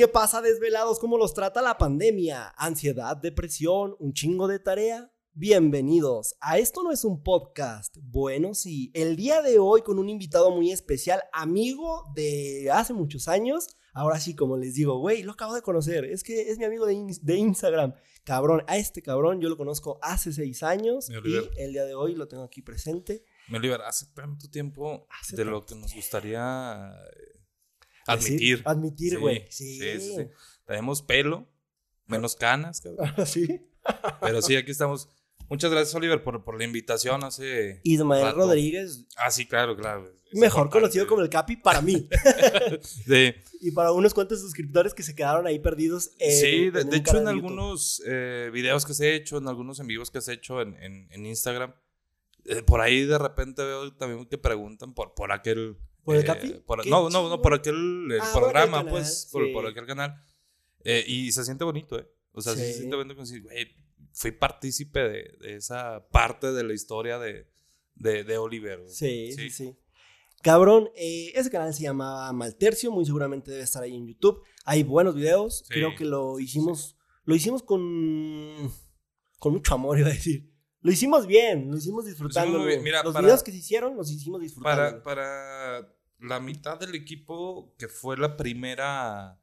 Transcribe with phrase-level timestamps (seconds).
[0.00, 0.98] ¿Qué pasa, desvelados?
[0.98, 2.54] ¿Cómo los trata la pandemia?
[2.56, 5.12] ¿Ansiedad, depresión, un chingo de tarea?
[5.34, 7.98] Bienvenidos a Esto no es un podcast.
[8.00, 13.28] Bueno, sí, el día de hoy con un invitado muy especial, amigo de hace muchos
[13.28, 13.76] años.
[13.92, 16.06] Ahora sí, como les digo, güey, lo acabo de conocer.
[16.06, 17.92] Es que es mi amigo de, de Instagram.
[18.24, 22.14] Cabrón, a este cabrón yo lo conozco hace seis años y el día de hoy
[22.14, 23.26] lo tengo aquí presente.
[23.50, 27.39] Mi Oliver, hace tanto tiempo Hace de tanto lo que nos gustaría eh,
[28.12, 28.62] admitir.
[28.64, 29.46] admitir, güey.
[29.50, 29.80] Sí, Sí.
[29.80, 30.26] sí, sí, sí.
[30.66, 31.48] Tenemos pelo,
[32.06, 33.12] menos canas, cabrón.
[33.26, 33.60] ¿Sí?
[34.20, 35.08] pero sí, aquí estamos.
[35.48, 37.80] Muchas gracias, Oliver, por, por la invitación hace...
[37.82, 38.34] Ismael.
[38.36, 40.02] Rodríguez, Ah, sí, claro, claro.
[40.32, 40.70] mejor importante.
[40.70, 42.08] conocido como el Capi para mí.
[42.82, 46.12] Sí, y para unos cuantos suscriptores que se quedaron ahí perdidos.
[46.20, 49.38] en- sí, de, en de un hecho en de algunos eh, videos que has hecho,
[49.38, 51.74] en algunos en vivos que has hecho en, en- en Instagram,
[52.44, 55.76] eh, por ahí de repente veo también que preguntan por, por aquel...
[56.04, 56.48] ¿Por el eh, Capi?
[56.66, 59.52] por- no, no, no, por aquel el Ah, por programa, canal, pues, por, sí.
[59.52, 60.24] por aquel canal.
[60.84, 62.08] Eh, y se siente bonito, ¿eh?
[62.32, 63.68] O sea, sí, se siente bonito decir, güey,
[64.12, 67.48] fui partícipe de, de esa parte de la historia de,
[67.96, 68.82] de, de Oliver.
[68.88, 69.76] Sí, sí, Sí.
[70.42, 74.42] Cabrón, eh, ese canal se llamaba Maltercio, muy seguramente debe estar ahí en YouTube.
[74.64, 78.72] Hay buenos videos, creo que lo hicimos, lo hicimos con,
[79.38, 80.49] con mucho amor, iba a decir.
[80.82, 82.58] Lo hicimos bien, lo hicimos disfrutando.
[82.58, 82.82] muy bien.
[82.82, 85.02] Mira, los para- videos que se hicieron los hicimos disfrutando.
[85.02, 89.38] Para, para la mitad del equipo, que fue la primera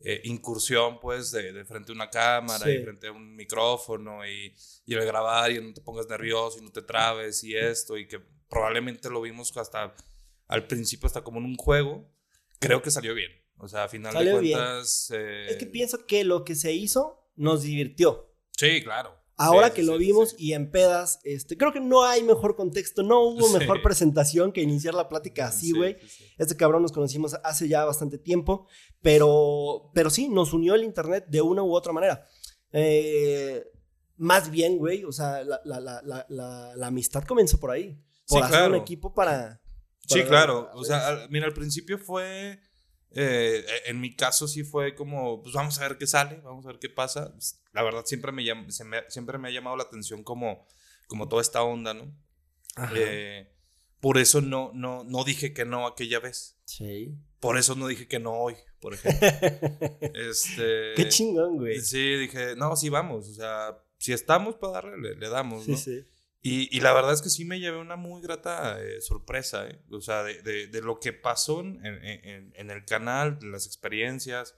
[0.00, 2.70] eh, incursión, pues, de, de frente a una cámara Sí.
[2.70, 4.54] y frente a un micrófono y,
[4.86, 8.06] y el grabar y no te pongas nervioso y no te trabes y esto, y
[8.06, 9.94] que probablemente lo vimos hasta
[10.46, 12.08] al principio, hasta como en un juego,
[12.60, 13.32] creo que salió bien.
[13.58, 15.10] O sea, a final Salió de cuentas.
[15.12, 18.32] eh, Es que pienso que lo que se hizo nos divirtió.
[18.56, 19.18] Sí, claro.
[19.40, 20.36] Ahora Sí, que sí, lo vimos sí.
[20.40, 24.62] y en pedas, este, creo que no hay mejor contexto, no hubo mejor presentación que
[24.62, 25.96] iniciar la plática así, Sí, güey.
[26.38, 28.66] Este cabrón nos conocimos hace ya bastante tiempo,
[29.00, 32.26] pero, pero sí, nos unió el internet de una u otra manera.
[32.72, 33.64] Eh,
[34.16, 38.02] más bien, güey, o sea, la, la- la- la- amistad comenzó por ahí.
[38.26, 39.60] Por hacer un equipo para...
[40.06, 40.68] Sí, claro.
[40.74, 42.58] O sea, al- mira, al principio fue.
[43.12, 46.68] Eh, en mi caso sí fue como, pues vamos a ver qué sale, vamos a
[46.68, 47.34] ver qué pasa.
[47.72, 50.66] La verdad siempre me, llam- se me- siempre me ha llamado la atención como,
[51.06, 52.12] como toda esta onda, ¿no?
[52.94, 53.50] Eh,
[54.00, 56.56] por eso no, no, no dije que no aquella vez.
[56.64, 57.14] Sí.
[57.40, 59.28] Por eso no dije que no hoy, por ejemplo.
[60.14, 61.80] este, Qué chingón, güey.
[61.80, 63.28] Sí, dije, no, sí vamos.
[63.28, 65.76] O sea, si estamos para darle, le, le damos, Sí, ¿no?
[65.76, 66.04] sí.
[66.48, 69.80] Y, y la verdad es que sí me llevé una muy grata eh, sorpresa, ¿eh?
[69.90, 74.54] O sea, de, de- de lo que pasó en, en- el canal, de las experiencias,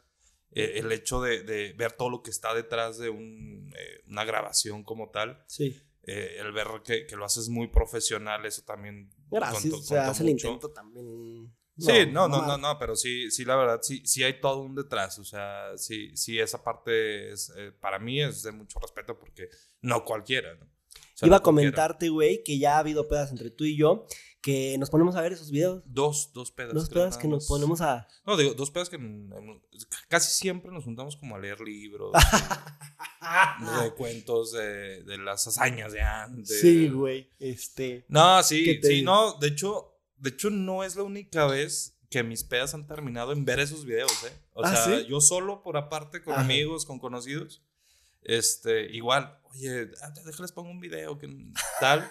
[0.52, 4.24] eh, el hecho de, de ver todo lo que está detrás de un, eh, una
[4.24, 5.80] grabación como tal, Sí.
[6.02, 9.72] el ver que, que lo haces muy profesional, eso también Gracias.
[9.72, 11.54] o sea, hace el intento también.
[11.78, 14.74] Sí, no, no, no, no, pero sí, sí, la verdad, sí, sí hay todo un
[14.74, 19.48] detrás, o sea, sí, sí, esa parte es, para mí es de mucho respeto porque
[19.80, 20.68] no cualquiera, ¿no?
[21.14, 24.06] O sea, Iba a comentarte, güey, que ya ha habido pedas entre tú y yo,
[24.40, 25.82] que nos ponemos a ver esos videos.
[25.86, 26.72] Dos, dos pedas.
[26.72, 28.08] Dos pedas que nos ponemos a...
[28.26, 28.98] No, digo, dos pedas que
[30.08, 32.12] casi siempre nos juntamos como a leer libros,
[33.60, 36.60] de, de cuentos de, de las hazañas de antes.
[36.60, 37.28] Sí, güey.
[37.38, 38.06] Este.
[38.08, 39.12] No, ¿Qué sí, sí, digo?
[39.12, 43.32] no, de hecho, de hecho no es la única vez que mis pedas han terminado
[43.32, 44.32] en ver esos videos, ¿eh?
[44.54, 45.06] O ¿Ah, sea, sí?
[45.06, 46.42] yo solo por aparte con Ajá.
[46.42, 47.62] amigos, con conocidos,
[48.22, 49.87] este, igual, oye,
[50.25, 51.28] déjales pongo un video que
[51.81, 52.11] tal.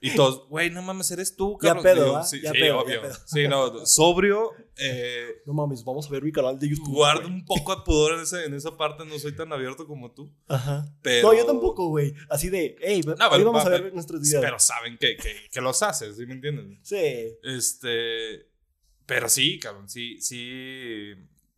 [0.00, 1.82] Y todos, güey, no mames, eres tú, Ya Carlos.
[1.84, 3.02] pedo, Ya sí, pedo, ya obvio.
[3.02, 3.14] pedo.
[3.26, 6.88] Sí, no, sobrio, eh, No mames, vamos a ver mi canal de YouTube.
[6.94, 7.34] guardo güey.
[7.34, 10.30] un poco de pudor en, ese- en esa parte, no soy tan abierto como tú.
[10.48, 10.86] Ajá.
[11.02, 12.14] Pero, No, yo tampoco, güey.
[12.30, 14.42] Así de, hey, No, hoy pero- vamos a ver nuestros videos.
[14.44, 16.78] Pero saben que, que, que los haces, ¿sí me entiendes?
[16.82, 17.36] Sí.
[17.42, 18.46] Este,
[19.06, 21.12] pero sí, cabrón, sí, sí.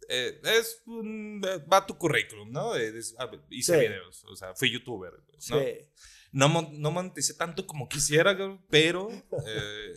[0.09, 1.41] Eh, es un,
[1.73, 2.77] va tu currículum, ¿no?
[2.77, 3.81] Eh, es- ah, hice Sí.
[3.81, 5.53] videos, o sea, fui youtuber, Sí.
[5.53, 5.61] ¿no?
[6.33, 8.37] No, mon- no moneticé tanto como quisiera,
[8.69, 9.09] pero
[9.47, 9.95] eh,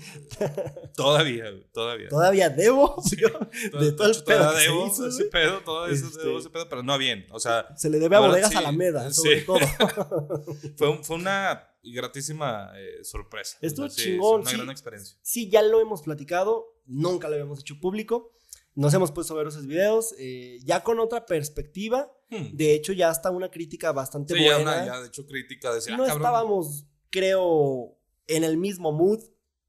[0.96, 2.08] todavía, todavía.
[2.10, 3.02] Todavía debo.
[3.04, 5.30] Sí, de todo el pedo todavía debo hizo, ese güey.
[5.32, 8.16] pedo, todo eso, Este- debo ese pedo, pero no bien, o sea, Se le debe
[8.16, 9.16] a bodegas sí, Alameda, sí.
[9.22, 9.60] sobre todo.
[10.78, 13.58] fue, un- fue una gratísima eh, sorpresa.
[13.62, 14.56] Estuvo sí, chingón, Una sí.
[14.58, 15.18] gran experiencia.
[15.22, 16.76] sí, ya lo hemos platicado.
[16.86, 18.34] Nunca lo habíamos hecho público.
[18.76, 20.14] Nos hemos puesto a ver esos videos.
[20.18, 22.12] eh, ya con otra perspectiva.
[22.30, 22.56] Hmm.
[22.56, 24.72] De hecho, ya está una crítica bastante Sí, ya, buena.
[24.74, 29.20] una, ya de hecho crítica decía, no ah, estábamos, creo, en el mismo mood.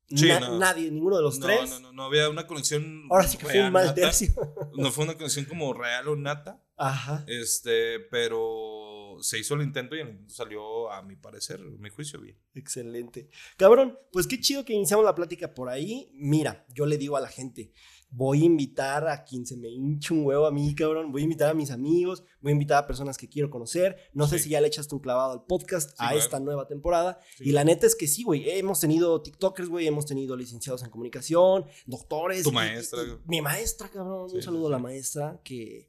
[0.08, 0.58] Sí, Na- no.
[0.58, 1.70] Nadie, ninguno de los no, tres.
[1.70, 3.06] No, no, no había una conexión.
[3.10, 3.94] Ahora sí que fue un mal nata.
[3.94, 4.34] tercio.
[4.76, 6.62] No fue una conexión como real o nata.
[6.76, 7.24] Ajá.
[7.28, 11.90] Este, pero se hizo el intento y el intento salió, a mi parecer, a mi
[11.90, 12.36] juicio, bien.
[12.54, 13.28] Excelente.
[13.56, 16.10] Cabrón, pues qué chido que iniciamos la plática por ahí.
[16.14, 17.72] Mira, yo le digo a la gente
[18.12, 21.12] voy a invitar a quien se me hinche un huevo a mí, cabrón.
[21.12, 23.96] Voy a invitar a mis amigos, voy a invitar a personas que quiero conocer.
[24.12, 27.20] No sé si ya le echaste un clavado al podcast, a esta nueva temporada.
[27.36, 27.44] Sí.
[27.48, 28.50] Y la neta es que sí, güey.
[28.50, 29.86] Hemos tenido TikTokers, güey.
[29.86, 32.42] Hemos tenido licenciados en comunicación, doctores.
[32.42, 33.00] Tu y- maestra.
[33.04, 34.28] y- mi maestra, cabrón.
[34.32, 35.88] Un saludo a la maestra que,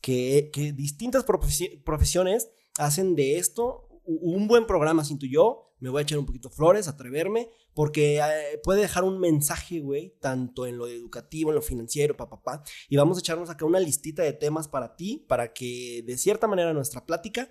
[0.00, 5.66] que, que distintas profesi- profesiones hacen de esto un buen programa, siento yo.
[5.78, 10.16] Me voy a echar un poquito flores, atreverme, porque eh, puede dejar un mensaje, güey,
[10.20, 12.64] tanto en lo educativo, en lo financiero, papá, pa, pa.
[12.88, 16.46] Y vamos a echarnos acá una listita de temas para ti, para que de cierta
[16.46, 17.50] manera nuestra plática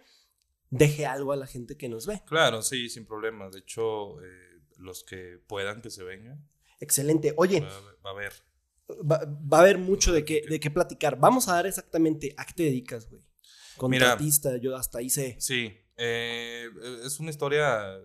[0.70, 2.22] deje algo a la gente que nos ve.
[2.28, 3.50] Claro, sí, sin problema.
[3.50, 6.48] De hecho, eh, los que puedan que se vengan,
[6.82, 7.34] Excelente.
[7.36, 7.70] Oye, va,
[8.04, 8.32] a- haber.
[8.90, 11.20] va, va a haber mucho de qué, de qué platicar.
[11.20, 13.22] Vamos a dar exactamente a qué te dedicas, güey.
[13.76, 15.36] Contratista, yo hasta ahí sé.
[15.40, 16.70] Sí, eh,
[17.06, 17.98] es una historia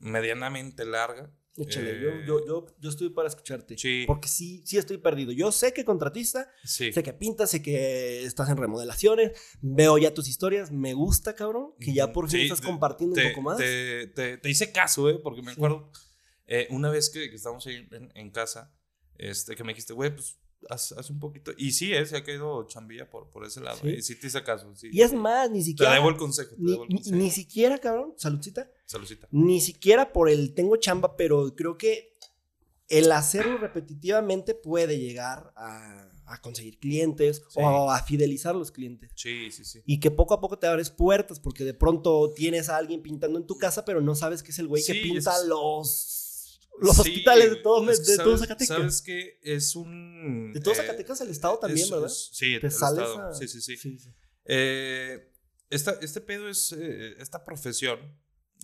[0.00, 1.32] medianamente larga.
[1.56, 2.10] Échale, Eh, yo,
[2.40, 3.76] yo, yo, yo estoy para escucharte.
[3.76, 4.04] Sí.
[4.06, 5.32] Porque sí, sí estoy perdido.
[5.32, 6.92] Yo sé que contratista, Sí.
[6.92, 11.74] sé que pintas, sé que estás en remodelaciones, veo ya tus historias, me gusta, cabrón,
[11.78, 13.58] que ya por fin Sí, estás te- compartiendo te, un poco más.
[13.58, 15.18] Te, te- hice caso, ¿eh?
[15.22, 15.90] Porque me acuerdo
[16.46, 18.72] eh, una vez que, que estábamos ahí en, en casa,
[19.18, 21.52] este, que me dijiste, güey, pues haz, haz un poquito.
[21.56, 23.78] Y sí, eh, se ha caído chambilla por, por ese lado.
[23.82, 23.88] Sí.
[23.88, 24.70] Y sí te hice caso.
[24.76, 25.94] Sí, y es más, ni Te siquiera.
[25.94, 26.54] debo el consejo.
[26.56, 27.16] Te Ni, debo el consejo.
[27.16, 28.70] ni siquiera, cabrón, saludcita.
[28.86, 29.28] Saludcita.
[29.30, 32.16] Ni siquiera por el tengo chamba, pero creo que
[32.88, 37.60] el hacerlo repetitivamente puede llegar a, a conseguir clientes Sí.
[37.62, 39.12] o a fidelizar los clientes.
[39.14, 39.80] Sí, sí, sí.
[39.86, 43.38] Y que poco a poco te abres puertas, porque de pronto tienes a alguien pintando
[43.38, 46.29] en tu casa, pero no sabes que es el güey que pinta es- los,
[46.80, 48.76] los Sí, hospitales de todo, es que de todo Zacatecas.
[48.76, 50.52] Sabes que es un.
[50.52, 52.06] de todo eh, Zacatecas, el estado también, es- ¿verdad?
[52.06, 53.28] es- sí, Te el sales estado.
[53.28, 53.98] a- Sí, sí, sí.
[54.46, 55.32] Eh,
[55.68, 57.98] esta, este pedo es, eh, esta profesión,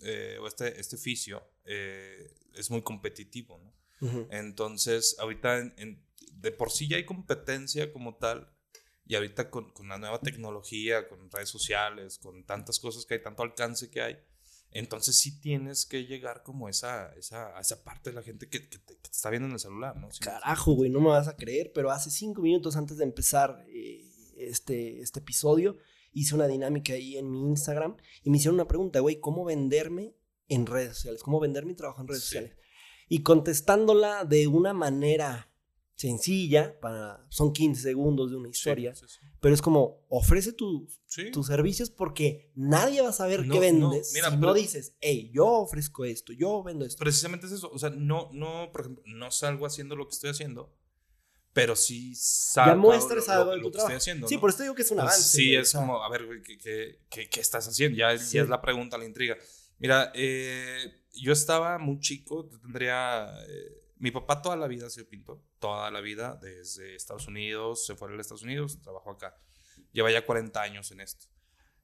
[0.03, 4.27] eh, o este, este oficio, es muy competitivo, ¿no?
[4.31, 8.51] Entonces, ahorita en- en- de por sí ya hay competencia como tal,
[9.05, 13.21] y ahorita con, con la nueva tecnología, con redes sociales, con tantas cosas que hay,
[13.21, 14.17] tanto alcance que hay,
[14.71, 18.67] entonces sí tienes que llegar como esa, esa, a esa parte de la gente que,
[18.69, 20.09] que te, que te está viendo en el celular, ¿no?
[20.19, 24.03] Carajo, güey, no me vas a creer, pero hace cinco minutos antes de empezar eh,
[24.37, 25.77] este, este episodio,
[26.13, 30.13] hice una dinámica ahí en mi Instagram y me hicieron una pregunta, güey, ¿cómo venderme
[30.47, 31.23] en redes sociales?
[31.23, 32.27] ¿Cómo vender mi trabajo en redes Sí.
[32.35, 32.57] sociales?
[33.09, 35.49] Y contestándola de una manera
[35.97, 39.19] sencilla, para, son 15 segundos de una sí, historia, sí, sí.
[39.41, 41.31] pero es como, ofrece tu- Sí.
[41.31, 44.95] tus servicios porque nadie va a saber No, qué no, vendes mira, si no dices,
[45.01, 46.99] hey, yo ofrezco esto, yo vendo esto.
[46.99, 47.69] Precisamente es eso.
[47.71, 50.71] O sea, no, no, por ejemplo, no salgo haciendo lo que estoy haciendo,
[51.51, 52.71] pero sí salgo.
[53.33, 53.93] ya lo- algo lo tu trabajo.
[53.95, 54.27] estoy haciendo.
[54.27, 54.41] sí, ¿no?
[54.41, 55.23] por eso digo que es un avance.
[55.23, 57.97] Sí, o es sea, como, a ver, ¿qué, qué, qué- qué estás haciendo?
[57.97, 58.37] Ya, es- Sí.
[58.37, 59.35] ya es la pregunta, la intriga.
[59.79, 63.27] Mira, eh, yo estaba muy chico, tendría...
[63.49, 67.85] eh, mi papá toda la vida ha sido pintor, toda la vida, desde Estados Unidos,
[67.85, 69.35] se fue a Estados Unidos, trabajó acá.
[69.91, 71.27] Lleva ya 40 años en esto.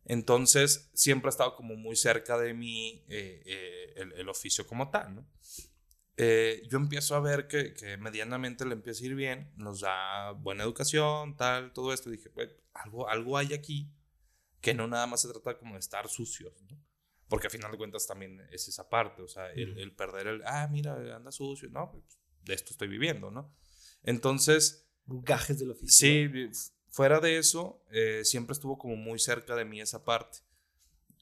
[0.05, 4.89] Entonces, siempre ha estado como muy cerca de mí eh, eh, el, el oficio como
[4.89, 5.27] tal, ¿no?
[6.17, 10.31] Eh, yo empiezo a ver que, que medianamente le empieza a ir bien, nos da
[10.31, 12.09] buena educación, tal, todo esto.
[12.09, 13.91] Y dije, "Güey, algo, algo hay aquí
[14.61, 16.82] que no nada más se trata como de estar sucios, ¿no?
[17.27, 20.41] Porque a final de cuentas también es esa parte, o sea, el, el perder el,
[20.45, 22.03] ah, mira, anda sucio, no, pues,
[22.43, 23.55] de esto estoy viviendo, ¿no?
[24.03, 25.89] Entonces, gajes del oficio.
[25.89, 26.29] Sí,
[26.89, 30.39] fuera de eso, eh, siempre estuvo como muy cerca de mí esa parte.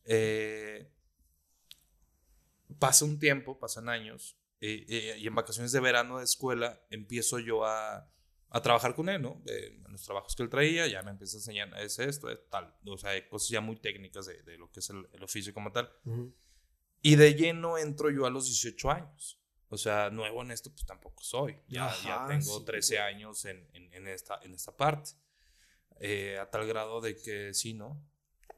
[0.05, 0.91] Eh,
[2.79, 7.39] pasa un tiempo, pasan años, eh, eh, y en vacaciones de verano de escuela empiezo
[7.39, 8.07] yo a,
[8.53, 9.41] a trabajar con él, ¿no?
[9.47, 12.39] Eh, en los trabajos que él traía, ya me empieza a enseñar, es esto, es
[12.49, 15.23] tal, o sea, hay cosas ya muy técnicas de, de lo que es el, el
[15.23, 15.89] oficio como tal.
[16.05, 16.35] Ujú.
[17.01, 19.39] Y de lleno entro yo a los 18 años.
[19.69, 21.53] O sea, nuevo en esto, pues tampoco soy.
[21.69, 25.11] Ya, ya Ajá, tengo sí, 13 años en, en, en esta, en esta parte.
[26.01, 28.05] Eh, a tal grado de que sí, ¿no?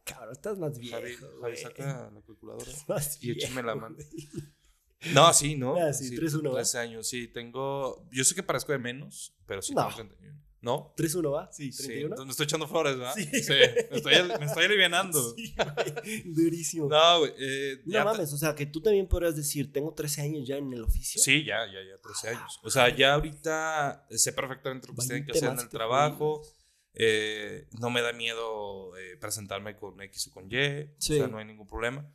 [0.04, 0.98] Cabrón, estás más viejo.
[0.98, 2.72] Javi, Javi, saca la calculadora.
[3.22, 3.96] Y échame la mano.
[5.14, 5.76] No, sí, ¿no?
[5.76, 6.56] Ah, sí, 3-1, ¿va?
[6.56, 7.28] 13 años, sí.
[7.28, 8.08] Tengo.
[8.12, 9.82] Yo sé que parezco de menos, pero sí No.
[9.88, 10.34] tengo 31.
[10.62, 10.94] ¿No?
[10.96, 11.52] 3-1, ¿va?
[11.52, 12.06] Sí, Sí, 31.
[12.08, 13.14] entonces me estoy echando flores, ¿verdad?
[13.16, 13.28] Sí.
[13.32, 15.36] me, estoy, me estoy alivianando.
[15.36, 16.88] Sí, güey, Durísimo.
[16.88, 17.34] No, güey.
[17.38, 20.72] eh, No mames, o sea, que tú también podrías decir, tengo 13 años ya en
[20.72, 21.22] el oficio.
[21.22, 22.60] Sí, ya, ya, ya, 13 años.
[22.64, 26.42] O sea, ya ahorita sé perfectamente lo que se tiene que hacer en el trabajo.
[26.94, 30.88] eh, no me da miedo eh, presentarme con X o con Y.
[30.98, 31.14] Sí.
[31.16, 32.10] O sea, no hay ningún problema.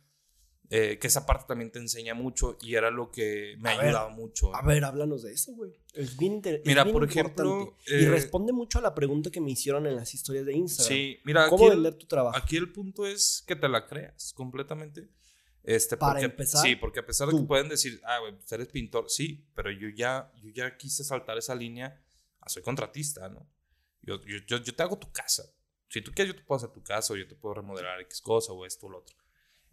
[0.71, 3.77] Eh, que esa parte también te enseña mucho y era lo que me A ha
[3.77, 4.55] ver, ayudado mucho.
[4.55, 5.71] A ver, háblanos de eso, güey.
[5.93, 6.69] Es bien interesante.
[6.69, 10.13] Mira, por ejemplo, y eh, responde mucho a la pregunta que me hicieron en las
[10.13, 10.87] historias de Instagram.
[10.95, 12.37] Sí, mira, aquí ¿Cómo el, vender tu trabajo?
[12.37, 15.09] aquí el punto es que te la creas completamente.
[15.63, 17.41] Este, Para porque, empezar, Sí, porque a pesar de tú.
[17.41, 21.03] que pueden decir, ah, güey, pues eres pintor, sí, pero yo ya, yo ya quise
[21.03, 21.99] saltar esa línea
[22.49, 23.47] soy contratista, ¿no?
[24.01, 25.43] Yo, yo, yo, yo te hago tu casa.
[25.87, 28.21] Si tú quieres, yo te puedo hacer tu casa, o yo te puedo remodelar X
[28.21, 29.15] cosa, o esto o lo otro.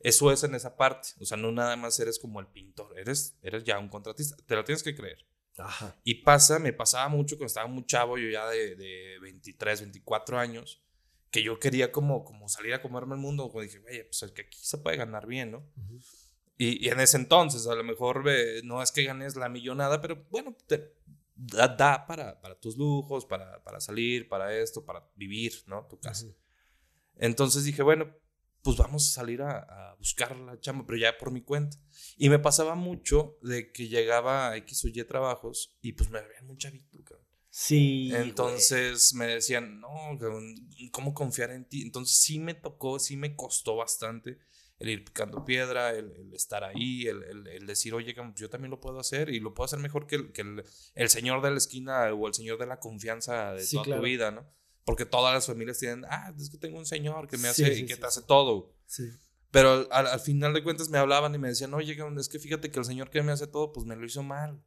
[0.00, 1.08] Eso es en esa parte.
[1.20, 4.36] O sea, no nada más eres como el pintor, eres, eres ya un contratista.
[4.46, 5.26] Te lo tienes que creer.
[5.58, 5.96] Ajá.
[6.04, 10.38] Y pasa, me pasaba mucho cuando estaba muy chavo, yo ya de, de 23, 24
[10.38, 10.82] años,
[11.30, 13.48] que yo quería como, como salir a comerme el mundo.
[13.48, 15.58] Como dije, oye, pues es que aquí se puede ganar bien, ¿no?
[15.76, 15.98] Ujú.
[16.58, 20.00] Y, y en ese entonces, a lo mejor eh, no es que ganes la millonada,
[20.00, 20.94] pero bueno, te
[21.34, 25.86] da, da para, para tus lujos, para, para salir, para esto, para vivir, ¿no?
[25.86, 26.26] Tu casa.
[26.26, 26.36] Ujú.
[27.18, 28.14] Entonces dije, bueno,
[28.66, 31.76] pues vamos a salir a, a buscar la chamba, pero ya por mi cuenta.
[32.18, 36.20] Y me pasaba mucho de que llegaba a X o Y trabajos y pues me
[36.20, 37.26] veían muy chavito, cabrón.
[37.48, 38.08] Sí.
[38.10, 38.22] güey.
[38.22, 39.88] Entonces me decían, no,
[40.90, 41.82] ¿cómo confiar en ti?
[41.82, 44.38] Entonces sí me tocó, sí me costó bastante
[44.78, 48.70] el ir picando piedra, el, el estar ahí, el, el- el decir, oye, yo también
[48.70, 51.50] lo puedo hacer y lo puedo hacer mejor que el, que el, el señor de
[51.50, 54.02] la esquina o el señor de la confianza de Sí, toda claro.
[54.02, 54.46] tu vida, ¿no?
[54.86, 57.82] Porque todas las familias tienen, ah, es que tengo un señor que me hace sí,
[57.82, 58.72] y que sí, te hace todo.
[58.86, 59.10] Sí.
[59.50, 62.38] Pero al, al- al final de cuentas me hablaban y me decían, oye, es que
[62.38, 64.62] fíjate que el señor que me hace todo, pues me lo hizo mal.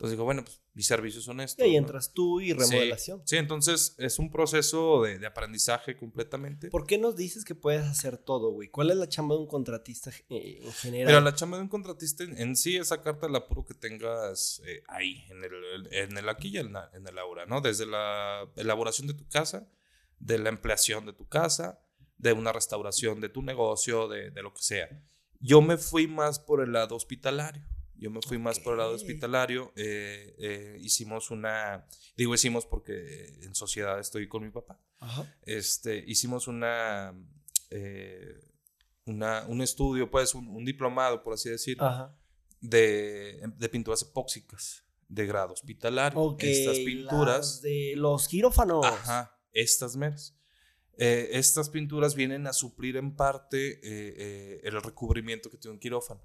[0.00, 1.62] Entonces digo, bueno, pues mi servicio es honesto.
[1.62, 1.80] Y ahí ¿no?
[1.80, 3.20] entras tú y remodelación.
[3.26, 6.70] Sí, entonces es un proceso de, de aprendizaje completamente.
[6.70, 8.70] ¿Por qué nos dices que puedes hacer todo, güey?
[8.70, 11.06] ¿Cuál es la chamba de un contratista eh, en general?
[11.06, 14.62] Pero la chamba de un contratista en, en sí es sacarte el apuro que tengas
[14.64, 17.60] eh, ahí, en el, en el aquí y en, la- en el ahora, ¿no?
[17.60, 19.68] Desde la elaboración de tu casa,
[20.18, 21.78] de la empleación de tu casa,
[22.16, 24.88] de una restauración de tu negocio, de, de lo que sea.
[25.40, 27.66] Yo me fui más por el lado hospitalario.
[28.00, 29.72] Yo me fui más por el lado hospitalario.
[29.76, 34.80] eh, eh, hicimos una, digo hicimos porque en sociedad estoy con mi papá.
[34.98, 35.34] Ajá.
[35.42, 37.14] este, hicimos una,
[37.70, 38.40] eh,
[39.04, 42.16] una, un estudio, pues un, un diplomado, por así decir, Ajá.
[42.60, 46.18] de, de pinturas epóxicas de grado hospitalario.
[46.20, 46.42] Ok.
[46.44, 48.84] Estas pinturas, de los quirófanos.
[48.86, 50.36] ajá, estas meras.
[50.96, 55.80] Eh, estas pinturas vienen a suplir en parte eh, eh, el recubrimiento que tiene un
[55.80, 56.20] quirófano.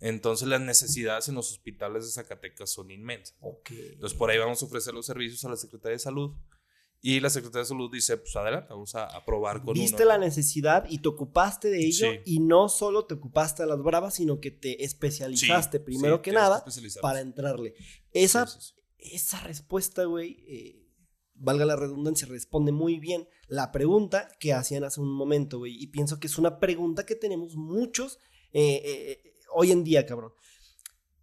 [0.00, 3.36] Entonces las necesidades en los hospitales de Zacatecas son inmensas.
[3.70, 6.34] Entonces por ahí vamos a ofrecer los servicios a la Secretaría de Salud.
[7.02, 10.12] Y la Secretaría de Salud dice, pues adelante, vamos a, a probar con Viste uno.
[10.12, 12.10] la necesidad y te ocupaste de ello.
[12.10, 12.18] Sí.
[12.24, 16.22] Y no solo te ocupaste de las bravas, sino que te especializaste Sí, primero sí,
[16.22, 16.64] que nada
[17.02, 17.74] para entrarle.
[18.12, 18.46] Esa,
[18.98, 20.86] esa respuesta, güey, eh,
[21.34, 25.80] valga la redundancia, responde muy bien la pregunta que hacían hace un momento, güey.
[25.80, 28.18] Y pienso que es una pregunta que tenemos muchos
[28.52, 30.32] eh, eh, hoy en día, cabrón.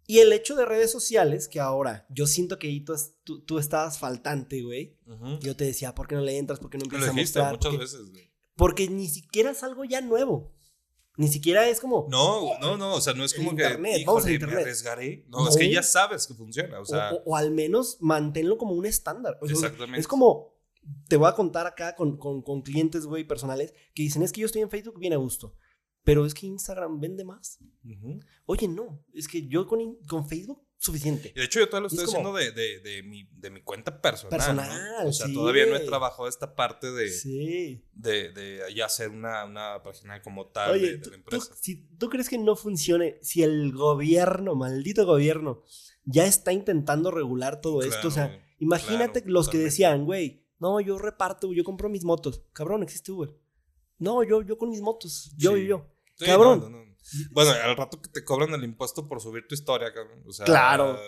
[0.06, 3.98] Y el hecho de redes sociales, que ahora yo siento que tú, tú, tú estabas
[3.98, 4.98] faltante, güey.
[5.06, 5.38] Ujú.
[5.40, 6.60] Yo te decía, ¿por qué no le entras?
[6.60, 7.52] ¿Por qué no Lo empiezas a dijiste mostrar?
[7.52, 8.10] muchas Porque- veces.
[8.10, 8.30] güey.
[8.56, 10.52] Porque ni siquiera es algo ya nuevo.
[11.16, 12.06] Ni siquiera es como.
[12.10, 14.56] No, no, no, o sea, no es como internet, que, vamos híjole, internet.
[14.56, 15.24] me arriesgaré.
[15.28, 15.72] No, es que No.
[15.72, 19.38] ya sabes que funciona, o o, sea, o- o al menos manténlo como un estándar.
[19.40, 20.00] O sea, exactamente.
[20.00, 20.52] Es como.
[21.08, 24.42] Te voy a contar acá con, con, con clientes, güey, personales, que dicen, es que
[24.42, 25.56] yo estoy en Facebook bien a gusto.
[26.04, 27.58] Pero es que Instagram vende más.
[28.46, 29.02] Oye, no.
[29.14, 31.32] Es que yo con, con Facebook, suficiente.
[31.34, 33.62] De hecho, yo todavía lo es estoy como- haciendo de, de, de, mi, de mi
[33.62, 34.30] cuenta personal.
[34.30, 34.36] ¿no?
[34.36, 37.82] Personal, O sea, sí, todavía no he trabajado esta parte de, Sí.
[37.94, 41.54] de, de ya hacer una, una página como tal Oye, de, ¿tú, la tú- empresa.
[41.58, 45.62] si tú crees que no funcione, si el gobierno, maldito gobierno,
[46.04, 50.78] ya está intentando regular todo esto, o sea, imagínate claro, los que decían, güey, no,
[50.82, 52.42] yo reparto, yo compro mis motos.
[52.52, 53.30] Cabrón, existe Uber.
[53.98, 55.62] No, yo, yo con mis motos, yo Sí.
[55.62, 55.86] y yo.
[56.16, 56.60] Sí, cabrón.
[56.60, 56.94] no, no, no.
[57.32, 60.22] Bueno, al rato que te cobran el impuesto por subir tu historia, cabrón.
[60.26, 60.98] O sea, Claro.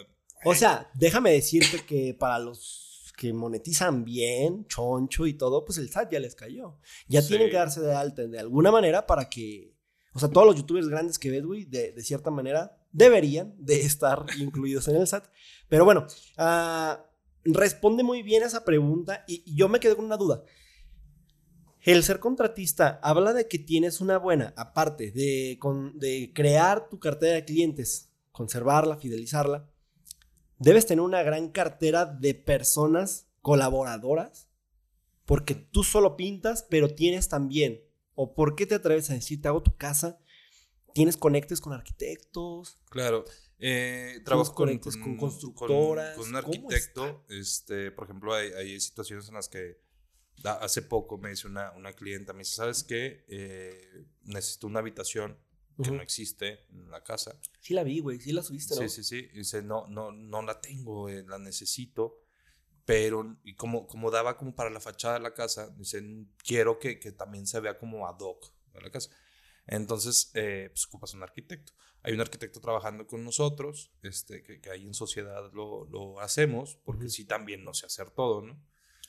[0.45, 5.79] O ay, sea, déjame decirte que para los que monetizan bien, choncho y todo, pues
[5.79, 6.79] el SAT ya les cayó.
[7.09, 7.29] Ya Sí.
[7.29, 9.75] tienen que darse de alta de alguna manera para que,
[10.13, 13.81] o sea, todos los youtubers grandes que ves, güey, de, de cierta manera deberían de
[13.81, 15.25] estar incluidos en el SAT.
[15.69, 17.07] Pero bueno, ah,
[17.45, 20.45] responde muy bien a esa pregunta y, y yo me quedé con una duda.
[21.87, 26.99] El ser contratista habla de que tienes una buena, aparte de, con- de crear tu
[26.99, 29.71] cartera de clientes, conservarla, fidelizarla,
[30.59, 34.49] debes tener una gran cartera de personas colaboradoras,
[35.27, 37.81] porque tú solo pintas, pero tienes también,
[38.17, 40.19] o por qué te atreves a decir, te hago tu casa,
[40.93, 43.25] tienes conectes con arquitectos, Claro.
[43.59, 44.77] Eh, trabajo con,
[45.19, 46.17] constructoras?
[46.17, 47.25] Con, un ¿Cómo arquitecto.
[47.31, 49.79] Este, por ejemplo, hay, hay situaciones en las que
[50.45, 53.25] hace poco me dice una, una clienta, me dice, ¿sabes qué?
[53.29, 55.39] Eh, necesito una habitación
[55.83, 55.95] que Ujú.
[55.97, 57.39] no existe en la casa.
[57.61, 58.83] Sí la vi, güey, sí la subiste, ¿no?
[58.83, 59.29] Sí, sí, sí.
[59.33, 62.21] Y dice, no, no, no la tengo, eh, la necesito.
[62.85, 66.03] Pero, y como, como daba como para la fachada de la casa, dice,
[66.39, 69.11] quiero que, que también se vea como ad hoc a la casa.
[69.67, 71.73] Entonces, eh, pues ocupas un arquitecto.
[72.03, 76.77] Hay un arquitecto trabajando con nosotros, este, que, que ahí en sociedad lo, lo hacemos,
[76.85, 77.11] porque Ujú.
[77.11, 78.63] sí también no sé hacer todo, ¿no?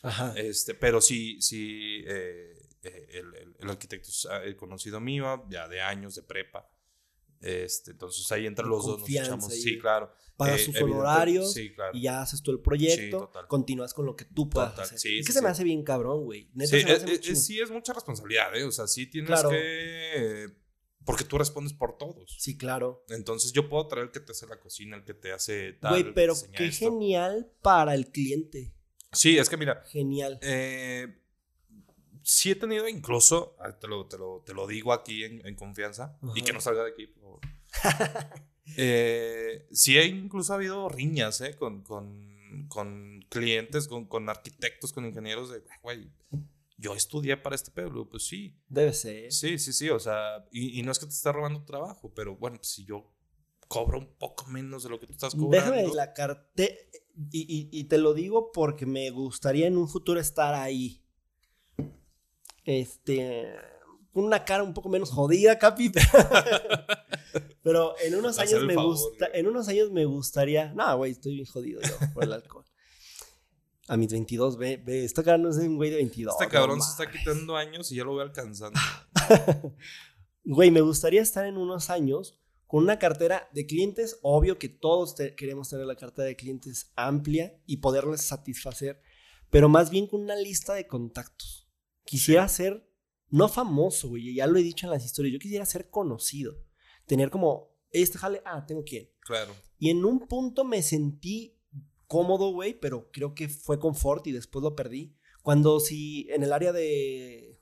[0.03, 0.33] Ajá.
[0.37, 5.45] Este, pero sí, sí, eh, eh, el, el- el arquitecto es ah, el conocido mío,
[5.49, 6.69] ya de años, de prepa.
[7.39, 9.53] Este, entonces ahí entre los dos nos echamos.
[9.53, 10.11] Sí, claro.
[10.37, 11.95] Pagas Eh, sus evidente- honorarios Sí, claro.
[11.95, 14.99] y ya haces tú el proyecto, Sí, continúas con lo que tú puedas Total, hacer.
[14.99, 16.49] sí, es que se me hace bien cabrón, güey.
[16.65, 18.63] Sí, es, sí, es mucha responsabilidad, ¿eh?
[18.63, 19.49] O sea, sí tienes Claro.
[19.49, 19.57] que.
[20.45, 20.47] eh,
[21.05, 22.35] Porque tú respondes por todos.
[22.39, 23.05] Sí, claro.
[23.09, 25.91] Entonces yo puedo traer el que te hace la cocina, el que te hace tal.
[25.91, 26.85] Güey, pero qué esto.
[26.91, 28.73] genial para el cliente.
[29.17, 30.39] Sí, es que mira, Genial.
[30.41, 31.07] eh,
[32.23, 35.55] sí he tenido incluso, ah, te lo, te lo, te lo digo aquí en, en
[35.55, 37.39] confianza, y que no salga de aquí, por favor.
[38.75, 41.55] Eh, sí, he incluso habido riñas ¿eh?
[41.55, 46.11] con, con, con clientes, con, con arquitectos, con ingenieros de, güey,
[46.77, 49.31] yo estudié para este pueblo, pues sí, Debe ser.
[49.31, 52.35] sí, sí, sí, o sea, y, y no es que te esté robando trabajo, pero
[52.35, 53.09] bueno, pues si yo
[53.69, 55.71] cobro un poco menos de lo que tú estás cobrando.
[55.71, 56.75] Déjame la cartera.
[57.31, 61.01] Y, y- y te lo digo porque me gustaría en un futuro estar ahí.
[62.65, 63.53] Este.
[64.11, 65.91] Con una cara un poco menos jodida, Capi.
[67.63, 69.27] Pero en unos años me favor, gusta.
[69.29, 69.39] güey.
[69.39, 70.73] En unos años me gustaría.
[70.73, 72.65] No, güey, estoy bien jodido yo por el alcohol.
[73.89, 76.33] A mis 22, ve, ve, esta cara no es un güey de 22.
[76.33, 78.79] Este no cabrón se está quitando años y ya lo voy alcanzando.
[80.49, 84.19] Güey, me gustaría estar en unos años con una cartera de clientes.
[84.21, 89.01] Obvio que todos te- queremos tener la cartera de clientes amplia y poderles satisfacer,
[89.49, 91.69] pero más bien con una lista de contactos.
[92.05, 92.89] Quisiera ser,
[93.29, 96.55] no famoso, güey, ya lo he dicho en las historias, yo quisiera ser conocido.
[97.05, 99.09] Tener como, este jale, ah, tengo quién.
[99.21, 99.53] Claro.
[99.79, 101.57] Y en un punto me sentí
[102.07, 105.15] cómodo, güey, pero creo que fue confort y después lo perdí.
[105.41, 107.59] Cuando si en el área de...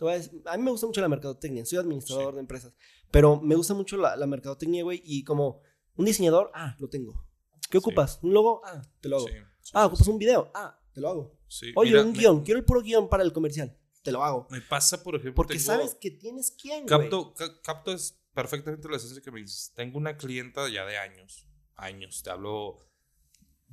[0.00, 2.34] a, decir- a mí me gusta mucho la mercadotecnia, soy administrador Sí.
[2.36, 2.74] de empresas,
[3.10, 5.62] pero me gusta mucho la, la mercadotecnia, güey, y como
[5.96, 7.24] un diseñador, ah, lo tengo.
[7.70, 8.18] ¿Qué ocupas?
[8.22, 8.62] ¿Un logo?
[8.64, 9.26] Ah, te lo hago.
[9.28, 10.50] Sí, sí, ah, ocupas un video?
[10.54, 11.38] Ah, te lo hago.
[11.76, 13.76] Oye, mira, un me- guion, quiero el puro guion para el comercial.
[14.02, 14.46] Te lo hago.
[14.50, 16.88] Me pasa, por ejemplo, Porque tengo- sabes que tienes quién, güey.
[17.00, 19.72] Capto, ca- capto es perfectamente la esencia que me dices.
[19.74, 21.46] Tengo una clienta ya de años.
[21.74, 22.22] Años.
[22.22, 22.88] Te hablo.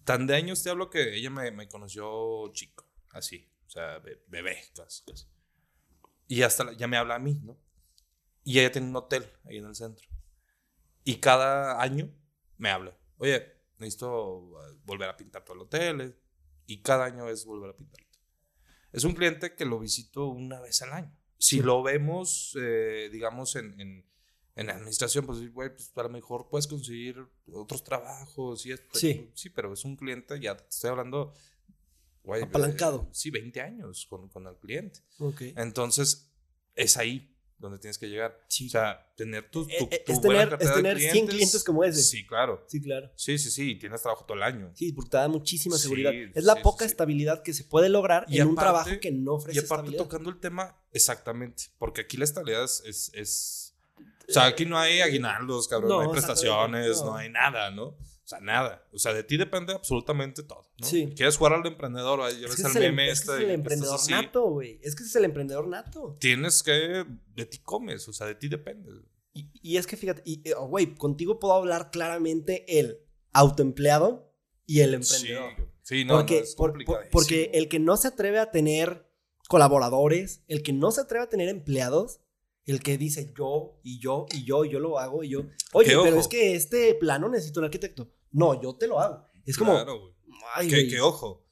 [0.04, 2.86] Tan de años te hablo que ella me, me conoció chico.
[3.12, 3.48] Así.
[3.66, 5.26] O sea, be- bebé, casi, casi.
[6.28, 7.58] Y hasta la- ya me habla a mí, ¿no?
[8.46, 10.08] Y ella tiene un hotel ahí en el centro.
[11.04, 12.10] Y cada año
[12.58, 12.98] me habla.
[13.18, 13.44] Oye,
[13.80, 16.02] necesito eh, volver a pintar todo el hotel.
[16.02, 16.16] eh".
[16.68, 18.02] Y cada año es volver a pintar.
[18.94, 21.14] Es un cliente que lo visito una vez al año.
[21.38, 24.10] Si lo vemos, eh, digamos, en, en,
[24.56, 27.18] en la administración, pues, güey, pues a lo mejor puedes conseguir
[27.52, 28.98] otros trabajos y esto.
[28.98, 29.30] Sí.
[29.34, 31.34] Sí, pero es un cliente, ya te estoy hablando,
[32.24, 32.44] güey.
[32.44, 33.04] Apalancado.
[33.08, 35.02] eh, sí, 20 años con, con el cliente.
[35.20, 35.42] Ok.
[35.58, 36.32] Entonces,
[36.74, 38.38] es ahí donde tienes que llegar.
[38.48, 38.68] Sí.
[38.68, 41.00] O sea, tener tu, Eh, tu, eh, tu es buena tener- cartera es de tener
[41.12, 42.04] 100 clientes como ese.
[42.04, 42.64] Sí, claro.
[42.68, 43.12] Sí, claro.
[43.16, 44.72] Sí, sí, sí, y tienes trabajo todo el año.
[44.76, 46.14] Sí, porque te da muchísima Sí, seguridad.
[46.14, 49.34] es la sí, poca estabilidad que se puede lograr Y en un trabajo que no
[49.36, 50.04] ofrece Y aparte estabilidad.
[50.04, 53.74] tocando el tema, exactamente, porque aquí la estabilidad es, es,
[54.28, 57.06] o sea, aquí no hay aguinaldos, cabrón, no, No, hay prestaciones, no.
[57.06, 57.16] no.
[57.16, 57.96] hay nada, ¿no?
[58.26, 58.84] O sea, nada.
[58.92, 60.88] O sea, de ti depende absolutamente todo, ¿no?
[60.88, 61.14] Sí.
[61.16, 64.50] Quieres jugar al emprendedor, Es que es el, meme es este es el emprendedor nato,
[64.50, 64.80] güey.
[64.82, 66.18] Es que es el emprendedor nato.
[66.20, 68.90] Tienes que, de ti comes, o sea, de ti depende.
[69.34, 72.98] Y, y es que fíjate, eh, oh, güey, contigo puedo hablar claramente el
[73.32, 74.34] autoempleado
[74.66, 75.72] y el Sí, emprendedor.
[75.84, 79.08] sí, no, porque, no, es por- porque el que no se atreve a tener
[79.48, 82.22] colaboradores, el que no se atreve a tener empleados,
[82.66, 85.42] el que dice yo y yo y yo y yo lo hago y yo.
[85.74, 86.20] Oye, pero ojo.
[86.20, 88.10] es que este plano necesita un arquitecto.
[88.36, 89.26] No, yo te lo hago.
[89.46, 90.14] Es como, Claro, güey.
[90.56, 91.46] ay, Que, ojo,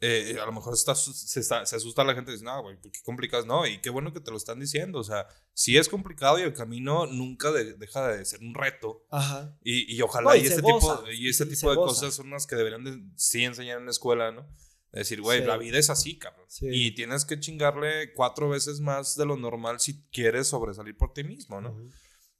[0.00, 2.78] eh, a lo mejor está, se, está- se asusta la gente y dice, no, güey,
[2.82, 3.46] qué complicado es.
[3.46, 4.98] No, y qué bueno que te lo están diciendo.
[4.98, 9.06] O sea, sí es complicado y el camino nunca de- deja de ser un reto.
[9.10, 9.56] Ajá.
[9.62, 11.74] Y, y ojalá No, y y, este goza, tipo, y este y tipo se de
[11.76, 11.88] goza.
[12.00, 14.46] cosas son las que deberían de, sí enseñar en la escuela, ¿no?
[14.92, 15.46] Decir, güey, Sí.
[15.46, 16.46] la vida es así, cabrón.
[16.48, 16.66] Sí.
[16.70, 21.22] Y tienes que chingarle cuatro veces más de lo normal si quieres sobresalir por ti
[21.24, 21.76] mismo, ¿no?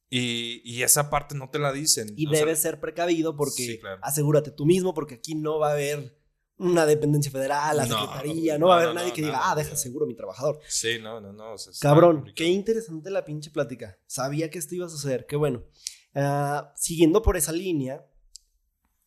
[0.08, 2.12] Y, y esa parte no te la dicen.
[2.16, 3.98] Y o sea, debes ser precavido porque Sí, claro.
[4.02, 6.16] asegúrate tú mismo, porque aquí no va a haber
[6.58, 9.54] una dependencia federal, la No, secretaría, no, no, va a haber nadie que diga, ah,
[9.54, 10.58] deja seguro a mi trabajador.
[10.68, 11.52] Sí, no, no, no.
[11.54, 13.98] o sea, Cabrón, qué interesante la pinche plática.
[14.06, 15.64] Sabía que esto iba a suceder, qué bueno.
[16.14, 18.06] Ah, siguiendo por esa línea,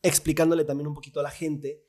[0.04, 1.84] explicándole también un poquito a la gente,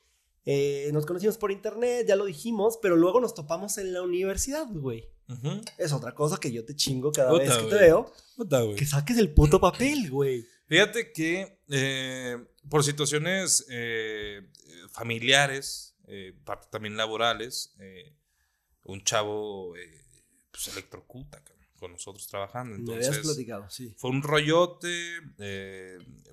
[0.44, 4.66] eh, nos conocimos por internet, ya lo dijimos, pero luego nos topamos en la universidad,
[4.70, 5.08] güey.
[5.28, 5.60] Ujú.
[5.78, 7.80] Es otra cosa que yo te chingo cada Puta, vez que te güey.
[7.80, 10.44] veo, Puta, que saques el puto papel, güey.
[10.66, 12.36] Fíjate que eh,
[12.68, 14.40] por situaciones eh,
[14.92, 18.16] familiares, eh, parte también laborales, eh,
[18.84, 20.04] un chavo eh,
[20.50, 21.42] pues electrocuta,
[21.78, 22.76] con nosotros trabajando.
[22.76, 23.94] Me habías Entonces, platicado, sí.
[23.96, 24.90] fue un rollote,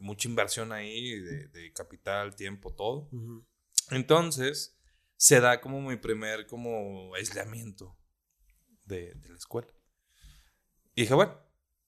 [0.01, 3.07] mucha inversión ahí de, de capital, tiempo, todo.
[3.11, 3.45] Ujú.
[3.91, 4.77] Entonces,
[5.15, 7.97] se da como mi primer como aislamiento
[8.85, 9.67] de, de la escuela.
[10.95, 11.37] Y dije, bueno,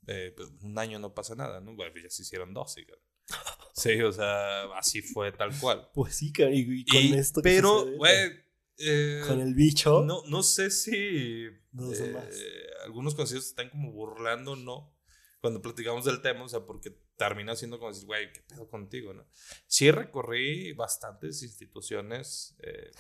[0.08, 1.76] eh, pues, un año no pasa nada, ¿no?
[1.76, 2.86] Bueno, ya se hicieron dos, sí.
[3.76, 5.90] Sí, o sea, así fue tal cual.
[5.94, 8.32] Pues sí, cabrón, y, con Y- esto pero, güey,
[8.78, 10.02] eh, con el bicho.
[10.04, 14.94] no, no sé si No eh, algunos conocidos se están como burlando, ¿no?
[15.40, 19.14] Cuando platicamos del tema, o sea, porque termina siendo como decir, güey, ¿qué pedo contigo,
[19.14, 19.28] no?
[19.68, 22.92] Sí recorrí bastantes instituciones, eh,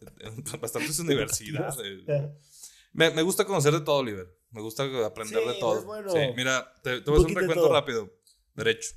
[0.60, 2.02] bastantes universidades.
[2.92, 4.26] Me, me gusta conocer de todo, Oliver.
[4.50, 5.78] Me gusta aprender Sí, de todo.
[5.78, 6.10] es bueno.
[6.10, 8.12] Sí, mira, te, te voy a hacer un recuento rápido.
[8.54, 8.90] Derecho.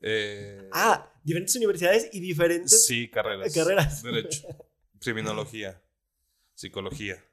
[0.00, 2.86] Eh, Ah, diferentes universidades y diferentes.
[2.86, 3.52] Sí, carreras.
[3.54, 4.02] carreras.
[4.02, 4.46] Derecho.
[5.00, 5.82] Criminología.
[6.54, 7.24] Psicología.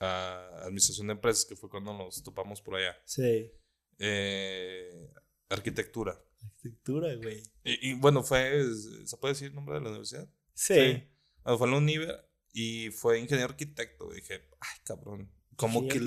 [0.00, 2.96] ah, administración de empresas, que fue cuando nos topamos por allá.
[3.04, 3.50] Sí.
[3.98, 5.10] Eh,
[5.48, 6.20] arquitectura.
[6.42, 7.42] Arquitectura, güey.
[7.64, 8.62] Y, y, bueno, fue.
[9.04, 10.28] ¿Se puede decir el nombre de la universidad?
[10.54, 11.08] Sí.
[11.44, 14.12] Ah, fue en la Univer y fue ingeniero arquitecto.
[14.12, 15.30] Y dije, ay, cabrón.
[15.56, 16.00] ¿Cómo que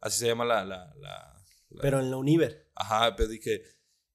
[0.00, 0.64] así se llama la.
[0.64, 2.70] la, la- la- Pero en la Univer.
[2.74, 3.62] Ajá, pero dije,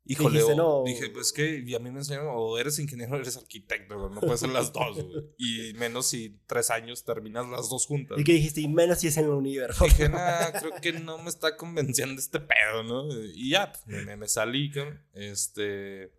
[0.06, 0.84] híjole, Dijiste, no.
[0.86, 4.20] dije, pues que y a mí me enseñaron, o eres ingeniero o eres arquitecto, no
[4.22, 5.26] puedes ser las dos, güey.
[5.38, 8.20] Y menos si tres años terminas las dos juntas.
[8.20, 8.62] ¿Y qué dijiste?
[8.62, 9.72] Y menos si es en la Univer.
[9.80, 13.08] Dije, nah, creo que no me está convenciendo este pedo, ¿no?
[13.34, 14.72] Y ya, pues, me, me- me salí.
[15.14, 16.12] Este.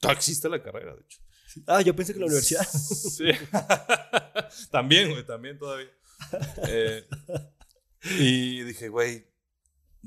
[0.00, 1.20] Todavía existe la carrera, de hecho.
[1.66, 2.62] Ah, yo pensé que la universidad.
[2.68, 3.24] Sí.
[4.70, 5.88] también, güey, también todavía.
[6.68, 7.04] Eh,
[8.18, 9.26] y dije, güey,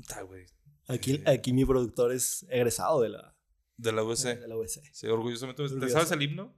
[0.06, 0.46] ta, güey,
[0.92, 3.34] Aquí, aquí mi productor es egresado de la,
[3.76, 4.18] de la UC.
[4.18, 4.68] de la UC.
[4.92, 5.68] Sí, orgullosamente.
[5.68, 6.54] ¿Te sabes el himno?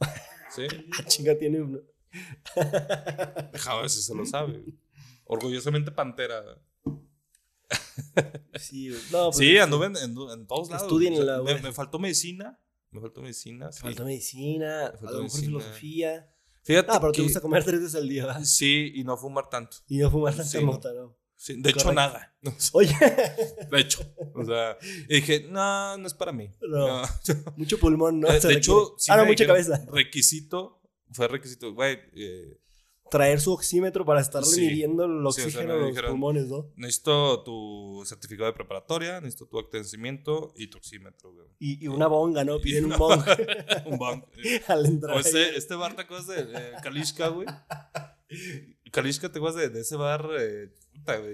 [0.54, 0.62] Sí.
[0.98, 1.58] Ah, chinga, tiene
[3.80, 4.64] ver si se lo sabe.
[5.24, 6.42] Orgullosamente pantera.
[8.58, 10.82] Sí, no, pues, Sí, anduve en, en- en todos lados.
[10.84, 12.58] Estudien en la me, me faltó medicina.
[12.90, 13.72] Me faltó medicina.
[13.72, 13.80] sí.
[13.82, 15.60] Falta medicina, faltó a lo mejor medicina.
[15.60, 16.32] filosofía.
[16.62, 18.44] Fíjate Ah, pero te gusta comer tres veces al día, ¿verdad?
[18.44, 19.76] Sí, y no fumar tanto.
[19.88, 21.16] Y no fumar tanta Sí, mota, ¿no?
[21.36, 22.34] Sí, de hecho, nada.
[22.72, 22.94] Oye,
[23.70, 24.02] De hecho.
[24.34, 26.50] O sea, y dije, no, no es para mí.
[26.62, 27.02] No.
[27.02, 27.08] No.
[27.56, 28.28] mucho pulmón, ¿no?
[28.28, 28.58] Eh, de requiere.
[28.58, 29.84] hecho, sí ah, no, mucha cabeza.
[29.92, 30.80] Requisito,
[31.12, 31.72] fue requisito.
[31.74, 32.58] Güey, eh,
[33.08, 34.62] Traer su oxímetro para estarle Sí.
[34.62, 36.72] midiendo el Sí, o sea, oxígeno los dijeron- pulmones, ¿no?
[36.74, 41.46] necesito tu certificado de preparatoria, necesito tu acta de nacimiento y tu oxímetro, güey.
[41.60, 42.58] Y, y una bonga, ¿no?
[42.58, 43.22] Piden un bong
[43.86, 44.24] Un bang.
[44.66, 45.16] al entrar.
[45.16, 47.46] O este, este bar, ¿te acuerdas de eh, Kalishka, güey?
[48.90, 50.28] Kalishka, ¿te acuerdas de, de ese bar?
[50.40, 50.72] eh,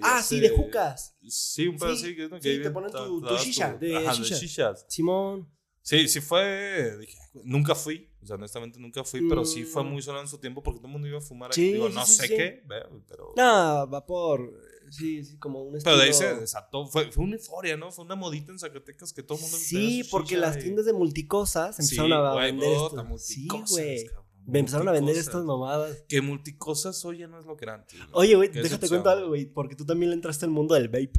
[0.03, 1.17] Ah, sí, de jucas.
[1.27, 2.17] Sí, un pedo Sí, así.
[2.17, 2.37] que, ¿no?
[2.37, 4.85] sí, que ahí te ponen tu- tu shisha, de ajá, shishas.
[4.89, 5.49] Simón.
[5.83, 6.97] Sí, sí fue.
[6.99, 8.09] Dije, nunca fui.
[8.23, 9.87] O sea, honestamente nunca fui, pero sí fue Mm.
[9.89, 11.73] muy sonado en su tiempo porque todo el mundo iba a fumar Sí, aquí.
[11.73, 12.37] Digo, sí, no sí, sé sí.
[12.37, 13.35] qué, pero.
[13.37, 14.53] No, vapor.
[14.91, 16.87] Sí, sí, como un Pero de ahí se estilo- desató.
[16.87, 17.91] Fue, fue una euforia, ¿no?
[17.91, 19.57] Fue una modita en Zacatecas que todo el mundo.
[19.57, 23.19] Sí, porque las y- tiendas de multicosas Sí, empezaron a vender puta, esto.
[23.19, 24.07] Sí, güey.
[24.47, 26.05] Me empezaron a vender estas mamadas.
[26.09, 27.97] Que multicosas hoy ya no es lo que era antes.
[27.99, 28.11] güey.
[28.13, 31.13] Oye, güey, déjate cuento algo, güey, porque tú también le entraste al mundo del vape.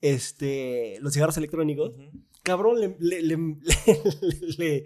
[0.00, 1.90] Este, los cigarros electrónicos.
[1.94, 2.10] Ujú.
[2.42, 3.36] Cabrón, le, le-
[4.58, 4.84] le-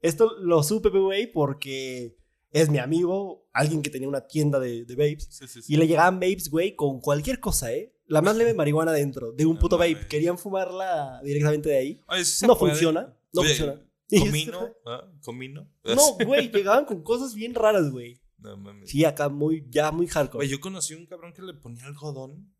[0.00, 2.16] esto lo supe, güey, porque
[2.50, 5.28] es mi amigo, alguien que tenía una tienda de, de vapes.
[5.30, 5.74] Sí, sí, sí.
[5.74, 7.94] Y le llegaban vapes, güey, con cualquier cosa, ¿eh?
[8.06, 9.92] La más leve marihuana dentro, de un No puto vape.
[9.94, 10.06] mames.
[10.06, 12.00] Querían fumarla directamente de ahí.
[12.08, 12.72] Oye, no puede.
[12.72, 13.82] funciona, no Oye, funciona.
[14.18, 15.10] Comino, ¿ah?
[15.22, 15.70] Comino.
[15.84, 18.20] No, güey, llegaban con cosas bien raras, güey.
[18.38, 18.90] No mames.
[18.90, 20.38] Sí, acá muy, ya muy hardcore.
[20.46, 22.54] Güey, yo conocí un cabrón que le ponía algodón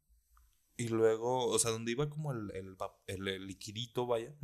[0.77, 4.35] y luego, o sea, donde iba como el, el, el- el liquidito, vaya.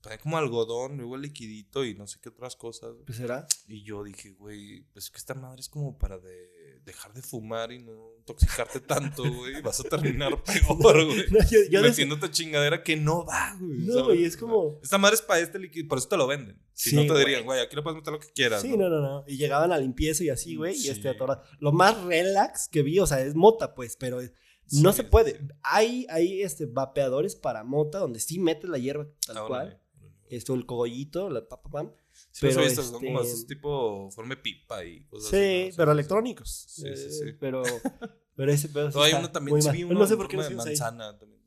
[0.00, 2.94] Ponía como algodón, luego el liquidito y no sé qué otras cosas.
[3.04, 3.46] Pues será.
[3.66, 6.48] Y yo dije, güey, pues que esta madre es como para de
[6.84, 9.60] dejar de fumar y no intoxicarte tanto, güey.
[9.62, 11.24] Vas a terminar peor, güey.
[11.30, 13.78] No, yo, yo chingadera que no va, güey.
[13.80, 16.60] No, güey, es como- Esta madre es para este líquido, por eso te lo venden.
[16.74, 17.24] Si Sí, no te güey.
[17.24, 18.62] dirían, güey, aquí le puedes meter lo que quieras.
[18.62, 19.24] Sí, no, no, no.
[19.26, 20.74] Y llegaban a limpieza y así, güey.
[20.74, 20.88] Sí.
[20.88, 21.42] Y este atorado.
[21.60, 24.32] Lo más relax que vi, o sea, es mota, pues, pero es-
[24.70, 25.40] no Sí, se puede.
[25.62, 29.80] Hay, hay este, vapeadores para mota donde sí metes la hierba tal Ah, cual.
[30.28, 31.92] Esto, el cogollito, la pa, pa, pam.
[32.30, 35.68] Sí, Pero, pero visto, son como este- esos tipo forme pipa y cosas Sí, así.
[35.70, 35.76] ¿no?
[35.76, 36.64] pero Sí, electrónicos.
[36.68, 37.32] Sí, sí, Eh, sí.
[37.40, 37.62] Pero,
[38.36, 40.36] pero ese pedo No, hay uno también, sí vi Pero uno no sé por qué
[40.36, 40.76] forma de usa ahí.
[40.76, 41.42] manzana también.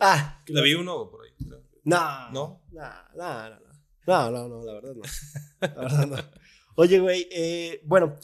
[0.00, 1.30] Ah, Le vi uno por ahí.
[1.84, 2.30] No.
[2.30, 2.62] ¿No?
[2.72, 3.68] No, no, no.
[4.06, 5.02] No, no, no, la verdad no.
[5.60, 6.16] La verdad no.
[6.76, 8.14] Oye, güey, eh, bueno,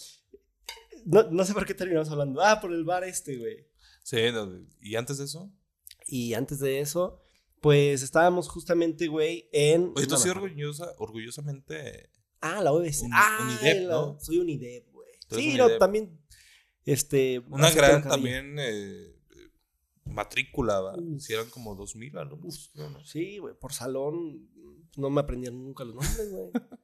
[1.04, 2.40] no, no sé por qué terminamos hablando.
[2.42, 3.66] Ah, por el bar este, güey.
[4.02, 5.50] Sí, no, y antes de eso.
[6.06, 7.22] Y antes de eso,
[7.64, 9.90] pues estábamos justamente, güey, en.
[9.96, 12.10] Oye, tú no sí orgullosa, orgullosamente.
[12.42, 13.00] Ah, la OBS.
[13.02, 14.18] Un- ah, Unidep, ¿no?
[14.20, 15.08] Soy Unidep, güey.
[15.30, 16.20] Sí, no, también.
[16.84, 17.38] Este.
[17.48, 18.56] Una gran también.
[18.58, 19.16] eh,
[20.04, 20.94] matrícula, ¿va?
[21.18, 22.70] Si eran como 2000 alumnos.
[22.74, 23.02] creo, ¿no?
[23.04, 24.50] Sí, güey, por salón
[24.96, 26.50] no me aprendían nunca los nombres, güey.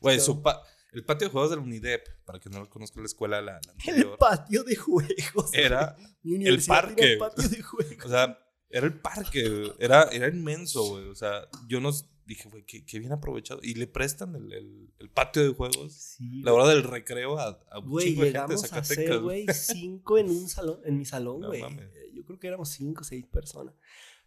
[0.00, 3.06] Güey, su pa- el patio de juegos del UNIDEP, para que no lo conozca la
[3.06, 5.50] escuela, la, la El patio de juegos.
[5.52, 6.94] era, universidad parque.
[7.02, 7.96] tenía patio de juegos.
[8.04, 8.38] o sea,
[8.76, 11.08] era el parque, era, era inmenso, güey.
[11.08, 13.60] O sea, yo nos dije, güey, qué, qué bien aprovechado.
[13.62, 17.60] Y le prestan el, el- el patio de juegos, Sí, la hora del recreo a,
[17.70, 19.20] a un Güey, chingo de gente de Zacatecas.
[19.20, 21.60] güey, cinco en un salón, en mi salón, No güey.
[21.62, 21.86] mames.
[21.94, 23.74] Eh, Yo creo que éramos cinco o seis personas.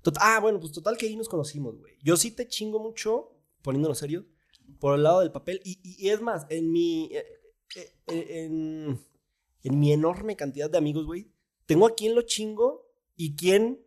[0.03, 1.93] Tot- ah, bueno, pues total que ahí nos conocimos, güey.
[2.03, 3.31] Yo sí te chingo mucho,
[3.63, 4.25] poniéndonos serios,
[4.79, 5.59] por el lado del papel.
[5.63, 7.09] Y, y- es más, en mi.
[7.11, 7.25] eh,
[7.75, 8.99] eh, en,
[9.63, 11.31] en mi enorme cantidad de amigos, güey,
[11.65, 13.81] tengo a quien lo chingo y quién.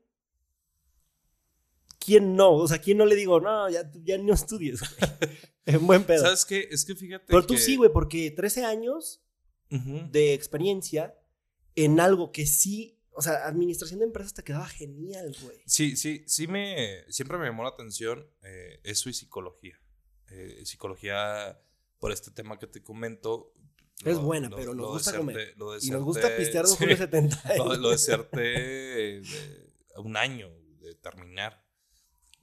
[2.04, 2.52] ¿Quién no?
[2.54, 4.90] O sea, ¿quién no le digo, no, ya, ya no estudies, güey?
[5.66, 6.22] En buen pedo.
[6.22, 6.66] ¿Sabes qué?
[6.70, 9.22] Es que fíjate Pero tú que- sí, güey, porque 13 años
[9.68, 11.14] de experiencia
[11.76, 15.62] en algo que sí, o sea, administración de empresas te quedaba genial, güey.
[15.66, 19.78] Sí, sí, sí me, siempre me llamó la atención eh, eso y psicología.
[20.30, 21.60] Eh, psicología,
[22.00, 23.52] por este tema que te comento.
[24.04, 25.54] Es buena, pero nos gusta deserté- comer.
[25.56, 27.56] lo Y nos gusta pistear dos sí, Julio 70.
[27.58, 29.22] lo, lo deserté eh,
[29.98, 31.62] un año de terminar.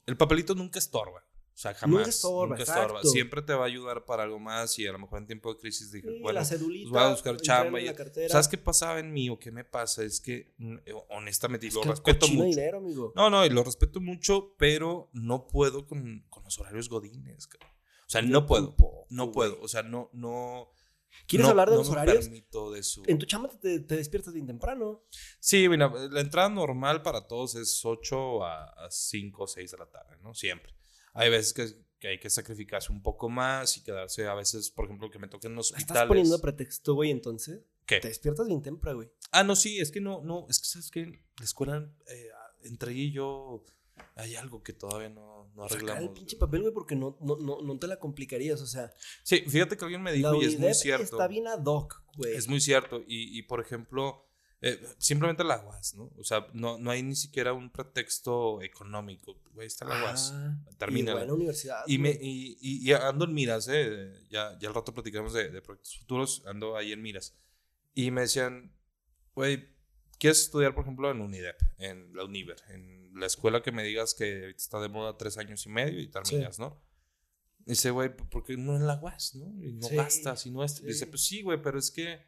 [0.08, 1.24] El papelito nunca estorba.
[1.54, 1.98] O sea, jamás.
[1.98, 3.04] Nunca estorba, exacto.
[3.10, 5.60] Siempre te va a ayudar para algo más y a lo mejor en tiempo de
[5.60, 7.82] crisis dije, Sí, bueno, la cedulita, pues voy a buscar chamba.
[7.82, 7.88] Y.
[8.30, 10.04] ¿Sabes qué pasaba en mí o qué me pasa?
[10.04, 12.44] Es que, mm, eh, honestamente, y Es lo respeto mucho.
[12.44, 13.12] dinero, amigo.
[13.16, 17.48] No, no, y lo respeto mucho, pero no puedo con, con los horarios godines.
[17.48, 17.72] cabrón.
[18.06, 18.76] O sea, no puedo.
[19.10, 19.60] No puedo.
[19.62, 20.70] O sea, no, no.
[21.28, 22.26] ¿Quieres no- hablar de no los me horarios?
[22.26, 23.02] permito de eso.
[23.08, 25.04] En tu chamba te, te despiertas bien temprano.
[25.40, 29.78] Sí, mira, la entrada normal para todos es 8 a, a 5 o 6 de
[29.78, 30.34] la tarde, ¿no?
[30.34, 30.74] Siempre.
[31.14, 34.86] Hay veces que, que hay que sacrificarse un poco más y quedarse a veces, por
[34.86, 36.08] ejemplo, que me toquen en ¿Estás hospitales.
[36.08, 37.62] poniendo pretexto, güey, entonces?
[37.86, 38.00] ¿Qué?
[38.00, 39.10] Te despiertas bien temprano, güey.
[39.32, 41.06] Ah, no, sí, es que no, no, es que sabes que
[41.40, 42.30] la escuela, eh,
[42.64, 43.64] entre y yo,
[44.16, 46.20] hay algo que todavía no, no Sacar el arreglamos.
[46.20, 46.40] pinche güey.
[46.40, 48.92] papel, güey, porque no, no, no, no te la complicarías, o sea.
[49.24, 51.04] Sí, fíjate que alguien me La dijo y es muy cierto.
[51.04, 52.36] está bien ad hoc, güey.
[52.36, 53.02] Es muy cierto.
[53.08, 54.24] Y, y, por ejemplo,
[54.62, 56.12] eh, simplemente la UAS, ¿no?
[56.18, 59.40] O sea, no, no hay ni siquiera un pretexto económico.
[59.54, 60.32] Güey, está la UAS.
[60.34, 61.12] Ah, Termina.
[61.12, 61.84] Y buena universidad.
[61.86, 64.14] Y, me, y, y- y ando en miras, ¿eh?
[64.32, 67.36] Ya, ya al rato platicamos de, de proyectos futuros, ando ahí en miras.
[67.94, 68.74] Y me decían,
[69.36, 69.70] güey,
[70.20, 74.14] ¿quieres estudiar, por ejemplo, en UNIDEP, en la Univer, en la escuela que me digas
[74.14, 76.82] que está de moda tres años y medio y terminas, ¿no?
[77.66, 79.46] Dice, güey, ¿por qué no en la UAS, no?
[79.64, 80.82] Y no Sí, gastas y no es...
[80.82, 81.06] Dice, sí.
[81.08, 82.20] pues sí, güey, pero es que...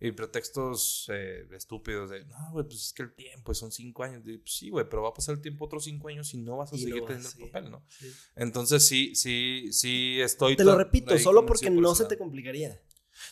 [0.00, 4.24] Y pretextos eh, estúpidos de, no, güey, pues es que el tiempo son cinco años.
[4.24, 6.56] Digo, pues sí, güey, pero va a pasar el tiempo otros cinco años y no
[6.58, 7.42] vas a Y seguir teniendo sí.
[7.42, 7.84] el papel, ¿no?
[7.88, 8.12] Sí.
[8.36, 10.56] Entonces sí, sí, sí estoy.
[10.56, 12.78] Te lo repito, solo porque por no se te complicaría.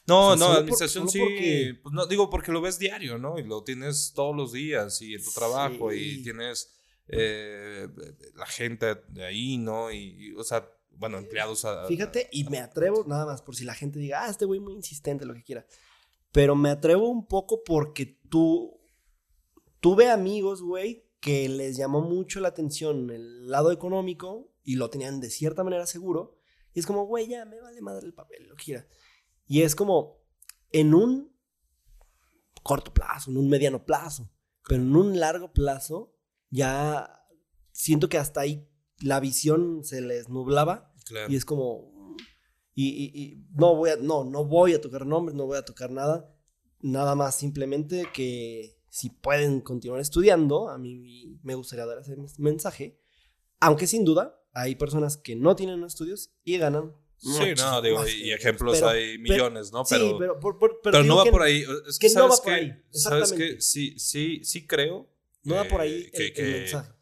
[0.07, 1.19] No, o sea, no, por- administración solo sí.
[1.19, 3.39] porque- Pues no, digo porque lo ves diario, ¿no?
[3.39, 6.21] Y lo tienes todos los días y en tu trabajo Sí.
[6.21, 6.73] y tienes
[7.13, 7.89] eh,
[8.35, 9.91] la gente de ahí, ¿no?
[9.93, 9.99] Y,
[10.29, 11.85] y, o sea, bueno, empleados a.
[11.85, 14.61] a- Fíjate, y me atrevo, nada más, por si la gente diga, ah, este güey
[14.61, 15.67] muy insistente, lo que quiera.
[16.33, 18.79] Pero me atrevo un poco porque tú.
[19.81, 25.19] Tuve amigos, güey, que les llamó mucho la atención el lado económico y lo tenían
[25.21, 26.39] de cierta manera seguro.
[26.73, 28.87] Y es como, güey, ya me vale madre el papel, lo que quiera.
[29.47, 30.21] Y es como,
[30.71, 31.37] en un
[32.63, 34.31] corto plazo, en un mediano plazo,
[34.69, 36.15] pero en un largo plazo,
[36.53, 37.11] ya
[37.73, 38.69] siento que hasta ahí
[39.01, 41.33] la visión se les nublaba Claro.
[41.33, 41.91] y es como.
[42.75, 43.97] Y, y- y no voy a.
[43.97, 46.33] No, no voy a tocar nombres, no voy a tocar nada.
[46.81, 53.01] Nada más simplemente que si pueden continuar estudiando, a mí me gustaría dar ese mensaje.
[53.61, 56.95] Aunque sin duda hay personas que no tienen estudios y ganan.
[57.19, 59.85] Sí, no, digo, y, que ejemplos Pero- hay millones, ¿no?
[59.85, 61.65] sí, Pero, pero, por- por- pero no va que por ahí.
[61.89, 63.61] Es que, que no ¿sabes va por ahí, ¿Sabes qué?
[63.61, 65.09] Sí, sí, sí creo.
[65.45, 66.93] No va por ahí eh, que- el, el que- mensaje.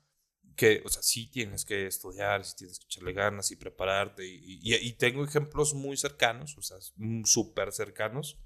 [0.57, 4.27] que, o sea, sí tienes que estudiar, sí tienes que echarle ganas y prepararte.
[4.27, 8.39] Y, y- y tengo ejemplos muy cercanos, o sea, mm, súper cercanos,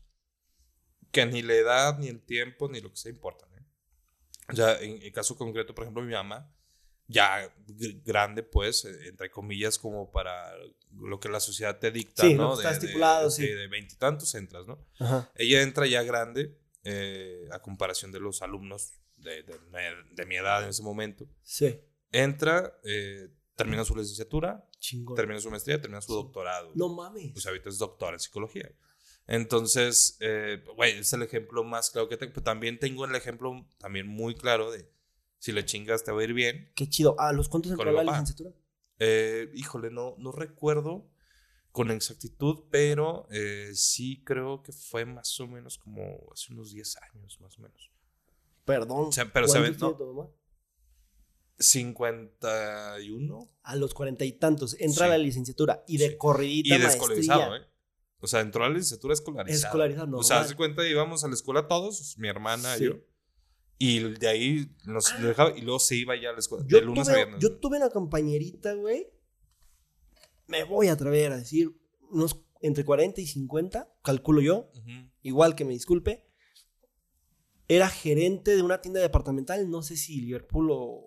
[1.11, 3.49] que ni la edad, ni el tiempo, ni lo que sea importan.
[3.55, 3.65] ¿eh?
[4.53, 6.53] O sea, en el caso concreto, por ejemplo, mi mamá,
[7.07, 10.53] ya gr- grande, pues, eh, entre comillas, como para
[10.93, 12.55] lo que la sociedad te dicta, Sí, ¿no?
[12.55, 13.47] está de- estipulado, de- sí.
[13.47, 14.87] De veintitantos entras, ¿no?
[14.99, 15.31] Ajá.
[15.35, 18.93] Ella entra ya grande, eh, a comparación de los alumnos
[19.25, 19.59] de, de-
[20.13, 21.81] de mi edad en ese momento Sí.
[22.13, 25.17] entra, eh, termina su licenciatura, Chingón.
[25.17, 26.15] termina su maestría, termina su Sí.
[26.15, 26.71] doctorado.
[26.75, 27.33] No mames.
[27.33, 28.71] Pues ahorita es doctora en psicología.
[29.27, 32.33] Entonces, eh, güey, es el ejemplo más claro que tengo.
[32.35, 34.91] Pero también tengo el ejemplo también muy claro de
[35.39, 36.71] si le chingas te va a ir bien.
[36.75, 37.17] Qué chido.
[37.19, 38.51] Ah, ¿los cuántos entró la licenciatura?
[38.99, 41.11] Eh, híjole, no, no recuerdo
[41.73, 46.97] con exactitud, pero eh, sí creo que fue más o menos como hace unos 10
[46.99, 47.91] años, más o menos.
[48.65, 49.09] Perdón.
[49.09, 49.95] O sea, pero se ¿cuántos ve- no.
[49.97, 50.31] tu mamá?
[51.59, 53.51] 51.
[53.63, 56.17] A los cuarenta y tantos entra a la licenciatura y de Sí.
[56.19, 57.61] corridita Y descolarizado, ¿eh?
[58.21, 59.67] O sea, entró a la licenciatura escolarizado.
[59.67, 62.85] Escolarizado, O sea, hace cuenta, íbamos a la escuela todos, mi hermana, Sí.
[62.85, 62.95] yo.
[63.79, 65.19] Y de ahí nos Ah.
[65.21, 66.65] dejaba y luego se iba ya a la escuela.
[66.67, 67.41] Yo de lunes a tuve, viernes.
[67.41, 69.09] yo tuve una compañerita, güey.
[70.47, 71.77] Me voy a atrever a decir
[72.11, 74.71] unos entre 40 y 50, calculo yo,
[75.23, 76.27] igual que me disculpe.
[77.69, 81.07] Era gerente de una tienda departamental, no sé si Liverpool o,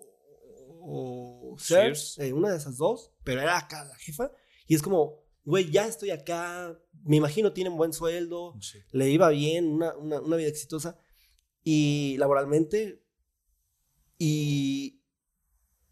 [0.80, 4.32] o Sears, eh, una de esas dos, pero era acá la jefa.
[4.66, 8.78] Y es como, güey, ya estoy acá, me imagino tienen buen sueldo, Sí.
[8.92, 10.98] le iba bien, una, una- una vida exitosa.
[11.64, 13.02] Y laboralmente.
[14.18, 15.02] Y.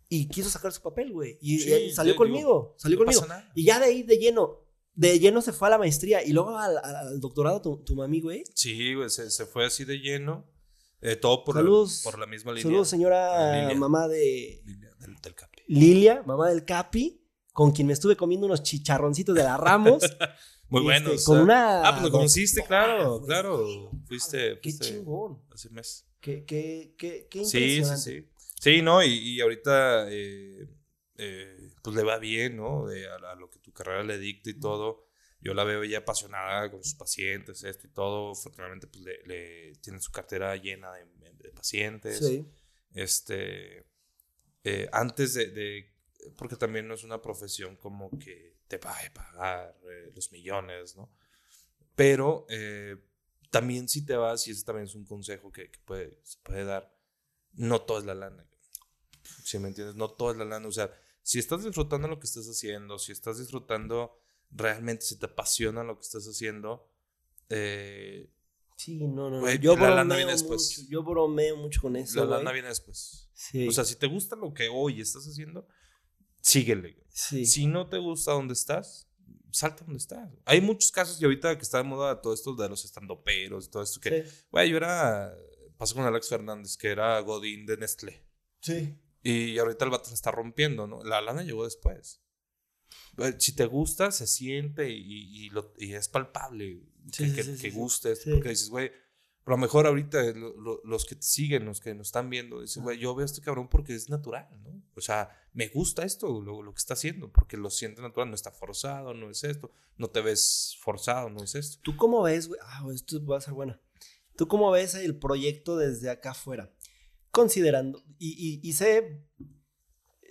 [0.08, 1.36] Y quiso sacar su papel, güey.
[1.40, 2.76] Y, Sí, y salió conmigo.
[2.78, 3.26] salió No conmigo.
[3.56, 4.60] Y ya de ahí de lleno.
[4.94, 6.24] De lleno se fue a la maestría.
[6.24, 8.44] Y luego al, al- al doctorado, tu, tu mami, güey.
[8.54, 10.48] Sí, güey, se, se fue así de lleno.
[11.00, 12.02] Eh, todo por, Saludos.
[12.04, 12.62] la, por la misma línea.
[12.62, 13.76] Saludos, señora Lilia.
[13.76, 15.62] mamá de línea del, del Capi.
[15.68, 17.22] Lilia, mamá del Capi.
[17.52, 20.02] Con quien me estuve comiendo unos chicharroncitos de la Ramos.
[20.68, 21.24] Muy Este, buenos.
[21.24, 21.42] Con ah.
[21.42, 21.88] una.
[21.88, 23.26] Ah, pues lo conociste, claro, güey.
[23.28, 23.90] claro.
[24.06, 25.42] Fuiste, Qué fuiste chingón.
[25.52, 26.06] hace un mes.
[26.20, 28.28] Qué, qué, qué, qué Sí, sí, sí.
[28.60, 30.66] Sí, no, y, y ahorita eh,
[31.18, 32.86] eh, pues le va bien, ¿no?
[32.86, 35.05] De a, a lo que tu carrera le dicta y todo.
[35.40, 38.32] Yo la veo ella apasionada con sus pacientes, esto y todo.
[38.32, 42.18] Afortunadamente, pues le, le tienen su cartera llena de, de pacientes.
[42.26, 42.46] Sí.
[42.94, 43.86] Este,
[44.64, 45.94] eh, antes de, de-
[46.36, 50.96] porque también no es una profesión como que te va a pagar eh, los millones,
[50.96, 51.12] ¿no?
[51.94, 52.96] Pero eh,
[53.50, 56.64] también si te vas, y ese también es un consejo que, que puede, se puede
[56.64, 56.94] dar,
[57.52, 58.46] no todo es la lana.
[59.44, 60.66] Si me entiendes, no todo es la lana.
[60.68, 60.90] O sea,
[61.22, 64.18] si estás disfrutando lo que estás haciendo, si estás disfrutando
[64.50, 66.88] realmente, si te apasiona lo que estás haciendo,
[67.48, 68.30] eh,
[68.78, 69.40] Sí, no, no.
[69.40, 70.76] Güey, Yo la lana bromeo viene después.
[70.78, 70.90] mucho.
[70.90, 72.20] Yo bromeo mucho con eso.
[72.20, 72.38] la güey.
[72.38, 73.30] lana viene después.
[73.32, 73.66] Sí.
[73.66, 75.66] O sea, si te gusta lo que hoy estás haciendo,
[76.42, 77.02] síguele.
[77.08, 77.46] sí.
[77.46, 79.08] Si no te gusta donde estás,
[79.50, 80.30] salta donde estás.
[80.44, 83.70] Hay muchos casos y ahorita que está de moda todo esto de los estandoperos y
[83.70, 84.44] todo esto que, Sí.
[84.50, 85.34] güey, yo era,
[85.78, 88.26] pasó con Alex Fernández, que era Godín de Nestlé.
[88.60, 88.94] Sí.
[89.22, 91.02] Y ahorita el vato se está rompiendo, ¿no?
[91.02, 92.20] La lana llegó después.
[93.16, 96.82] Güey, Si te gusta, se siente y, y lo- y es palpable
[97.12, 97.70] Sí, que, sí, que- sí, que sí, sí.
[97.70, 98.12] guste.
[98.12, 98.30] esto, Sí.
[98.32, 101.94] Porque dices, güey, a lo mejor ahorita lo- lo- los que te siguen, los que
[101.94, 104.82] nos están viendo, dicen, güey, yo veo a este cabrón porque es natural, ¿no?
[104.96, 108.34] O sea, me gusta esto, lo, lo que está haciendo, porque lo siente natural, no
[108.34, 111.78] está forzado, no es esto, no te ves forzado, no es esto.
[111.82, 112.60] ¿Tú cómo ves, güey?
[112.64, 113.80] Ah, esto va a ser buena.
[114.36, 116.70] ¿Tú cómo ves el proyecto desde acá afuera?
[117.30, 118.30] Considerando, y,
[118.62, 119.22] y- y sé,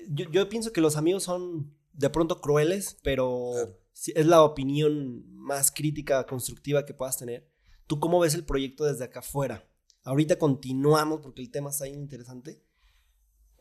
[0.10, 3.80] yo, yo pienso que los amigos son de pronto crueles, pero Claro.
[4.16, 7.50] es la opinión más crítica, constructiva que puedas tener.
[7.88, 9.70] ¿Tú cómo ves el proyecto desde acá afuera?
[10.04, 12.62] Ahorita continuamos porque el tema está bien interesante,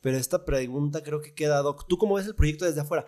[0.03, 1.87] pero esta pregunta creo que queda, Doc.
[1.89, 3.07] ¿Tú cómo ves el proyecto desde afuera?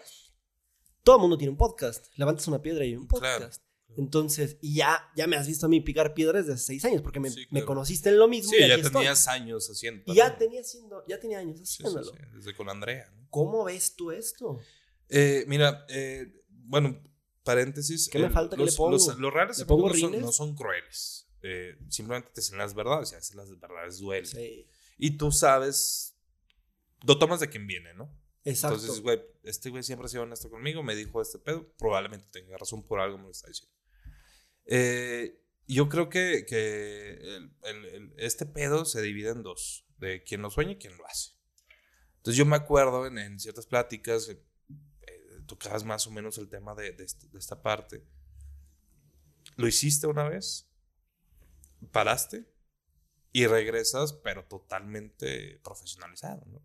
[1.02, 2.06] Todo el mundo tiene un podcast.
[2.16, 3.40] Levantas una piedra y hay un Claro.
[3.44, 3.62] podcast.
[3.96, 7.20] Entonces, y ya, ya me has visto a mí picar piedras desde seis años, porque
[7.20, 7.66] me, Sí, me claro.
[7.66, 8.50] conociste en lo mismo.
[8.50, 8.90] Sí, y ya estoy.
[8.92, 10.02] tenías años haciendo.
[10.12, 10.60] Y ya tenía,
[11.08, 12.10] ya tenía años sí, haciéndolo.
[12.12, 13.26] sí, desde con Andrea, ¿no?
[13.30, 14.58] ¿Cómo ves tú esto?
[15.08, 17.02] Eh, mira, eh, bueno,
[17.42, 18.08] paréntesis.
[18.08, 18.90] ¿Qué me eh, falta que los, le pongo?
[18.92, 21.28] Los, los ¿Le pongo no son, no son crueles.
[21.42, 24.26] Eh, simplemente te dicen las verdades y a veces las verdades duelen.
[24.26, 24.66] Sí,
[24.98, 26.16] Y tú sabes,
[27.06, 28.10] lo tomas de quien viene, ¿no?
[28.42, 28.76] exacto.
[28.78, 32.56] Entonces, güey, este güey siempre ha sido honesto conmigo, me dijo este pedo, probablemente tenga
[32.56, 33.74] razón por algo, me lo está diciendo.
[34.66, 40.22] Eh, yo creo que, que el- el- el- este pedo se divide en dos, de
[40.22, 41.30] quien lo sueña y quien lo hace.
[42.18, 44.30] Entonces yo me acuerdo en, en ciertas pláticas,
[45.46, 48.04] tocabas más o menos el tema de, de de esta parte.
[49.56, 50.68] ¿Lo hiciste una vez?
[51.92, 52.52] ¿Paraste?
[53.32, 56.62] Y regresas, pero totalmente profesionalizado, ¿no?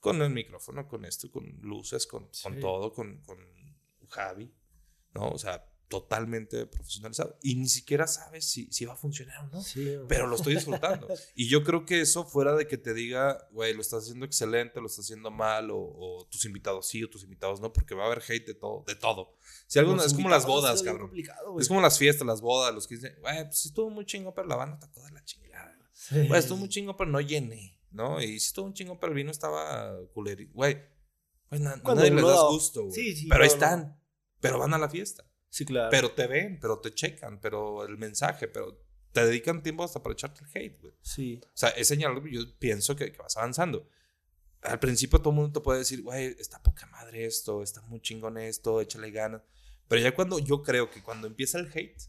[0.00, 3.38] Con el micrófono, con esto, con luces, con, con todo, con, con
[4.08, 4.52] Javi,
[5.14, 5.28] ¿no?
[5.30, 7.38] O sea, totalmente profesionalizado.
[7.42, 9.62] Y ni siquiera sabes si, si va a funcionar o no.
[9.62, 11.06] Sí, Pero lo estoy disfrutando.
[11.34, 14.80] y yo creo que eso, fuera de que te diga, güey, lo estás haciendo excelente,
[14.80, 18.04] lo estás haciendo mal, o, o tus invitados sí, o tus invitados no, porque va
[18.04, 18.84] a haber hate de todo.
[18.86, 19.36] De todo.
[19.66, 21.12] Si algo, es como las bodas, cabrón.
[21.60, 24.32] Es como las fiestas, las bodas, los que dicen, güey, pues sí estuvo muy chingo,
[24.32, 25.76] pero la banda tocó de la chingada.
[25.92, 26.26] Sí.
[26.26, 28.18] Güey, estuvo muy chingo, pero no llené, ¿no?
[28.22, 30.42] Y sí estuvo un chingo, pero el vino estaba culero.
[30.54, 30.90] Güey,
[31.50, 32.94] pues na- nadie les da- gusto, güey.
[32.94, 33.62] Sí, sí, pero ahí no, no.
[33.62, 34.00] están,
[34.40, 35.22] pero van a la fiesta.
[35.52, 35.90] Sí, claro.
[35.90, 38.80] Pero te ven, pero te checan, pero el mensaje, pero
[39.12, 40.94] te dedican tiempo hasta para echarte el hate, güey.
[41.02, 41.40] sí.
[41.44, 43.86] O sea, es señal, yo pienso que, que vas avanzando.
[44.62, 48.00] Al principio todo el mundo te puede decir, güey, está poca madre esto, está muy
[48.00, 49.42] chingón esto, échale ganas.
[49.88, 52.00] Pero ya cuando yo creo que cuando empieza el hate,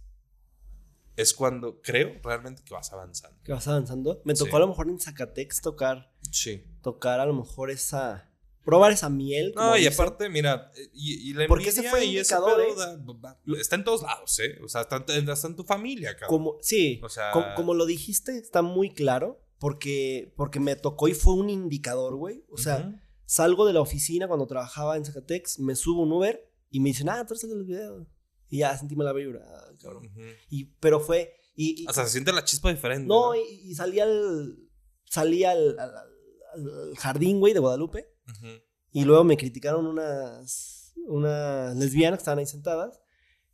[1.17, 3.37] es cuando creo realmente que vas avanzando.
[3.43, 4.21] Que vas avanzando.
[4.23, 4.55] Me tocó Sí.
[4.55, 6.63] a lo mejor en Zacatex tocar Sí.
[6.81, 8.31] tocar a lo mejor esa.
[8.63, 9.53] Probar esa miel.
[9.55, 12.97] No, y aparte, mira, eh, y, y la ese envidia fue y ese pedo da-
[13.23, 14.59] va- está en todos lados, ¿eh?
[14.63, 16.29] O sea, está, en- está en tu familia, cabrón.
[16.37, 19.39] Como, sí, O sea- como, como lo dijiste, está muy claro.
[19.59, 22.43] Porque, porque me tocó y fue un indicador, güey.
[22.49, 26.81] O sea, salgo de la oficina cuando trabajaba en Zacatex, me subo un Uber y
[26.81, 28.05] me dicen, ah, tú eres el del video.
[28.49, 30.11] Y ya sentí la vibra, ah, cabrón.
[30.49, 31.33] Y, pero fue.
[31.55, 33.07] Y, y- O sea, se siente la chispa diferente.
[33.07, 33.39] no, y,
[33.69, 34.57] y salí al.
[35.05, 36.09] Salí al, al- al-
[36.89, 38.12] al jardín, güey, de Guadalupe.
[38.91, 43.01] Y luego me criticaron unas, unas lesbianas que estaban ahí sentadas.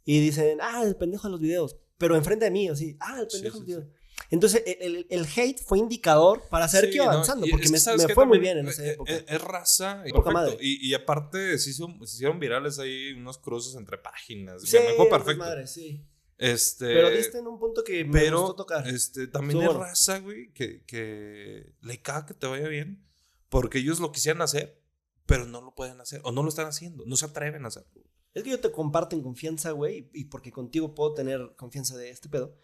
[0.05, 1.78] Y dicen, ah, el pendejo de los videos.
[1.97, 3.95] Pero enfrente de mí, así, ah, el Sí, pendejo de sí, los videos.
[4.32, 7.45] Entonces, el, el- el hate fue indicador para Sí, que iba no, avanzando.
[7.47, 9.13] y porque es me, que me que fue muy bien en esa eh, época.
[9.13, 10.03] eh, Es, raza.
[10.05, 10.57] y Poca madre.
[10.59, 14.61] Y, y aparte se, hizo- se hicieron virales ahí unos cruces entre páginas.
[14.63, 15.43] sí, me acuerdo perfecto.
[15.43, 16.05] madre, sí.
[16.38, 18.88] Este, Pero diste en un punto que me pero gustó tocar.
[18.88, 23.05] este, también es raza, güey, que, que le caga que te vaya bien.
[23.50, 24.82] Porque ellos lo quisieran hacer,
[25.26, 26.22] pero no lo pueden hacer.
[26.24, 27.04] O no lo están haciendo.
[27.06, 28.04] No se atreven a hacerlo.
[28.34, 32.12] Es que yo te comparto en confianza, güey, y porque contigo puedo tener confianza de
[32.12, 32.56] este pedo.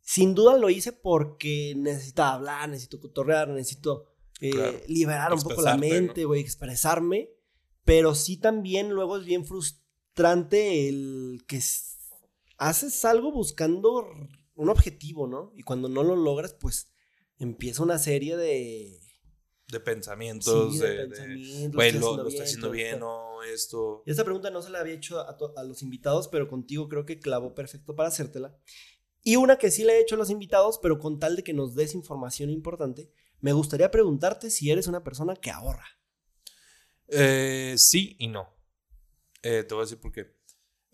[0.00, 4.06] Sin duda lo hice porque necesitaba hablar, necesito cotorrear, necesito
[4.40, 4.78] eh, Claro.
[4.86, 7.30] liberar un poco la mente, güey, expresarme.
[7.84, 11.60] Pero sí también luego es bien frustrante el que
[12.56, 14.06] haces algo buscando
[14.54, 15.52] un objetivo, ¿no?
[15.56, 16.92] Y cuando no lo logras, pues
[17.38, 19.00] empieza una serie de...
[19.70, 23.06] De pensamientos, sí, de, de pensamientos, estoy lo, lo estoy haciendo bien, esto.
[23.08, 24.02] o esto.
[24.06, 26.88] Y esta pregunta no se la había hecho a, to- a los invitados, pero contigo
[26.88, 28.56] creo que clavó perfecto para hacértela.
[29.22, 31.52] Y una que sí le he hecho a los invitados, pero con tal de que
[31.52, 35.86] nos des información importante, me gustaría preguntarte si eres una persona que ahorra.
[37.08, 38.48] Eh, sí y no.
[39.42, 40.36] Eh, te voy a decir por qué.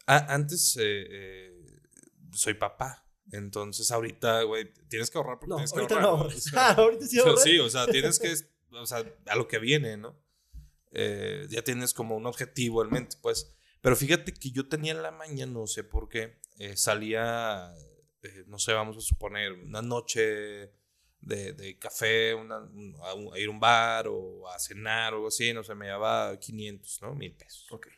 [0.07, 1.53] A- antes eh, eh,
[2.33, 3.03] soy papá.
[3.33, 6.31] Entonces ahorita, güey, tienes que ahorrar porque No, tienes que ahorita ahorrar.
[6.31, 6.37] no.
[6.37, 7.45] O sea, ahorita sí o sea, ahorras.
[7.45, 8.35] sí, o sea, tienes que,
[8.77, 10.19] o sea, a lo que viene, ¿no?
[10.93, 13.55] Eh, ya tienes como un objetivo en mente, pues.
[13.81, 17.73] Pero fíjate que yo tenía en la mañana, no sé por qué, eh, salía,
[18.23, 20.73] eh, no sé, vamos a suponer, una noche
[21.21, 25.13] de, de café, una- un- a, un- a ir a un bar o a cenar
[25.13, 27.15] o algo así, no sé, me llevaba 500, ¿no?
[27.15, 27.71] Mil pesos.
[27.73, 27.89] Ok.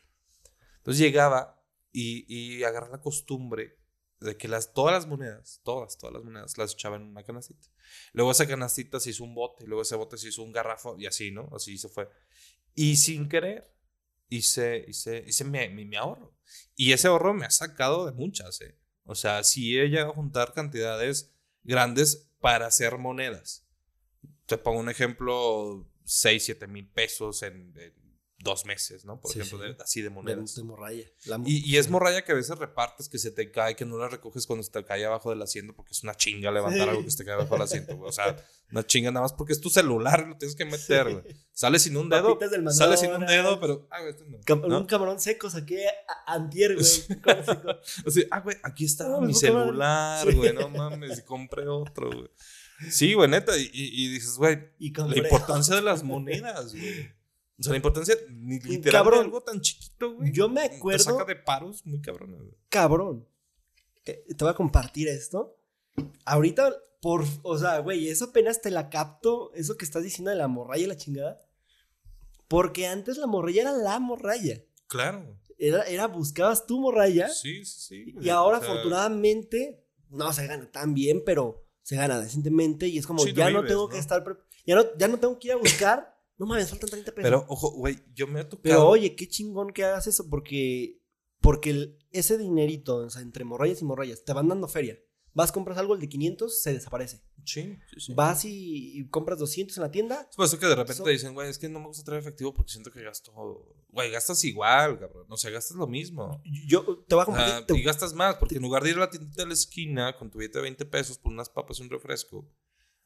[0.77, 1.61] Entonces llegaba
[1.91, 3.78] y, y agarré la costumbre
[4.19, 7.67] de que las, todas las monedas, todas, todas las monedas, las echaba en una canastita.
[8.13, 11.05] Luego esa canastita se hizo un bote, luego ese bote se hizo un garrafón y
[11.05, 11.49] así, ¿no?
[11.55, 12.09] Así se fue.
[12.75, 13.73] Y sin querer,
[14.27, 16.35] hice, hice, hice mi, mi, mi ahorro.
[16.75, 18.77] Y ese ahorro me ha sacado de muchas, ¿eh?
[19.03, 23.67] O sea, sí he llegado a juntar cantidades grandes para hacer monedas.
[24.45, 27.93] Te pongo un ejemplo, 6, 7 mil pesos en, en
[28.41, 29.19] dos meses, ¿no?
[29.19, 29.73] Por Sí, ejemplo, sí.
[29.73, 30.55] de- así de De, monedas.
[30.55, 31.03] de morralla.
[31.25, 33.97] La- Y, y es morralla que a veces repartes, que se te cae, que no
[33.97, 36.89] la recoges cuando se te cae abajo del asiento, porque es una chinga levantar Sí.
[36.89, 38.09] algo que se te cae abajo del asiento, güey.
[38.09, 38.37] O sea,
[38.71, 41.35] una chinga nada más porque es tu celular, lo tienes que meter, güey.
[41.51, 44.65] Sale sin un dedo, del sale sin un dedo, pero, ah, güey, este no, Cam-
[44.67, 44.77] ¿no?
[44.79, 46.87] Un camarón seco saqué a- antier, güey.
[47.21, 47.77] Con-
[48.07, 52.29] Así, ah, güey, aquí está Ah, mi celular, güey, no mames, y compré otro, güey.
[52.89, 57.11] Sí, güey, neta, y, dices, güey, la importancia de las monedas, güey.
[57.59, 59.19] O sea, la importancia, ni literal, Cabrón.
[59.19, 60.31] de algo tan chiquito, güey.
[60.31, 62.51] Yo me Te acuerdo, saca de paros muy cabrón, güey.
[62.69, 63.27] cabrón.
[64.05, 65.57] te voy a compartir esto.
[66.25, 70.37] Ahorita, por, o sea, güey, eso apenas te la capto, eso que estás diciendo de
[70.37, 71.37] la morralla y la chingada.
[72.47, 74.63] Porque antes la morralla era la morralla.
[74.87, 75.37] Claro.
[75.57, 77.27] Era, era buscabas tu morralla.
[77.29, 78.15] Sí, sí, sí.
[78.21, 82.87] y ahora, O sea, afortunadamente, no se gana tan bien, pero se gana decentemente.
[82.87, 83.89] Y es como, Sí, ya no tengo ¿no?
[83.89, 84.23] que estar.
[84.65, 86.17] Ya no, ya no tengo que ir a buscar.
[86.39, 87.29] No mames, faltan 30 pesos.
[87.29, 88.61] Pero, ojo, güey, yo me he tocado.
[88.63, 90.99] Pero oye, qué chingón que hagas eso porque,
[91.41, 94.97] porque el- ese dinerito, o sea, entre morrayas y morrayas, te van dando feria.
[95.31, 97.21] Vas, compras algo, el de 500 se desaparece.
[97.45, 98.13] Sí, sí, sí.
[98.15, 100.27] Vas y, y compras 200 en la tienda.
[100.29, 102.21] Es por eso que de repente te dicen, güey, es que no me gusta traer
[102.21, 103.31] efectivo porque siento que gasto.
[103.89, 105.27] Güey, gastas igual, cabrón.
[105.29, 106.41] O sea, gastas lo mismo.
[106.67, 109.01] Yo te voy a sea, te- y gastas más, porque en lugar de ir a
[109.01, 111.83] la tiendita de la esquina con tu billete de 20 pesos por unas papas y
[111.83, 112.49] un refresco,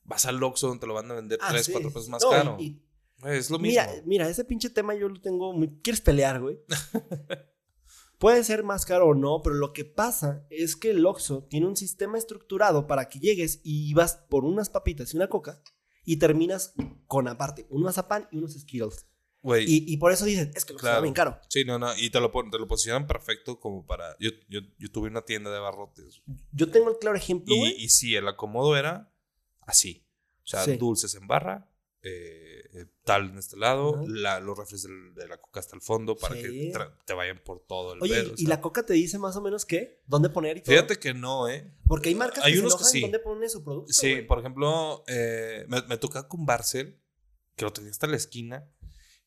[0.03, 1.71] vas al Oxxo donde te lo van a vender Ah, 3, sí.
[1.73, 2.57] 4 pesos más No, y- caro.
[2.59, 2.92] y- Güey,
[3.25, 3.81] es lo mismo.
[3.81, 5.79] mira, mira, ese pinche tema yo lo tengo muy.
[5.81, 6.59] ¿Quieres pelear, güey?
[8.19, 11.67] Puede ser más caro o no, pero lo que pasa es que el Oxxo tiene
[11.67, 15.61] un sistema estructurado para que llegues y vas por unas papitas y una coca
[16.05, 16.73] y terminas
[17.07, 19.07] con aparte un mazapán y unos Skittles.
[19.41, 20.95] Güey, Y, y por eso dicen, es que lo Claro.
[20.95, 21.37] está bien caro.
[21.49, 21.93] sí, no, no.
[21.97, 24.15] Y te lo, te lo posicionan perfecto como para.
[24.21, 26.21] Yo, yo, yo tuve una tienda de barrotes.
[26.53, 29.13] Yo tengo el claro ejemplo, Y, sí, el acomodo era
[29.67, 30.07] así.
[30.45, 30.77] O sea, Sí.
[30.77, 31.69] dulces en barra,
[32.03, 35.81] eh, eh, tal en este lado, la- los refres del- de la coca hasta el
[35.81, 36.41] fondo para Sí.
[36.41, 36.73] que
[37.05, 38.49] te vayan por todo el Oye, pedo, y- o y sea.
[38.49, 40.75] la coca te dice más o menos qué, dónde poner y todo.
[40.75, 41.73] Fíjate que no, ¿eh?
[41.87, 43.01] Porque hay marcas hay que unos se que sí.
[43.01, 43.93] dónde pone su producto.
[43.93, 46.99] Sí, por ejemplo, eh, me, me toca con Barcel
[47.55, 48.69] que lo tenía hasta la esquina.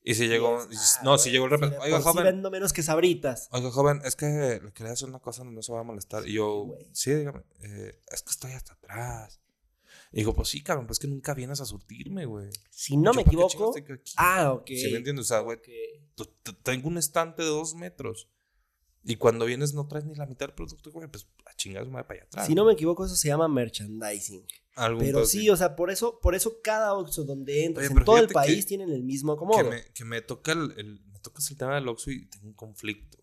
[0.09, 0.69] Y si llegó, Ah,
[1.03, 3.49] no, si llegó el si repartidor, oiga, joven, vendo menos que sabritas.
[3.51, 6.29] oiga, joven, es que le quería hacer una cosa donde no se va a molestar.
[6.29, 9.41] Y yo, sí, dígame, eh, es que estoy hasta atrás.
[10.17, 12.49] Y digo, pues sí, cabrón, pues es que nunca vienes a surtirme, güey.
[12.71, 13.75] Si no me ¿para qué equivoco.
[14.17, 14.67] Ah, ok.
[14.69, 15.27] ¿Sí me entiendes?
[15.27, 15.59] O sea, güey,
[16.63, 18.29] tengo un estante de dos metros.
[19.05, 21.95] Y cuando vienes no traes ni la mitad del producto, güey, pues a chingados me
[21.95, 22.47] voy para allá atrás.
[22.47, 24.45] Si no me equivoco, eso se llama merchandising.
[24.99, 28.29] Pero sí, o sea, por eso, por eso cada Oxxo donde entras en todo el
[28.35, 29.71] país tienen el mismo que acomodo.
[29.71, 32.55] me, que me toca el, el- me tocas el tema del Oxxo y tengo un
[32.55, 33.19] conflicto.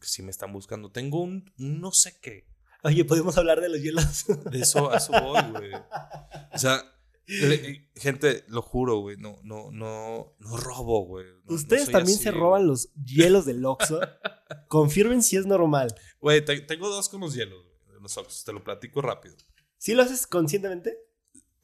[0.00, 0.90] Que si me están buscando.
[0.90, 2.46] Tengo un no sé qué.
[2.86, 4.24] Oye, podemos hablar de los hielos.
[4.50, 5.72] De eso, a eso voy, güey.
[5.74, 6.82] O sea,
[7.26, 9.16] le- gente, lo juro, güey.
[9.16, 11.26] No, no, no, no robo, güey.
[11.44, 12.40] No- Ustedes también así, se güey.
[12.40, 14.00] roban los hielos del Oxxo.
[14.68, 15.94] Confirmen si es normal.
[16.20, 18.44] Güey, te- tengo dos con los hielos, güey, de los Oxxos.
[18.44, 19.36] Te lo platico rápido.
[19.78, 20.96] ¿Sí lo haces conscientemente?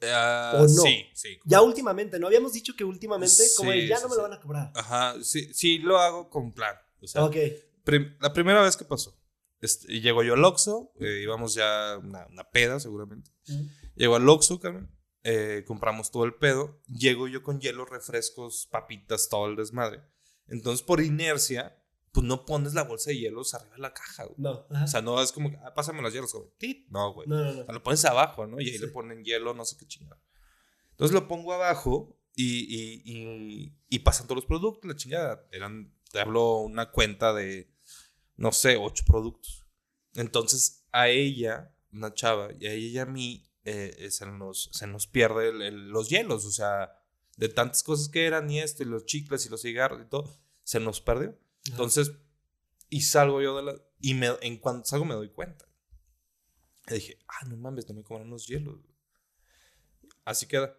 [0.01, 0.67] Ah, ¿O no?
[0.67, 1.39] Sí, sí.
[1.45, 2.27] Ya últimamente, ¿no?
[2.27, 4.17] Habíamos dicho que últimamente, como de, ya no me sí.
[4.17, 4.71] lo van a cobrar.
[4.75, 6.75] Ajá, sí, sí lo hago con plan.
[7.01, 7.35] O sea, ok.
[7.85, 9.17] prim- la primera vez que pasó.
[9.63, 13.31] Este, y llego yo al Oxxo, eh, íbamos ya una, una peda seguramente.
[13.95, 14.91] Llego al Oxxo, Carmen,
[15.23, 16.81] eh, compramos todo el pedo.
[16.87, 20.01] Llego yo con hielo, refrescos, papitas, todo el desmadre.
[20.47, 24.35] Entonces, por inercia, pues no pones la bolsa de hielos arriba de la caja, güey.
[24.37, 24.65] No.
[24.69, 24.83] ajá.
[24.83, 26.49] O sea, no es como, ah, pásame los hielos, güey.
[26.57, 26.89] Tit.
[26.89, 27.27] No, güey.
[27.29, 27.73] no, no, O sea, no.
[27.73, 28.59] lo pones abajo, ¿no?
[28.59, 28.79] Y ahí Sí.
[28.85, 30.21] le ponen hielo, no sé qué chingada.
[30.91, 35.47] Entonces lo pongo abajo y, y, y, y pasan todos los productos, la chingada.
[35.51, 37.72] Eran, te hablo una cuenta de,
[38.43, 39.65] no sé, ocho productos.
[40.15, 44.69] Entonces a ella, una chava, y a ella y a mí eh, eh, se, nos,
[44.73, 46.91] se nos pierde el- el- los hielos, o sea,
[47.37, 50.37] de tantas cosas que eran y esto, y los chicles y los cigarros y todo,
[50.63, 51.37] se nos perdió.
[51.71, 52.11] Entonces,
[52.89, 53.75] y salgo yo de la.
[54.01, 55.65] Y me, en cuanto salgo me doy cuenta.
[56.89, 58.75] Y dije, ah, no mames, no me cobran los hielos.
[60.25, 60.77] Así queda.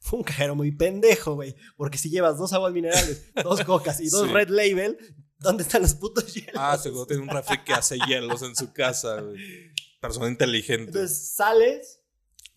[0.00, 1.54] Fue un cajero muy pendejo, güey.
[1.76, 4.32] Porque si llevas dos aguas minerales, dos cocas y dos Sí.
[4.32, 4.98] Red Label,
[5.44, 6.54] ¿dónde están los putos hielos?
[6.56, 9.72] Ah, seguro tiene un refri que hace hielos en su casa, güey.
[10.00, 10.86] Persona inteligente.
[10.86, 12.00] Entonces sales.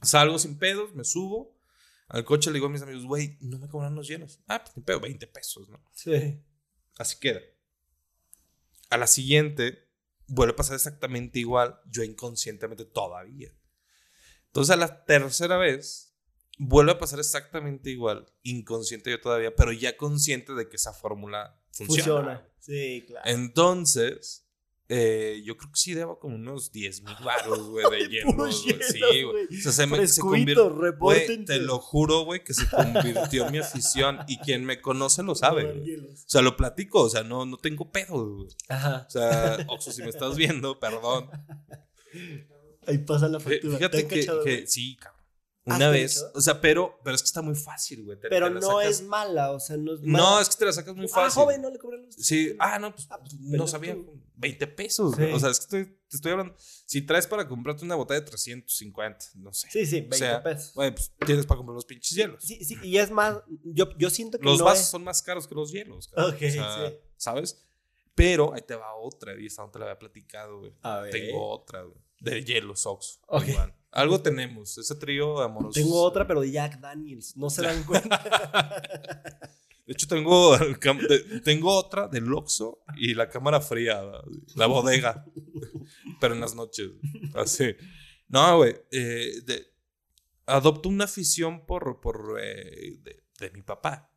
[0.01, 1.55] Salgo sin pedos, me subo.
[2.07, 4.39] Al coche le digo a mis amigos, güey, no me cobran los hielos.
[4.47, 5.83] Ah, pues ni pedo, 20 pesos, ¿no?
[5.93, 6.41] Sí.
[6.97, 7.41] Así queda.
[8.89, 9.89] A la siguiente,
[10.27, 13.51] vuelve a pasar exactamente igual, yo inconscientemente todavía.
[14.47, 16.07] Entonces, a la tercera vez,
[16.57, 21.61] vuelve a pasar exactamente igual, inconsciente yo todavía, pero ya consciente de que esa fórmula
[21.71, 22.03] funciona.
[22.03, 22.49] Funciona.
[22.67, 23.29] Sí, claro.
[23.29, 24.45] Entonces,
[24.89, 28.79] eh, yo creo que sí debo como unos 10 mil baros, güey, de puros güey.
[28.81, 29.45] Sí, güey.
[29.45, 30.69] O sea, se me se convirtió.
[30.97, 34.19] Güey, te lo juro, güey, que se convirtió en mi afición.
[34.27, 35.65] Y quien me conoce lo sabe.
[36.13, 38.49] O sea, lo platico, o sea, no, no tengo pedo, güey.
[38.67, 39.05] Ajá.
[39.07, 41.29] O sea, Oxo, si me estás viendo, perdón.
[42.85, 43.61] Ahí pasa la factura.
[43.61, 45.16] ¿Te Fíjate que, cachado, que sí, cabrón.
[45.67, 48.17] ¿Has Una vez, o sea, pero, pero es que está muy fácil, güey.
[48.19, 50.41] te- Pero te no sacas- es mala, o sea, no es No, mala.
[50.41, 51.41] es que te la sacas muy Ah, fácil.
[51.43, 52.15] joven, no le cobran los.
[52.15, 53.93] Sí, ah, no, pues Ah, pues, no sabía.
[53.93, 54.19] tú.
[54.35, 55.15] 20 pesos.
[55.15, 55.23] Sí.
[55.23, 56.55] O sea, es que estoy, te estoy hablando.
[56.57, 59.67] Si traes para comprarte una botella de 350, no sé.
[59.71, 60.71] Sí, sí, 20 O sea, pesos.
[60.73, 62.43] Pues tienes para comprar los pinches hielos.
[62.43, 65.21] Sí, sí, y es más, yo, yo siento que Los no vasos es- son más
[65.21, 66.07] caros que los hielos.
[66.07, 66.33] cabrón.
[66.35, 66.95] Ok, O sea, sí.
[67.17, 67.63] ¿Sabes?
[68.15, 70.73] Pero ahí te va otra, y esta no te la había platicado, güey.
[70.81, 71.11] A ver.
[71.11, 71.97] Tengo otra, güey.
[72.19, 73.19] De hielos, Ox.
[73.27, 73.47] Ok.
[73.49, 73.75] igual.
[73.97, 75.79] Algo tenemos, ese trío amoroso.
[75.79, 77.35] Tengo otra, pero de Jack Daniels.
[77.35, 78.81] No se dan cuenta.
[79.85, 80.55] De hecho, tengo,
[81.43, 84.01] tengo otra del Oxxo y la cámara fría,
[84.55, 85.25] la bodega.
[86.19, 86.89] pero en las noches.
[87.33, 87.75] Así.
[88.27, 88.75] No, güey.
[88.91, 89.31] eh,
[90.45, 94.11] adopto una afición por, por eh, de, de mi papá.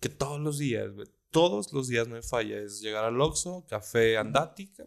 [0.00, 2.58] Que todos los días, güey, todos los días no me falla.
[2.60, 4.86] Es llegar al Oxxo, café andática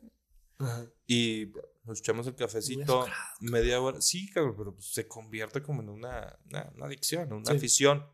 [0.58, 0.86] Ajá.
[1.06, 1.52] y
[1.84, 3.06] nos echamos el cafecito
[3.42, 4.00] media hora.
[4.02, 7.58] Sí, cabrón, pero pues se convierte como en una, una, una adicción, una Sí.
[7.58, 8.08] afición.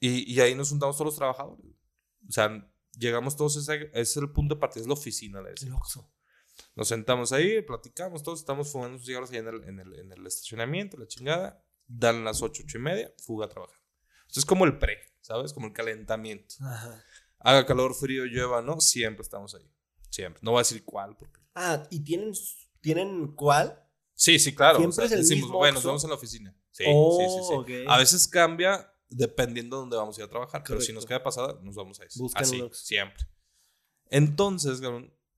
[0.00, 1.64] Y, y ahí nos juntamos todos los trabajadores.
[2.28, 2.68] O sea,
[2.98, 5.66] llegamos todos, ese, ese es el punto de partida, es la oficina de eso.
[5.66, 6.10] El Oxxo.
[6.74, 10.26] Nos sentamos ahí, platicamos, todos estamos fumando cigarros ahí en el, en el, en el
[10.26, 11.64] estacionamiento, la chingada.
[11.86, 13.76] Dan las ocho, ocho y media, fuga a trabajar.
[14.26, 15.52] Esto es como el pre, ¿sabes?
[15.52, 16.54] Como el calentamiento.
[16.60, 17.04] Ajá.
[17.40, 18.80] Haga calor, frío, llueva, ¿no?
[18.80, 19.70] Siempre estamos ahí.
[20.08, 20.40] Siempre.
[20.42, 22.32] No voy a decir cuál, porque Ah, ¿y tienen,
[22.82, 23.82] tienen cuál?
[24.14, 24.78] Sí, sí, claro.
[24.78, 26.54] ¿Siempre o sea, es el decimos, mismo bueno, nos vemos en la oficina.
[26.70, 27.82] Sí, Oh, sí, sí, sí.
[27.84, 27.88] ok.
[27.90, 30.62] A veces cambia dependiendo de dónde vamos a ir a trabajar.
[30.66, 32.26] Pero si nos queda pasada, nos vamos a eso.
[32.34, 33.26] Así, siempre.
[34.10, 34.80] Entonces,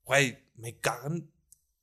[0.05, 1.31] güey, me cagan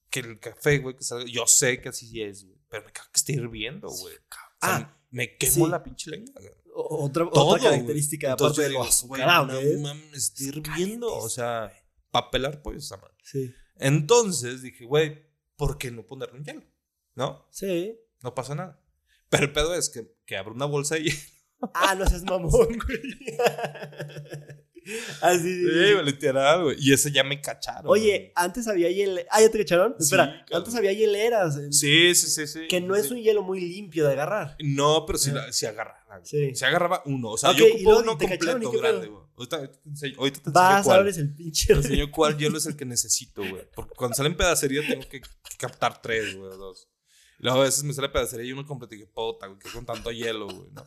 [0.10, 1.26] que el café, güey, que salga.
[1.30, 2.58] Yo sé que así es, güey.
[2.70, 4.16] Pero me caga que esté hirviendo, güey.
[4.16, 5.72] O sea, Ah, me quemo sí.
[5.72, 6.34] la pinche lengua,
[6.76, 8.34] Otra, Todo, otra característica güey.
[8.34, 11.14] aparte Entonces de yo lo digo, güey, no mames, está Es hirviendo.
[11.16, 11.74] O sea,
[12.12, 13.16] para pelar pollo esa madre.
[13.24, 13.54] Sí.
[13.78, 15.26] Entonces dije, güey,
[15.62, 16.64] ¿por qué no ponerle un hielo?
[17.14, 17.46] ¿No?
[17.52, 17.96] Sí.
[18.24, 18.82] No pasa nada.
[19.30, 21.16] Pero el pedo es que, que abro una bolsa hielo
[21.76, 23.38] Ah, no seas mamón, güey.
[25.22, 25.44] Así.
[25.44, 26.78] sí, sí, Sí, literal, güey.
[26.80, 27.86] Y ese ya me cacharon.
[27.92, 28.32] Oye, güey.
[28.36, 29.28] antes había hieleras.
[29.32, 29.96] Ah, ¿ya te cacharon?
[29.98, 30.46] Sí, Espera, cabrón.
[30.60, 31.56] antes había hieleras.
[31.72, 32.68] Sí, sí, sí, sí.
[32.68, 34.56] Que no es un hielo muy limpio de agarrar.
[34.60, 35.36] No, pero sí, Ah.
[35.36, 36.00] la- sí agarraba.
[36.24, 37.30] Se agarraba uno.
[37.30, 39.24] O sea, yo ocupo uno te cacharon, ¿y completo grande, güey.
[39.38, 41.00] Ahorita, te enseño, ahorita te enseño Vas, cuál.
[41.00, 41.68] abres el pinche.
[41.68, 43.64] Te enseño cuál hielo es el que necesito, güey.
[43.74, 45.22] Porque cuando sale en pedacería tengo que,
[45.58, 46.90] captar tres, güey, dos.
[47.40, 49.70] Y luego a veces me sale pedacería y uno completo y que puta, güey, que
[49.70, 50.84] con tanto hielo, güey, ¿no?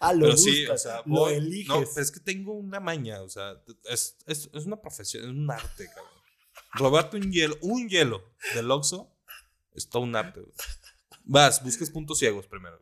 [0.00, 1.68] Ah, lo Pero sí, buscas, o sea, lo eliges.
[1.68, 5.30] No, pero es que tengo una maña, o sea, es, es, es una profesión, es
[5.30, 6.12] un arte, cabrón.
[6.74, 8.22] Robarte un hielo, un hielo
[8.54, 9.12] del Oxxo
[9.74, 10.52] es todo un arte, güey.
[11.24, 12.80] Vas, buscas puntos ciegos primero.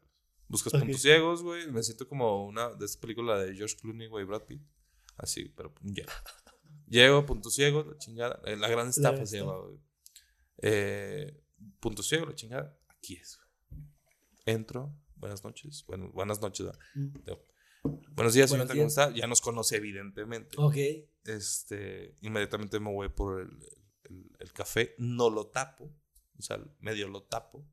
[0.48, 1.70] Buscas puntos ciegos, güey.
[1.70, 4.62] Me siento como una de esta película de George Clooney, güey, Brad Pitt.
[5.16, 6.12] Así, pero un hielo.
[6.88, 8.40] Llego, puntos ciegos, la chingada.
[8.44, 9.78] eh, La gran estafa se llama, güey.
[10.58, 11.42] Eh,
[11.80, 12.78] puntos ciegos, la chingada.
[12.88, 13.38] Aquí es.
[13.70, 13.82] güey.
[14.46, 14.94] Entro.
[15.16, 15.84] Buenas noches.
[15.86, 16.66] Bueno, buenas noches.
[16.94, 17.08] Mm.
[18.14, 18.94] Buenos días, Buenos señorita, días.
[18.94, 19.10] ¿cómo está?
[19.18, 20.56] Ya nos conoce, evidentemente.
[20.58, 20.76] Ok.
[21.24, 23.48] Este, inmediatamente me voy por el,
[24.04, 25.92] el- el café, no lo tapo,
[26.38, 27.66] o sea, medio lo tapo.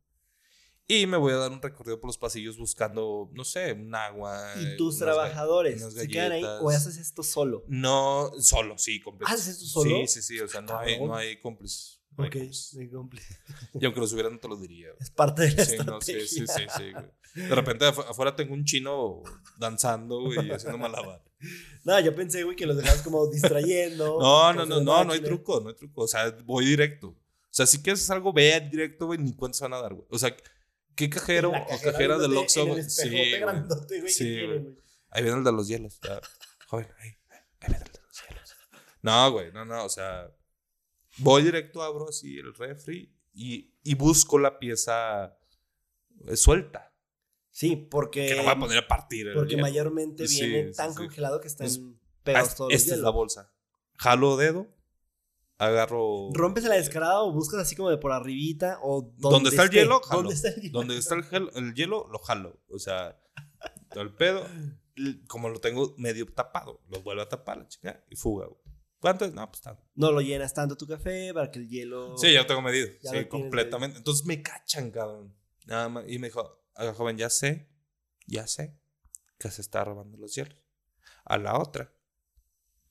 [0.85, 4.53] Y me voy a dar un recorrido por los pasillos buscando, no sé, un agua.
[4.59, 7.63] ¿Y tus trabajadores se quedan ahí o haces esto solo?
[7.67, 9.31] No, solo, sí, completo.
[9.31, 9.95] ¿Haces esto solo?
[10.01, 11.07] Sí, sí, sí, o sea, no hay, Cabrón.
[11.09, 12.01] no hay cómplices.
[12.17, 12.73] No Ok, cómplices.
[12.75, 13.37] muy cómplice.
[13.79, 14.87] Y aunque los hubieran, no te lo diría.
[14.89, 14.97] güey.
[15.01, 17.05] Es parte de la Sí, no, sí, sí, sí, sí, güey.
[17.49, 19.23] De repente afu- afuera tengo un chino
[19.57, 21.23] danzando, güey, y haciendo malabar.
[21.83, 24.17] No, yo pensé, güey, que los dejabas como distrayendo.
[24.21, 26.03] No, no, no, no, no hay truco, no hay truco.
[26.03, 27.07] O sea, voy directo.
[27.09, 27.15] O
[27.49, 30.07] sea, si quieres hacer algo, ve directo, güey, ni cuántos van a dar, güey.
[30.09, 30.33] O sea,
[30.95, 32.83] ¿qué cajero o cajera del Oxxo, güey?
[32.89, 33.39] Sí, güey.
[33.39, 34.77] grandote, güey, Sí, güey.
[35.09, 35.99] Ahí viene el de los hielos.
[36.67, 38.55] Joven, ahí, ahí viene el de los hielos.
[39.01, 40.31] No, güey, no, no, o sea,
[41.17, 45.37] voy directo, abro así el refri y, y busco la pieza
[46.27, 46.93] eh, suelta.
[47.49, 48.27] Sí, porque.
[48.27, 49.27] Que no voy a poner a partir.
[49.33, 49.61] Porque hielo.
[49.63, 50.97] mayormente viene sí, tan sí.
[50.97, 51.79] congelado que están Es-
[52.23, 53.51] pegados todos Esta es la bolsa.
[53.97, 54.67] Jalo dedo,
[55.57, 56.29] agarro.
[56.33, 60.01] Rompes la descarada o buscas así como de por arribita o ¿Dónde está el hielo?
[60.01, 60.21] Jalo.
[60.23, 60.79] ¿Dónde está el hielo?
[60.79, 62.59] Donde está el, gel- el hielo, lo jalo.
[62.69, 63.19] O sea,
[63.91, 64.45] todo el pedo,
[65.27, 68.59] como lo tengo medio tapado, lo vuelvo a tapar, la chica, y fuga, güey.
[69.03, 69.33] ¿Cuánto es?
[69.33, 69.83] No, pues tanto.
[69.95, 72.17] No lo llenas tanto tu café para que el hielo.
[72.17, 72.87] Sí, ya lo tengo medido.
[73.01, 73.97] Ya sí, lo completamente.
[73.97, 75.35] Entonces me cachan, cabrón.
[75.65, 76.05] Nada más.
[76.07, 77.69] Y me dijo, "Ah, joven, ya sé,
[78.27, 78.79] ya sé
[79.37, 80.57] que se está robando los hielos.
[81.25, 81.93] A la otra,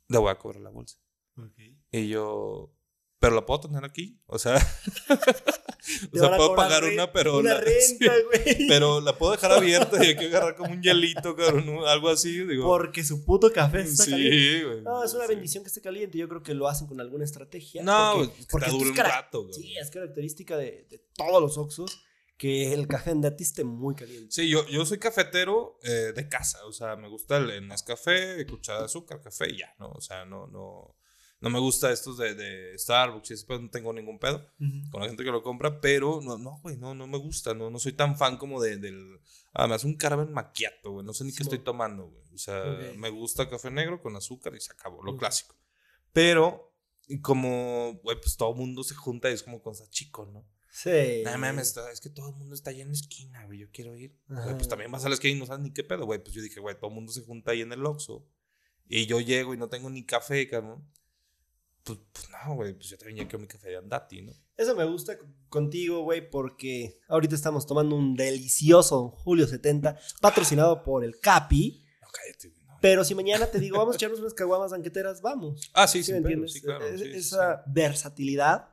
[0.09, 0.99] le voy a cobrar la bolsa.
[1.39, 1.59] Ok.
[1.93, 2.77] Y yo,
[3.19, 4.21] ¿pero la puedo tener aquí?
[4.27, 4.57] O sea,
[6.12, 7.38] o sea puedo pagar una, pero.
[7.38, 8.22] Una la- renta, sí,
[8.55, 8.68] güey.
[8.68, 12.44] pero la puedo dejar abierta y hay que agarrar como un hielito, cabrón, algo así.
[12.44, 14.36] Digo, Porque su puto café está caliente.
[14.59, 14.80] sí, güey.
[14.82, 15.34] No, es una sí.
[15.34, 16.18] bendición que esté caliente.
[16.18, 17.82] Yo creo que lo hacen con alguna estrategia.
[17.82, 19.55] No, porque, que porque te dure un rato, güey.
[19.55, 22.05] Sí, es característica de, de todos los Oxxos
[22.38, 24.26] que el café andati esté muy caliente.
[24.32, 28.44] Sí, yo, yo soy cafetero eh, de casa, o sea, me gusta el, el Nescafé,
[28.46, 29.90] cuchara de azúcar, café y ya, ¿no?
[29.92, 30.96] O sea, no, no,
[31.43, 34.47] no me gusta estos de, de Starbucks y después no tengo ningún pedo
[34.90, 37.68] con la gente que lo compra, pero no, no, güey, no, no me gusta, no,
[37.68, 39.20] no soy tan fan como de, del,
[39.53, 42.97] además un caramel macchiato, güey, no sé ni qué estoy tomando, güey, o sea, Ok.
[42.97, 45.55] me gusta café negro con azúcar y se acabó, lo clásico,
[46.12, 46.72] pero
[47.09, 50.47] y como, güey, pues todo el mundo se junta y es como cosa chico, ¿no?
[50.70, 51.22] Sí.
[51.24, 53.59] No mames, es que todo el mundo está ahí en la esquina, güey.
[53.59, 54.18] Yo quiero ir.
[54.26, 56.18] Güey, pues también vas a la esquina y no sabes ni qué pedo, güey.
[56.22, 58.26] Pues yo dije, güey, todo el mundo se junta ahí en el Oxxo.
[58.88, 60.88] Y yo llego y no tengo ni café, cabrón.
[61.85, 64.33] Pues, pues no, güey, pues yo también ya quiero mi café de andati, ¿no?
[64.57, 65.16] Eso me gusta
[65.49, 71.85] contigo, güey, porque ahorita estamos tomando un delicioso Julio 70, patrocinado por el Capi.
[72.01, 72.78] No, cállate, no.
[72.80, 75.70] Pero si mañana te digo, vamos a echarnos unas caguamas banqueteras, vamos.
[75.74, 76.53] Ah, sí, ¿Sí sí, me pero, entiendes?
[76.53, 76.87] sí, claro.
[76.87, 77.70] Es- sí, esa sí.
[77.72, 78.68] versatilidad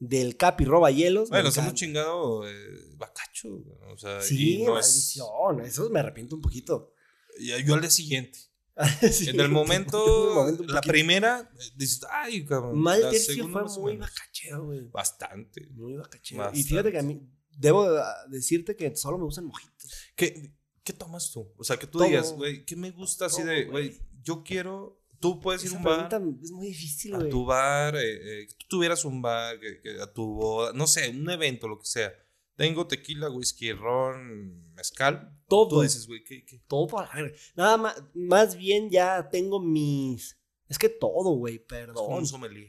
[0.00, 1.28] del Capi roba hielos.
[1.28, 2.54] Bueno, nos hemos chingado eh,
[2.96, 3.48] bacacho,
[3.92, 4.86] o sea, Sí, y no es...
[4.86, 5.60] maldición.
[5.60, 6.94] Eso me arrepiento un poquito.
[7.38, 8.38] y Yo al día siguiente.
[9.12, 12.78] Sí, En el en momento, la primera, dices, ay, cabrón.
[12.78, 14.80] Mal tercio fue muy bacachero, güey.
[14.88, 15.66] Bastante.
[15.72, 16.42] Muy bacachero.
[16.42, 16.68] Y Bastante.
[16.68, 17.20] fíjate que a mí,
[17.50, 19.92] debo ah, decirte que solo me gustan mojitos.
[20.16, 21.52] ¿Qué, ¿Qué tomas tú?
[21.56, 24.00] O sea, que tú digas, güey, ¿qué me gusta así de, güey.
[24.22, 27.30] yo quiero, tú puedes ir a un bar, es muy difícil, a güey.
[27.30, 30.86] tu bar, eh, eh, que tú tuvieras un bar, que, que a tu boda, no
[30.86, 32.12] sé, un evento, lo que sea.
[32.60, 35.34] Tengo tequila, whisky, ron, mezcal.
[35.48, 35.66] Todo.
[35.66, 36.60] Tú dices, güey, ¿qué, qué?
[36.68, 37.36] Todo para la verga.
[37.56, 40.38] Nada más, más bien ya tengo mis.
[40.68, 42.12] Es que todo, güey, Es como perdón.
[42.18, 42.68] un sommelier.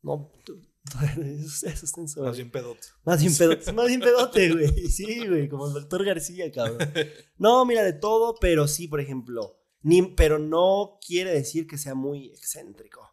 [0.00, 0.60] No, tú-
[1.24, 2.86] eso, eso está en Más bien pedote.
[3.04, 4.68] Más bien pedote, más bien pedote, güey.
[4.88, 6.78] Sí, güey, como el doctor García, cabrón.
[7.36, 9.58] No, mira, de todo, pero sí, por ejemplo.
[9.80, 13.12] Ni, pero no quiere decir que sea muy excéntrico.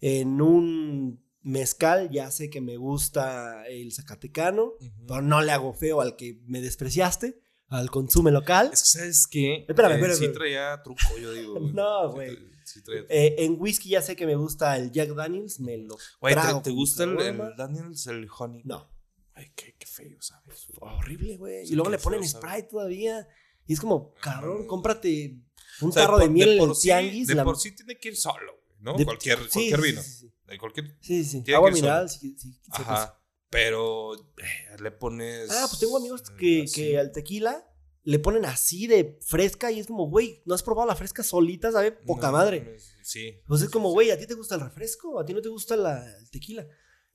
[0.00, 5.06] En un mezcal ya sé que me gusta el zacatecano, Ujú.
[5.06, 7.40] pero no le hago feo al que me despreciaste.
[7.70, 8.70] al consumo local.
[8.72, 9.66] Es que, ¿sabes qué?
[9.68, 11.58] Espérame, Eh, espérame, Sí traía truco, yo digo.
[11.74, 12.30] No, Sí güey.
[12.30, 15.76] tra- sí traía- Eh, en whisky ya sé que me gusta el Jack Daniels, me
[15.76, 17.16] lo Güey, ¿te- trago ¿te, con gusta el,
[17.58, 18.62] Daniels, el honey?
[18.64, 18.88] No,
[19.34, 20.66] Ay, qué, qué feo, ¿sabes?
[20.80, 21.66] horrible, güey.
[21.66, 22.46] Sí, y luego le ponen feo sabe.
[22.48, 23.28] Sprite todavía.
[23.66, 25.36] Y es como, cabrón, cómprate
[25.82, 27.26] un O sea, tarro por- de miel en por el tianguis.
[27.28, 28.94] de la- por sí tiene que ir solo, ¿no?
[28.96, 30.02] de- cualquier cualquier vino.
[30.02, 30.96] Sí, sí, De cualquier.
[31.00, 31.44] sí, sí.
[31.52, 33.14] Agua mineral, sí, sí, Ajá.
[33.50, 35.50] Pero eh, le pones.
[35.50, 36.74] Ah, pues tengo amigos que, así.
[36.74, 37.64] que al tequila
[38.02, 41.72] le ponen así de fresca y es como, güey, ¿no has probado la fresca solita?
[41.72, 41.92] ¿Sabe?
[41.92, 42.76] Poca No madre.
[43.02, 43.40] Sí.
[43.46, 45.18] Pues es como, güey, ¿a ti te gusta el refresco?
[45.18, 46.66] ¿A ti no te gusta la, el tequila?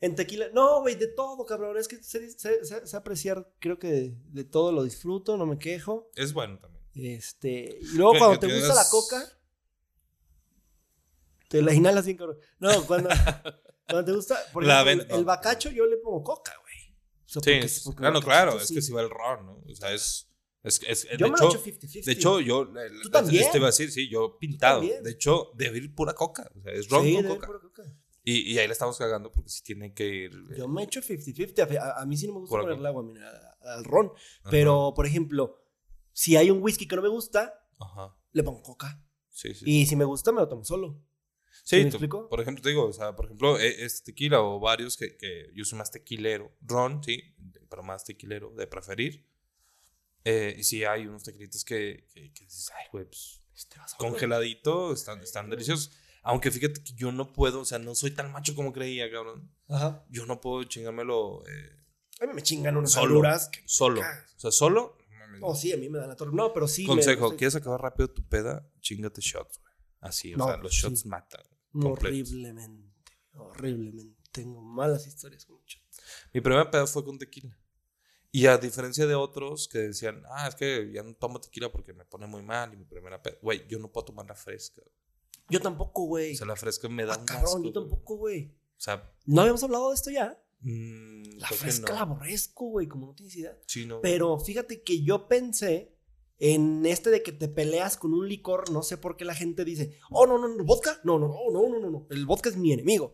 [0.02, 1.78] En tequila, no, güey, de todo, cabrón.
[1.78, 5.46] Es que sé, sé- sé- sé apreciar, creo que de, de todo lo disfruto, no
[5.46, 6.10] me quejo.
[6.16, 6.84] Es bueno también.
[6.96, 9.24] Este, y luego cuando te gusta la coca,
[11.54, 12.38] te la inhalas bien, cabrón.
[12.60, 13.10] No, cuando,
[13.88, 16.95] cuando te gusta, por La ejemplo, el, el bacacho, yo le pongo coca, güey.
[17.26, 18.58] O sea, Sí, porque- es- porque claro, el claro.
[18.58, 18.74] Es sí.
[18.74, 19.64] que si va el ron, ¿no?
[19.72, 20.30] O sea, es.
[20.64, 22.04] es, es- Yo de, me lo hecho, echo 50-50.
[22.06, 22.64] de hecho, yo.
[22.64, 23.51] eh, ¿Tú también?
[23.51, 24.82] Te iba a decir, sí, yo pintado.
[24.82, 26.49] De hecho, debe ir pura coca.
[26.58, 27.45] O sea, es ron Sí, con coca.
[27.47, 27.84] pura coca.
[28.24, 30.32] Y, y ahí le estamos cagando porque sí tiene que ir.
[30.51, 31.78] eh, Yo me echo 50-50.
[31.78, 34.08] A, a mí sí no me gusta Pura ponerle agua mineral a- al ron.
[34.41, 35.62] ajá, Pero, por ejemplo,
[36.14, 38.16] si hay un whisky que no me gusta, Ajá.
[38.32, 38.99] le pongo coca.
[39.30, 39.66] Sí, sí.
[39.66, 41.01] Y si me gusta, me lo tomo solo.
[41.66, 42.28] Sí, ¿me explico?
[42.30, 45.49] por ejemplo, te digo, o sea, por ejemplo, e- este tequila o varios que, que
[45.55, 47.24] yo soy más tequilero, ron, sí,
[47.70, 49.26] pero más tequilero de preferir.
[50.26, 54.93] Eh, y sí hay unos tequilitos que, que, que dices, ay, güey, pues, Este congeladito,
[54.93, 55.91] están, están deliciosos.
[56.22, 59.51] Aunque fíjate que yo no puedo, o sea, no soy tan macho como creía, cabrón.
[59.68, 60.05] Ajá.
[60.09, 61.78] Yo no puedo chingármelo eh,
[62.22, 63.22] A mí me chingan unas Solo.
[63.66, 64.01] solo.
[64.01, 64.97] O sea, solo.
[65.39, 65.47] no.
[65.47, 66.32] Oh, sí, a mí me dan la torre.
[66.34, 66.84] No, pero sí.
[66.84, 67.36] me- Consejo, sí.
[67.38, 68.70] ¿quieres acabar rápido tu peda?
[68.80, 69.74] Chingate shots, güey.
[69.99, 70.82] Así, o No, sea, los sí.
[70.82, 71.41] shots matan.
[71.74, 72.94] Horriblemente.
[73.36, 74.22] Horriblemente.
[74.32, 75.80] Tengo malas historias con mucho.
[76.34, 77.58] Mi primera peda fue con tequila.
[78.32, 81.94] Y a diferencia de otros que decían, ah, es que ya no tomo tequila porque
[81.94, 83.38] me pone muy mal y mi primera peda.
[83.44, 84.82] Güey, yo no puedo tomar la fresca.
[85.50, 86.34] Yo tampoco, güey.
[86.34, 88.48] O sea, la fresca me da Ah, un cabrón, asco, yo tampoco, güey.
[88.78, 90.42] O sea, ¿No habíamos hablado de esto ya?
[90.62, 91.94] mm, La fresca no.
[91.96, 93.56] la aborrezco, güey, como no tienes idea.
[93.68, 94.02] Sí, no.
[94.02, 95.93] Pero fíjate que yo pensé
[96.46, 99.64] en este de que te peleas con un licor, no sé por qué la gente
[99.64, 102.50] dice, oh, no, no, no, vodka, no, no, no, no, no, no, no, el vodka
[102.50, 103.14] es mi enemigo.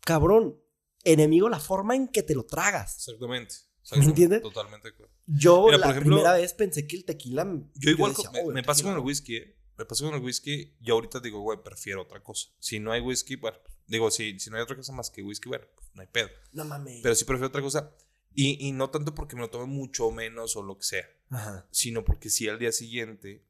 [0.00, 0.60] Cabrón,
[1.02, 2.96] enemigo la forma en que te lo tragas.
[2.96, 3.54] Exactamente.
[3.96, 4.42] ¿Me entiendes?
[4.42, 5.14] Totalmente de acuerdo.
[5.26, 7.46] Yo Mira, la por ejemplo, primera vez pensé que el tequila...
[7.74, 9.06] Yo igual decía, me, "Oh, me pasa tequila con el no".
[9.06, 9.56] whisky, ¿eh?
[9.78, 10.76] Me pasa con el whisky.
[10.80, 12.50] Yo ahorita digo, güey, prefiero otra cosa.
[12.58, 15.48] Si no hay whisky, bueno, digo, si, si no hay otra cosa más que whisky,
[15.48, 16.28] bueno, pues no hay pedo.
[16.52, 17.00] No mames.
[17.02, 17.96] Pero sí prefiero otra cosa.
[18.34, 21.66] Y, y no tanto porque me lo tome mucho menos o lo que sea, Ajá.
[21.70, 23.44] sino porque si al día siguiente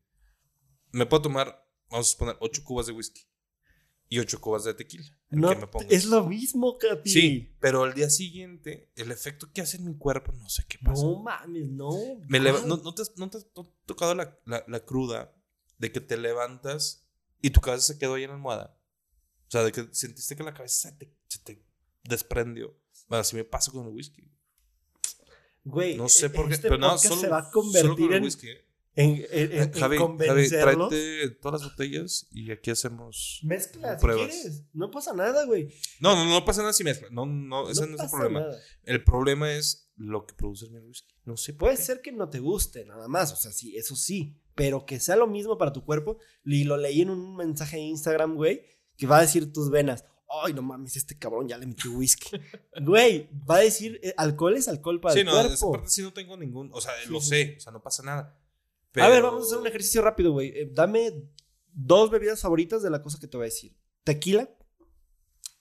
[0.92, 3.22] me puedo tomar, vamos a suponer, 8 cubas de whisky
[4.08, 5.04] y 8 cubas de tequila.
[5.30, 5.90] No, que me pongas.
[5.90, 7.10] es lo mismo, Capi.
[7.10, 10.78] Sí, pero al día siguiente, el efecto que hace en mi cuerpo, no sé qué
[10.78, 11.02] pasa.
[11.02, 11.90] No mames, no.
[12.28, 13.46] Me Ay, ¿no, no te, has- no te has
[13.86, 15.34] tocado la, la- la cruda
[15.78, 17.08] de que te levantas
[17.40, 18.78] y tu cabeza se quedó ahí en la almohada?
[19.48, 21.64] O sea, de que sentiste que la cabeza se te, se te
[22.04, 22.78] desprendió.
[23.08, 24.30] Bueno, así me pasa con el whisky.
[25.64, 28.24] Güey, No sé e- por qué, este pero podcast solo, se va a convertir en,
[28.24, 28.48] whisky.
[28.48, 28.64] ¿eh?
[28.96, 30.88] en, en- en- Javi, Javi, convencerlos.
[30.90, 34.28] tráete todas las botellas y aquí hacemos Mezcla, si pruebas.
[34.30, 34.62] quieres.
[34.72, 35.68] No pasa nada, güey.
[36.00, 37.08] No, no, no pasa nada si mezcla.
[37.10, 38.40] No, no, ese no, es el problema.
[38.40, 38.58] nada.
[38.84, 41.14] El problema es lo que produce el whisky.
[41.24, 41.82] No sé Puede qué.
[41.82, 43.32] ser que no te guste, nada más.
[43.32, 44.36] O sea, sí, eso sí.
[44.54, 46.18] Pero que sea lo mismo para tu cuerpo.
[46.44, 48.62] Y lo leí en un mensaje de Instagram, güey,
[48.98, 50.04] que va a decir tus venas.
[50.44, 52.30] Ay, no mames, este cabrón ya le metió whisky.
[52.80, 55.72] Güey, va a decir, eh, alcohol es alcohol para Sí, el no, esa cuerpo.
[55.72, 56.70] parte sí no tengo ningún.
[56.72, 57.54] O sea, Sí, lo sí, sé.
[57.58, 58.38] O sea, no pasa nada.
[58.94, 60.48] A ver, vamos a hacer un ejercicio rápido, güey.
[60.48, 61.12] Eh, dame
[61.72, 63.76] dos bebidas favoritas de la cosa que te voy a decir.
[64.04, 64.48] Tequila,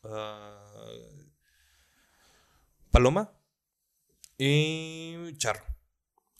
[0.03, 0.57] Ah,
[2.91, 3.31] paloma
[4.37, 5.63] y charro.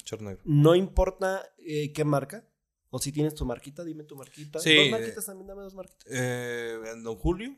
[0.04, 0.42] Charro negro.
[0.46, 2.48] no importa eh, qué marca.
[2.94, 4.60] O si tienes tu marquita, dime tu marquita.
[4.60, 6.06] Sí, Dos marquitas también, dame dos marquitas.
[6.10, 7.56] Eh, Don Julio.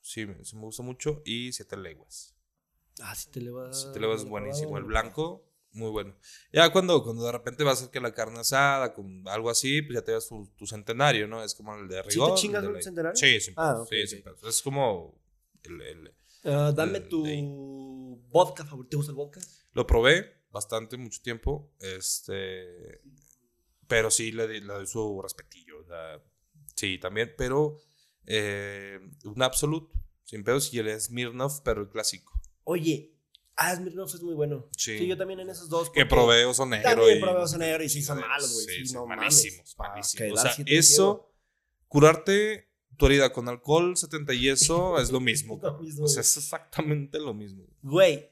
[0.00, 1.22] Sí, me- sí me gusta mucho.
[1.24, 2.34] Y Siete Leguas.
[3.02, 4.76] Ah, si te le va Siete Leguas es buenísimo.
[4.78, 6.16] El blanco, muy bueno.
[6.52, 9.82] Ya cuando, cuando de repente va a ser que la carne asada, con algo así,
[9.82, 11.42] pues ya te das tu, tu centenario, ¿no?
[11.44, 12.34] Es como el de ¿Sí te rigor.
[12.34, 13.16] chingas el centenario?
[13.16, 14.42] Sí, sin Ah, sí, pedos.
[14.44, 15.20] Es como
[15.62, 18.90] el- el, Ah, dame el- tu vodka favorito.
[18.90, 19.40] ¿Te gusta el vodka?
[19.72, 21.70] Lo probé bastante, mucho tiempo.
[21.78, 23.00] Este.
[23.86, 25.80] Pero sí le, le doy su respetillo.
[25.80, 26.22] o sea,
[26.76, 27.34] sí, también.
[27.36, 27.76] Pero
[28.32, 29.92] eh, un Absolute,
[30.24, 32.40] sin pedos, y el Smirnoff, pero el clásico.
[32.64, 33.16] Oye,
[33.56, 34.68] ah, Smirnoff es muy bueno.
[34.76, 34.98] Sí.
[34.98, 35.90] Sí, yo también en esos dos.
[35.90, 36.88] Que probé oso negro.
[36.90, 38.66] También y- probé oso negro y sí son malos, güey.
[38.66, 39.74] Sí, sí, no malísimos.
[39.74, 40.38] Pa' malísimos.
[40.38, 41.32] O sea, eso,
[41.88, 45.58] curarte tu herida con alcohol 70 y eso es lo mismo.
[45.62, 47.64] Lo mismo, o sea, es exactamente lo mismo.
[47.82, 48.28] Güey,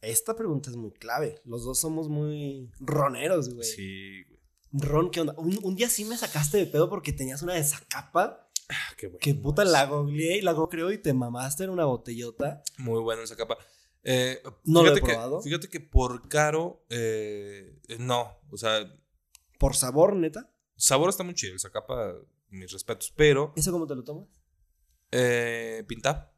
[0.00, 1.40] Esta pregunta es muy clave.
[1.44, 3.68] Los dos somos muy roneros, güey.
[3.68, 4.40] Sí, güey.
[4.72, 5.34] Ron, ¿qué onda?
[5.36, 8.49] Un, un día sí me sacaste de pedo porque tenías una de Zacapa.
[8.70, 9.18] Ah, qué bueno.
[9.20, 12.62] Que puta la googleé y la creo y te mamaste en una botellota.
[12.78, 13.58] Muy buena esa capa.
[14.02, 15.42] Eh, No lo he que- probado.
[15.42, 18.38] fíjate que por caro, eh, no.
[18.50, 18.96] O sea,
[19.58, 20.50] Por sabor, neta.
[20.76, 21.52] sabor está muy chido.
[21.52, 22.14] El Zacapa,
[22.48, 23.12] mis respetos.
[23.16, 24.28] Pero, ¿Eso cómo te lo tomas?
[25.10, 26.32] eh, pinta.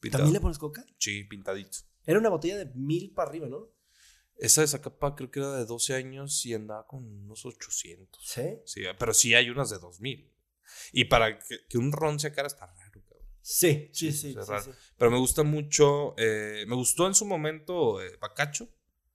[0.00, 0.22] Pintado.
[0.24, 0.84] ¿También le pones coca?
[0.98, 1.78] Sí, pintadito.
[2.04, 3.68] Era una botella de mil para arriba, ¿no?
[4.36, 8.20] Esa de Zacapa creo que era de 12 años y andaba con unos 800.
[8.26, 8.42] Sí.
[8.64, 10.31] Sí, pero sí hay unas de 2000.
[10.92, 13.26] Y para que, que un ron sea cara está raro, cabrón.
[13.40, 14.36] Sí, sí, Sí, sí.
[14.64, 14.70] sí.
[14.96, 18.68] Pero me gusta mucho, eh, me gustó en su momento eh, Bacacho,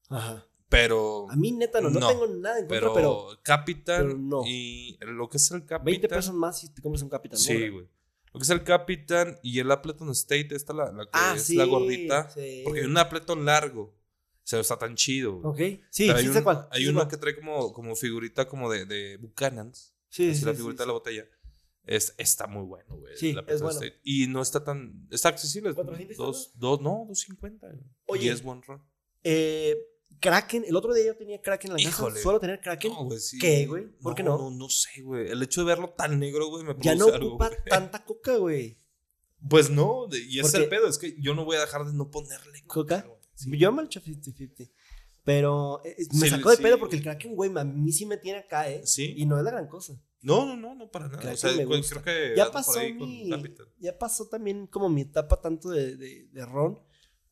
[0.10, 0.46] Ajá.
[0.70, 1.30] pero...
[1.30, 4.42] A mí, neta, no, no, No, tengo nada en contra, pero, pero, Capitan pero no.
[4.46, 5.86] y lo que es el Capitan...
[5.86, 7.88] 20 pesos más si te compras un Capitán Sí, güey.
[8.34, 11.44] Lo que es el Capitan y el Appleton State, esta la, la que Ah, es
[11.46, 11.56] sí.
[11.56, 12.30] la gordita.
[12.30, 12.62] Sí.
[12.66, 13.82] Porque hay un Appleton largo.
[13.84, 15.40] O sea, está tan chido.
[15.42, 15.76] güey.
[15.78, 15.84] Ok.
[15.90, 16.68] Sí, sí hay sé un- cuál.
[16.72, 17.08] Hay sí uno cuál.
[17.10, 19.96] que trae como, como figurita como de, de Buchanan's.
[20.10, 21.26] Sí, sí, la figurita de la botella.
[21.88, 23.16] Es, está muy bueno, güey.
[23.18, 23.80] Sí, el es bueno.
[23.80, 24.00] State.
[24.04, 25.08] Y no está tan.
[25.10, 25.74] Está accesible.
[25.74, 27.68] ¿400 Dos, dos, no, 250.
[27.68, 27.80] güey.
[28.08, 28.26] Oye.
[28.26, 28.84] Y es buen ron.
[29.24, 29.76] Eh,
[30.20, 32.12] Kraken, el otro día yo tenía Kraken en la Híjole.
[32.14, 32.24] casa.
[32.24, 32.92] Suelo tener Kraken.
[32.92, 33.40] No, güey, sí.
[33.40, 33.86] ¿Qué, güey?
[34.02, 34.38] ¿Por qué no?
[34.38, 35.30] No, no sé, güey.
[35.30, 38.36] El hecho de verlo tan negro, güey, me ya no produce algo, ocupa tanta coca,
[38.38, 38.78] güey.
[39.50, 40.88] Pues no, y ese es el pedo.
[40.88, 43.08] Es que yo no voy a dejar de no ponerle ¿Coca?
[43.36, 43.56] Sí.
[43.58, 44.70] Yo me he hecho 50-50.
[45.24, 48.18] Pero eh, me Sí, sacó de pedo porque el Kraken, güey, a mí sí me
[48.18, 48.82] tiene acá, ¿eh?
[48.86, 49.14] Sí.
[49.18, 49.94] Y no es la gran cosa.
[50.22, 51.20] No, no, no, no para nada.
[51.20, 52.02] Kraken o sea, me gusta.
[52.02, 53.30] creo que Ya pasó con mi.
[53.80, 56.80] Ya pasó también como mi etapa tanto de, de, de ron.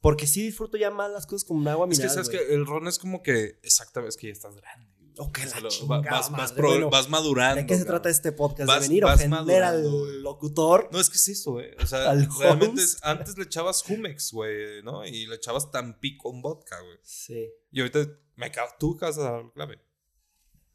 [0.02, 2.14] Porque sí disfruto ya más las cosas como agua Es que mineral.
[2.26, 2.48] sabes güey.
[2.48, 4.94] que el ron es como que exactamente es que ya estás grande.
[5.18, 7.62] Oh, que O la chingada vas, vas, pro- bueno, vas madurando.
[7.62, 8.02] ¿De qué se cabrón.
[8.02, 8.68] trata este podcast?
[8.68, 10.90] Vas- de venir a vas ofender madurando, al locutor.
[10.92, 11.72] No, es que es eso, güey.
[11.82, 15.06] O sea, Al realmente es- antes le echabas Jumex, güey, ¿no?
[15.06, 16.98] Y le echabas Tampico en vodka, güey.
[17.02, 17.50] Sí.
[17.72, 19.82] Y ahorita me acabo, tú acabas de dar la clave.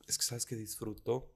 [0.08, 1.30] Es que sabes que disfruto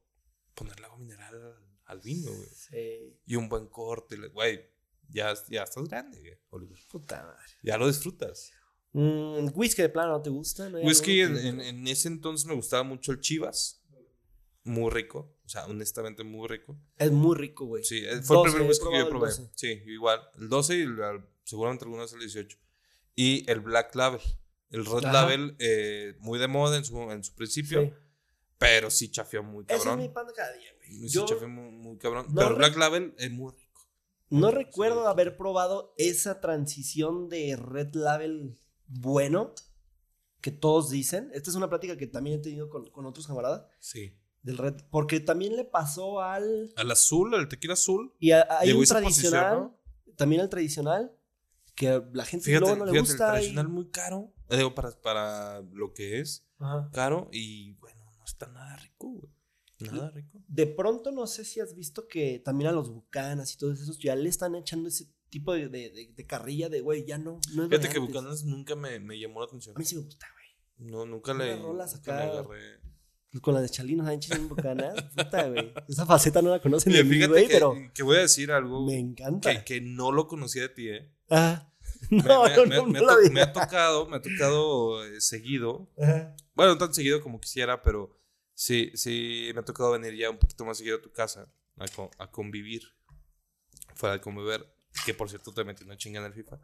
[0.54, 2.48] ponerle agua mineral al, al vino, güey.
[2.54, 3.18] Sí.
[3.26, 4.60] Y un buen corte, güey.
[5.08, 6.78] Ya, ya estás grande, güey, Oliver.
[6.90, 7.52] Puta madre.
[7.62, 8.50] Ya lo disfrutas.
[8.92, 10.68] Mm, whisky de plano, ¿no te gusta?
[10.70, 13.80] ¿No Whisky, en, en- en ese entonces me gustaba mucho el Chivas.
[14.62, 15.36] Muy rico.
[15.44, 16.78] O sea, honestamente muy rico.
[16.96, 17.84] Es muy rico, güey.
[17.84, 19.26] Sí, eh, fue 12, el primer whisky que yo probé.
[19.28, 19.50] 12.
[19.56, 20.20] Sí, igual.
[20.38, 22.56] El 12 y el- seguramente algunos el 18.
[23.14, 24.20] Y el Black Label.
[24.70, 25.12] El Red Ajá.
[25.12, 27.82] Label, eh, muy de moda en su, en su principio.
[27.82, 27.92] Sí.
[28.58, 30.00] Pero sí chafió muy Ese es cabrón.
[30.00, 31.08] mi pan de cada día, güey.
[31.08, 32.26] Sí chafió muy, muy cabrón.
[32.28, 33.86] no pero el Black Label es muy rico.
[34.30, 34.54] no Sí.
[34.54, 39.54] recuerdo haber probado esa transición de Red Label bueno
[40.40, 41.30] que todos dicen.
[41.34, 44.16] Esta es una plática que también he tenido con, con otros camaradas Sí.
[44.42, 44.74] del Red.
[44.90, 46.72] Porque también le pasó al.
[46.76, 48.14] Al azul, al tequila azul.
[48.18, 49.76] Y a- hay un y tradicional.
[50.16, 51.12] También al tradicional.
[51.74, 53.26] Que la gente Fíjate, luego no le fíjate el gusta.
[53.26, 54.32] y- tradicional muy caro.
[54.48, 56.46] Eh, Digo, para, para lo que es.
[56.60, 56.88] Ajá.
[56.92, 57.74] Caro y
[58.24, 59.32] no está nada rico, güey.
[59.92, 60.38] Nada rico.
[60.48, 63.98] De pronto, no sé si has visto que también a los bucanas y todos esos
[63.98, 67.38] ya le están echando ese tipo de, de- de- de carrilla de, güey, ya no.
[67.54, 67.98] no es Fíjate que.
[67.98, 69.76] Bucanas nunca me, me llamó la atención.
[69.76, 70.90] A mí sí me gusta, güey.
[70.90, 72.32] No, nunca le, rolas nunca me acá.
[72.32, 72.80] agarré.
[73.42, 74.94] Con la de Chalino Sánchez en bucanas.
[75.16, 75.74] Puta, güey.
[75.88, 78.96] Esa faceta no la conocen de mí, güey, pero que voy a decir algo me
[78.98, 79.52] encanta.
[79.52, 81.12] que, que no lo conocía de ti, ¿eh?
[81.28, 81.70] Ah.
[82.10, 84.16] Me, No, me- no, me- no, me no ha la to- me ha tocado, me
[84.16, 85.90] ha tocado eh, seguido.
[85.98, 86.36] Ajá.
[86.54, 88.16] Bueno, no tan seguido como quisiera, pero
[88.54, 91.88] sí, sí, me ha tocado venir ya un poquito más seguido a tu casa a,
[91.88, 92.82] co- a convivir.
[93.94, 94.64] Fuera de convivir,
[95.04, 96.58] que por cierto te metí una chinga en el FIFA.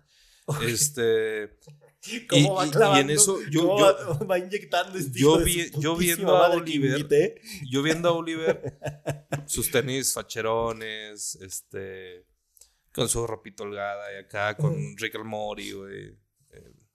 [0.66, 1.58] Este.
[2.28, 3.00] ¿Cómo Y- va y- y clavando?
[3.00, 7.40] en eso yo- ¿Cómo yo- va, va inyectando este yo vi- yo viendo a Oliver?
[7.70, 8.78] Yo viendo a Oliver,
[9.46, 12.26] sus tenis facherones, este,
[12.92, 16.18] con su ropita holgada y acá, con Rick and Morty, güey,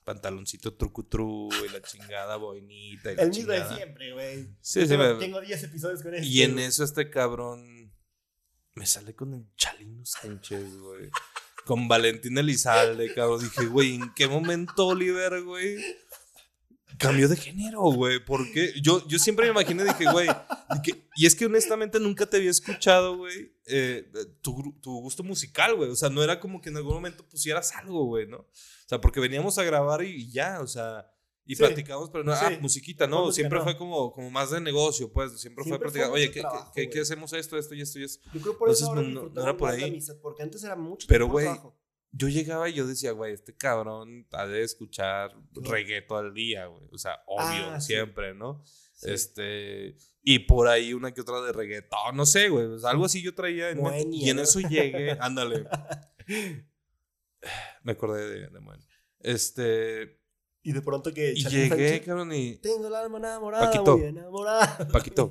[0.05, 4.43] pantaloncito trucutru y la chingada boinita y la El mismo de siempre, güey.
[4.61, 6.25] Sí, sí, Tengo- me- Tengo 10 episodios con este.
[6.27, 6.65] Y en güey.
[6.65, 7.93] eso este cabrón
[8.75, 11.09] me sale con el Chalino Sánchez, güey.
[11.65, 13.41] Con Valentín Elizalde, cabrón.
[13.41, 15.77] Dije, güey, ¿en qué momento Oliver, güey?
[16.97, 18.23] Cambió de género, güey.
[18.23, 18.73] ¿Por qué?
[18.81, 20.27] Yo, yo siempre me imaginé, dije, güey.
[21.15, 24.09] y es que honestamente nunca te había escuchado, güey, eh,
[24.41, 25.89] tu, tu gusto musical, güey.
[25.89, 28.37] O sea, no era como que en algún momento pusieras algo, güey, ¿no?
[28.37, 31.09] O sea, porque veníamos a grabar y, y ya, o sea.
[31.47, 31.59] Y Sí.
[31.59, 32.57] platicamos, pero no, ah, Sí.
[32.59, 33.63] musiquita, Fue no, música, siempre no.
[33.65, 36.99] fue como, como más de negocio, pues, siempre, Siempre fue platicar, oye, ¿qué, trabajo, qué-
[36.99, 38.27] hacemos esto, esto y esto y esto?
[38.33, 39.99] Yo creo por eso ahora no- no- era por ahí.
[40.23, 41.77] porque antes era mucho Pero, güey, trabajo.
[42.17, 46.67] Yo llegaba y yo decía, güey, este cabrón ha de escuchar reggae todo el día,
[46.67, 46.87] güey.
[46.91, 47.87] O sea, obvio, Ah, sí.
[47.87, 48.63] siempre, ¿no?
[48.93, 49.11] Sí.
[49.11, 52.79] Este, y por ahí una que otra de reggaetón, no sé, güey.
[52.79, 53.79] sea, algo así yo traía en.
[53.81, 54.43] Moenia, Y en ¿no?
[54.43, 55.65] eso llegué, ándale.
[57.83, 58.87] Me acordé de, de Moenia.
[59.19, 60.19] Este,
[60.63, 62.57] Y de pronto que Y llegué, cabrón, y.
[62.57, 63.97] Tengo el alma enamorada, Paquito.
[63.99, 64.77] enamorada.
[64.91, 65.29] Paquito.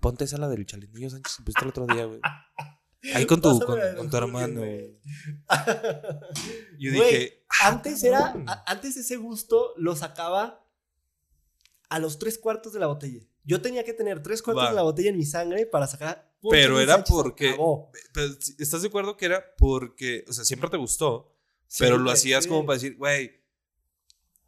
[0.00, 2.20] Ponte esa la del Chalinillo Sánchez que el otro día, güey.
[3.14, 4.60] Ahí con tu, con, tu hermano.
[4.60, 4.98] güey.
[6.78, 7.44] Yo Güey, dije.
[7.60, 8.48] "Ah, Antes era, cabrón".
[8.48, 10.64] a- antes ese gusto lo sacaba
[11.88, 13.20] a los tres cuartos de la botella.
[13.44, 14.70] Yo tenía que tener tres cuartos Va.
[14.70, 16.32] de la botella en mi sangre para sacar.
[16.50, 17.56] Pero era Sánchez, porque.
[18.12, 20.24] pero, ¿Estás de acuerdo que era porque.
[20.28, 21.34] O sea, siempre te gustó,
[21.66, 22.48] Sí, pero lo hacías sí.
[22.50, 23.42] como para decir, güey.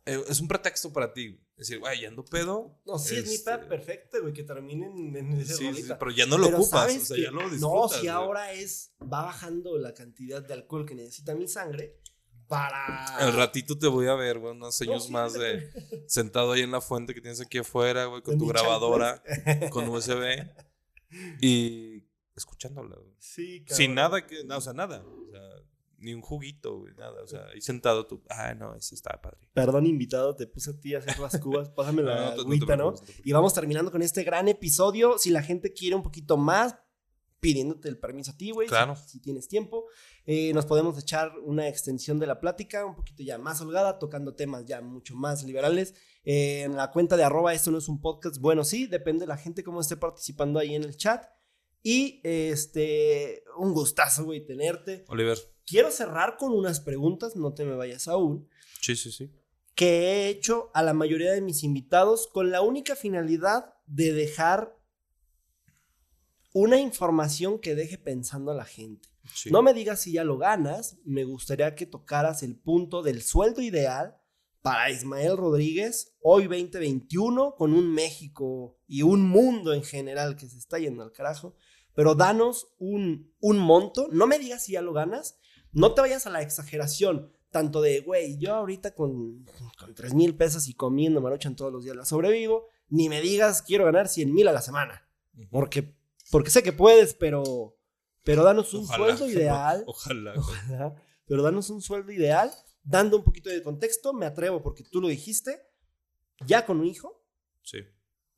[0.06, 1.40] eh, es un pretexto para ti.
[1.56, 2.78] Decir, güey, ya ando pedo.
[2.84, 6.10] No, sí, es mi este, pad perfecto, güey, que terminen en esa Sí, sí, pero
[6.10, 6.80] ya no lo Pero ocupas.
[6.92, 7.60] ¿sabes O sea, ya lo disfrutas.
[7.60, 8.92] No, si ahora es.
[9.02, 11.98] Va bajando la cantidad de alcohol que necesita mi sangre
[12.46, 13.16] para.
[13.16, 15.70] Al ratito te voy a ver, güey, unos No, años sí, más de
[16.08, 19.22] sentado ahí en la fuente que tienes aquí afuera, güey, con tu grabadora,
[19.70, 20.46] con USB
[21.40, 22.04] y
[22.36, 23.14] escuchándola, güey.
[23.18, 23.94] Sí, Sin cabrón.
[23.94, 25.40] nada que, no, o sea, nada, o sea,
[25.98, 29.48] ni un juguito, güey, nada, o sea, ahí sentado tú, ah, no, ese está padre.
[29.52, 31.68] Perdón, invitado, te puse a ti a hacer las cubas.
[31.70, 32.92] Pásame la no no agüita, ¿no?
[32.94, 33.20] preocupes.
[33.26, 35.18] Y vamos terminando con este gran episodio.
[35.18, 36.76] Si la gente quiere un poquito más,
[37.40, 38.66] pidiéndote el permiso a ti, güey.
[38.66, 38.96] si- Claro.
[38.96, 39.86] Si, tienes tiempo,
[40.24, 44.34] eh, nos podemos echar una extensión de la plática, un poquito ya más holgada, tocando
[44.34, 45.94] temas ya mucho más liberales.
[46.24, 49.26] Eh, en la cuenta de arroba esto no es un podcast, bueno, sí, depende de
[49.28, 51.24] la gente cómo esté participando ahí en el chat.
[51.82, 55.04] Y este, un gustazo, güey, tenerte.
[55.08, 58.48] Oliver, Quiero cerrar con unas preguntas, no te me vayas aún
[58.80, 59.30] sí, sí, sí.
[59.74, 64.78] que he hecho a la mayoría de mis invitados con la única finalidad de dejar
[66.52, 69.08] una información que deje pensando a la gente.
[69.34, 69.50] sí.
[69.50, 73.60] No me digas si ya lo ganas, me gustaría que tocaras el punto del sueldo
[73.60, 74.16] ideal
[74.62, 80.58] para Ismael Rodríguez hoy 2021 con un México y un mundo en general que se
[80.58, 81.54] está yendo al carajo.
[81.94, 85.38] Pero danos un, un monto, no me digas si ya lo ganas,
[85.76, 89.44] no te vayas a la exageración, tanto de, güey, yo ahorita con,
[89.78, 93.62] con 3 mil pesos y comiendo maruchan todos los días la sobrevivo, ni me digas
[93.62, 95.08] quiero ganar 100 mil a la semana,
[95.50, 95.94] porque,
[96.30, 97.76] porque sé que puedes, pero,
[98.24, 100.34] pero danos un Ojalá, sueldo ideal, Ojalá.
[100.36, 100.94] ojalá,
[101.26, 102.50] pero danos un sueldo ideal,
[102.82, 105.60] dando un poquito de contexto, me atrevo porque tú lo dijiste,
[106.46, 107.22] ya con un hijo,
[107.62, 107.78] Sí.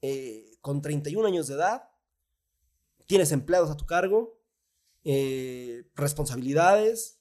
[0.02, 1.82] eh, con 31 años de edad,
[3.06, 4.40] tienes empleados a tu cargo,
[5.04, 7.17] eh, responsabilidades,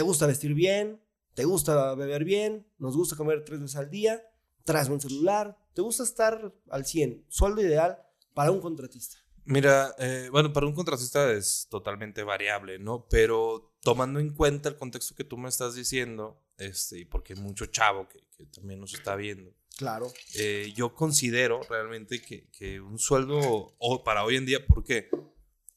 [0.00, 0.98] te gusta vestir bien,
[1.34, 4.22] te gusta beber bien, nos gusta comer tres veces al día,
[4.64, 7.98] traes buen celular, te gusta estar al 100, sueldo ideal
[8.32, 9.18] para un contratista.
[9.44, 13.06] Mira, eh, bueno, para un contratista es totalmente variable, ¿no?
[13.10, 17.40] Pero tomando en cuenta el contexto que tú me estás diciendo, este, y porque hay
[17.40, 20.10] mucho chavo que, que también nos está viendo, Claro.
[20.36, 25.10] eh, yo considero realmente que, que un sueldo o para hoy en día, ¿por qué?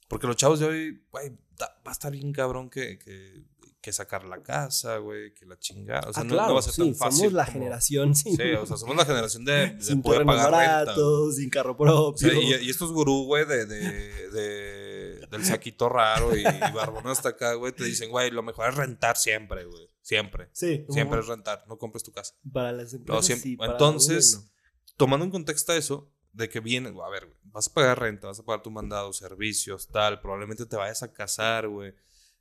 [0.08, 3.44] Porque los chavos de hoy, güey, va a estar bien cabrón que, que,
[3.84, 6.10] que sacar la casa, güey, que la chingada.
[6.10, 7.18] O sea, ah, no, claro, no va a ser sí, tan fácil.
[7.20, 10.26] somos la como- generación sin, Sí, o sea, somos la generación de, de sin poder
[10.26, 10.96] pagar renta.
[11.36, 12.30] sin carro O propio.
[12.30, 17.08] sea, y, y estos gurú, güey, de, de, de- del saquito raro y, y barbón
[17.08, 19.90] hasta acá, güey, te dicen, güey, lo mejor es rentar siempre, güey.
[20.02, 20.50] Siempre.
[20.54, 22.34] sí, Siempre es rentar, no compres tu casa.
[22.52, 23.26] para las empresas.
[23.26, 24.54] siempre- sí, para entonces, uno no.
[24.96, 28.40] Tomando en contexto eso, de que viene, a ver, güey, vas a pagar renta, vas
[28.40, 31.94] a pagar tu mandado, servicios, tal, probablemente te vayas a casar, güey.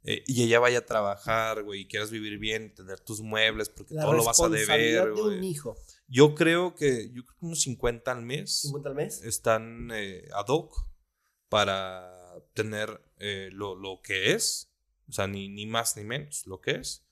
[0.05, 3.95] Eh, y ella vaya a trabajar, güey, y quieras vivir bien, tener tus muebles, porque
[3.95, 5.77] La todo lo vas a deber, de un hijo.
[6.09, 9.23] Yo creo que, yo creo que unos 50 al mes 50 al mes.
[9.23, 10.87] están eh, ad hoc
[11.49, 14.73] para tener eh, lo, lo que es,
[15.09, 17.07] o sea, ni, ni más ni menos, lo que es,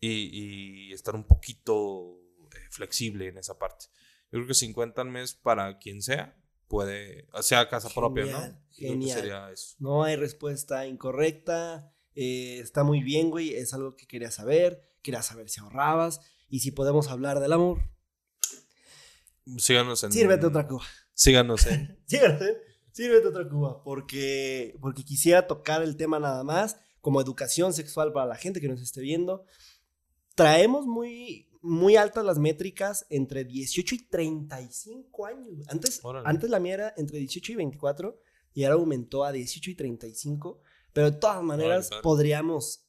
[0.00, 2.20] y, y estar un poquito
[2.54, 3.86] eh, flexible en esa parte.
[4.30, 6.36] Yo creo que 50 al mes para quien sea,
[6.68, 8.38] puede, sea casa propia, ¿no?
[8.38, 9.18] Genial, creo que genial.
[9.18, 9.76] sería eso.
[9.78, 11.92] No hay respuesta incorrecta.
[12.20, 13.54] Eh, está muy bien, güey.
[13.54, 14.82] Es algo que quería saber.
[15.02, 16.20] Quería saber si ahorrabas.
[16.50, 17.78] Y si podemos hablar del amor.
[19.56, 20.10] Síganos en...
[20.10, 20.84] Sírvete otra cuba.
[21.14, 21.96] Síganos en...
[22.06, 22.58] Sírvete,
[22.90, 23.84] sírvete otra cuba.
[23.84, 26.76] Porque, porque quisiera tocar el tema nada más.
[27.00, 29.44] Como educación sexual para la gente que nos esté viendo.
[30.34, 35.68] Traemos muy, muy altas las métricas entre 18 y 35 años.
[35.68, 36.28] Antes, Órale.
[36.28, 38.18] antes la mía era entre 18 y 24
[38.54, 40.60] y ahora aumentó a 18 y 35.
[40.98, 42.84] Pero de todas maneras podríamos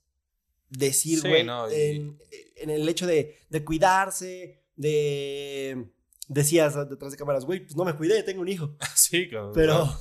[0.68, 2.20] decir, Sí, güey, no, y- en,
[2.56, 5.92] en el hecho de, de cuidarse, de...
[6.28, 8.76] Decías detrás de cámaras, güey, pues no me cuidé, tengo un hijo.
[8.96, 9.52] sí, cabrón.
[9.54, 9.96] Pero,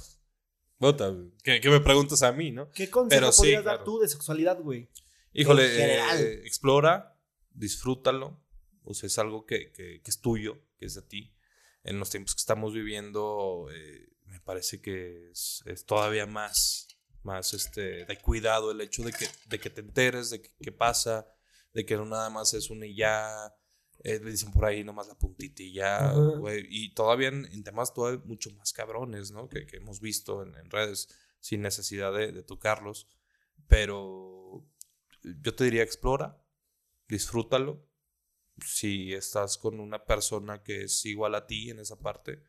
[0.79, 2.71] Bota, ¿qué, qué me preguntas a mí, no?
[2.71, 4.89] ¿qué consejo Pero sí, podrías dar tú de sexualidad, güey?
[5.35, 6.21] Híjole, En general.
[6.23, 7.15] eh, explora,
[7.51, 8.41] disfrútalo.
[8.85, 11.35] O sea, es algo que, que- que es tuyo, que es de ti.
[11.85, 16.89] En los tiempos que estamos viviendo, eh, me parece que es, es todavía más,
[17.23, 21.27] más este, de cuidado el hecho de que, de que te enteres de qué pasa,
[21.75, 23.55] de que no nada más es un y ya.
[24.05, 26.15] eh, le dicen por ahí nomás la puntita y ya, Ajá.
[26.39, 26.67] güey.
[26.71, 29.49] Y todavía en, en temas todavía mucho más cabrones, ¿no?
[29.49, 31.09] Que, que hemos visto en, en redes
[31.41, 33.09] sin necesidad de, de tocarlos.
[33.69, 34.65] Pero
[35.23, 36.41] yo te diría, explora,
[37.09, 37.85] disfrútalo.
[38.65, 42.43] Si estás con una persona que es igual a ti en esa parte,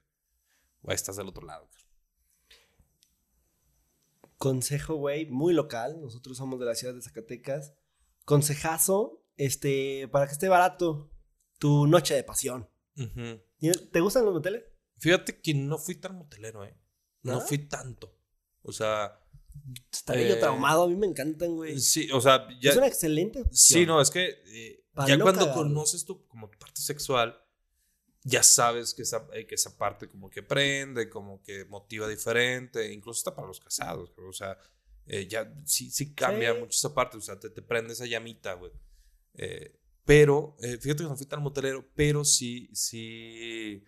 [0.88, 1.70] estás del otro lado.
[4.40, 6.00] Consejo, güey, muy local.
[6.02, 7.74] Nosotros somos de la ciudad de Zacatecas.
[8.26, 11.12] Consejazo, este, para que esté barato,
[11.58, 12.68] tu noche de pasión.
[13.92, 14.64] ¿Te gustan los moteles?
[14.98, 16.76] Fíjate que no fui tan motelero, ¿eh?
[17.22, 17.42] No ¿No?
[17.42, 18.18] fui tanto.
[18.62, 19.20] O sea,
[20.08, 21.80] yo Eh, traumado, a mí me encantan, güey.
[21.80, 22.72] sí, o sea, ya.
[22.72, 23.80] Es una excelente opción.
[23.82, 27.38] Sí, no, es que eh, ya cuando conoces tu como tu parte sexual,
[28.24, 32.92] ya sabes que esa, eh, que esa parte como que prende, como que motiva diferente,
[32.92, 34.58] incluso hasta para los casados, creo, o sea,
[35.08, 36.60] eh, ya sí, sí cambia Sí.
[36.60, 38.72] mucho esa parte, o sea, te, te prende esa llamita, güey.
[39.36, 43.84] Eh, pero, eh, fíjate que no fui tan motelero, pero sí, sí,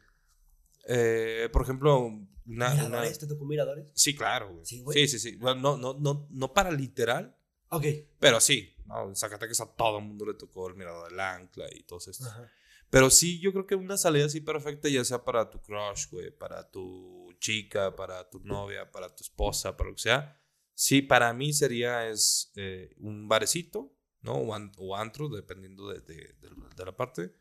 [0.88, 2.28] eh, por ejemplo, una...
[2.46, 3.92] una- Miradores, ¿te tocó miradores?
[3.94, 4.66] sí, claro, güey.
[4.66, 5.08] Sí, Sí, güey.
[5.08, 7.36] sí, sí, Bueno, no, no, no, no para literal,
[7.70, 7.86] Ok.
[8.20, 9.10] pero sí, ¿no?
[9.10, 12.26] En Zacatecas a todo el mundo le tocó el mirador del ancla y todo esto.
[12.26, 12.52] Ajá.
[12.92, 16.30] Pero sí, yo creo que una salida así perfecta, ya sea para tu crush, güey,
[16.30, 20.40] para tu chica, para tu novia, para tu esposa, para lo que sea.
[20.76, 24.34] Sí, para mí sería es eh, un barecito, ¿no?
[24.34, 27.34] O, an- o antro, dependiendo de, de- de la- de la parte.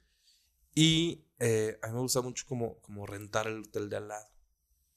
[0.74, 4.28] Y eh, a mí me gusta mucho como, como rentar el hotel de al lado.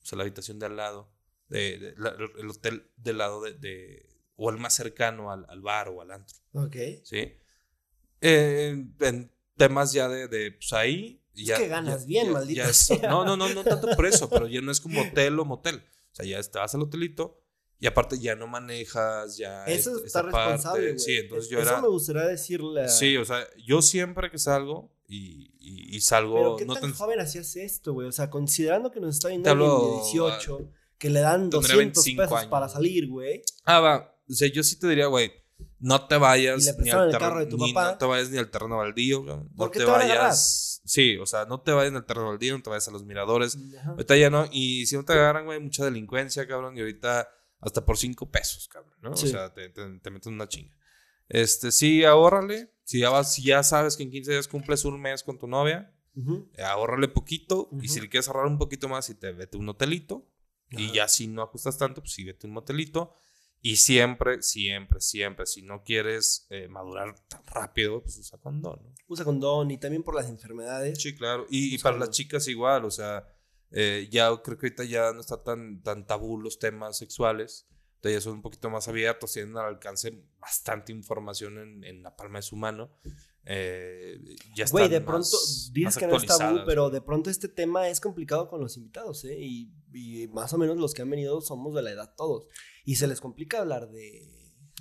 [0.01, 1.11] O sea, la habitación de al lado.
[1.49, 5.89] de- la- el hotel del lado de, de- O el más cercano al, al bar
[5.89, 6.37] o al antro.
[6.53, 6.75] Ok.
[7.03, 7.33] ¿sí?
[8.21, 11.19] Eh, en temas ya de, de pues ahí.
[11.35, 13.09] Es ya, que ganas bien, maldita es- sea.
[13.09, 15.77] no, no, no, no tanto por eso, pero ya no es como hotel o motel.
[16.11, 17.39] O sea, ya estás al hotelito
[17.79, 19.65] y aparte ya no manejas, ya.
[19.65, 20.99] Eso es- está responsable, güey.
[20.99, 22.83] Sí, entonces yo Eso me gustaría decirle.
[22.83, 26.35] a- Sí, o sea, yo siempre que salgo y, y, y salgo.
[26.35, 28.07] Pero qué no tan tan- joven hacías esto, güey.
[28.07, 31.77] O sea, considerando que nos está viendo hablo, de 18, que le dan tendré 200
[32.05, 32.49] 25 pesos años.
[32.51, 33.41] para salir, güey.
[33.65, 34.15] Ah, va.
[34.29, 35.31] O sea, yo sí te diría, güey,
[35.83, 37.91] no te vayas Y le ni al el terreno, carro de tu ni- papá.
[37.91, 40.81] no te vayas ni al terreno baldío, no ¿Por qué te, te vayas.
[40.85, 43.57] Sí, o sea, no te vayas al terreno baldío, no te vayas a los miradores.
[43.79, 43.91] Ajá.
[43.91, 47.27] Ahorita ya no, y si no te agarran, güey, mucha delincuencia, cabrón, y ahorita
[47.59, 49.15] hasta por cinco pesos, cabrón, ¿no?
[49.17, 49.27] Sí.
[49.27, 50.73] O sea, te, te, te meten una chinga.
[51.29, 52.71] Este, sí, ahórrale.
[52.83, 55.47] Si ya, vas, si ya sabes que en 15 días cumples un mes con tu
[55.47, 56.49] novia, Ujú.
[56.57, 57.69] eh, ahórrale poquito.
[57.71, 57.87] Y Ujú.
[57.87, 60.27] si le quieres ahorrar un poquito más, y te vete un hotelito.
[60.69, 63.13] Y ya si no ajustas tanto, pues sí, vete un motelito.
[63.65, 68.93] Y siempre, siempre, siempre, si no quieres eh, madurar tan rápido, pues usa condón, ¿no?
[69.07, 71.01] Usa condón y también por las enfermedades.
[71.01, 71.45] Sí, claro.
[71.49, 73.25] Y, y para las chicas igual, o sea,
[73.71, 77.65] eh, ya creo que ahorita ya no está tan, tan tabú los temas sexuales.
[77.95, 82.13] Entonces ya son un poquito más abiertos, tienen al alcance bastante información en, en la
[82.17, 82.91] palma de su mano.
[83.45, 84.19] Eh,
[84.55, 85.37] ya Güey, de más- pronto
[85.73, 89.25] dices que no es tabú, pero de pronto este tema es complicado con los invitados,
[89.25, 89.37] ¿eh?
[89.39, 92.47] Y, y más o menos los que han venido somos de la edad todos.
[92.85, 94.29] Y se les complica hablar de.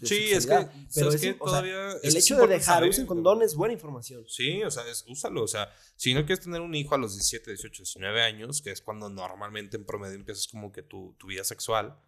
[0.00, 0.54] de Sí, es que.
[0.94, 3.54] Pero ¿sabes es, o sea, todavía el que hecho de dejar saber, usen condón es
[3.56, 4.24] buena información.
[4.28, 5.42] Sí, o sea, es- úsalo.
[5.42, 8.70] O sea, si no quieres tener un hijo a los 17, 18, 19 años, que
[8.70, 11.98] es cuando normalmente en promedio empiezas como que tu, tu vida sexual,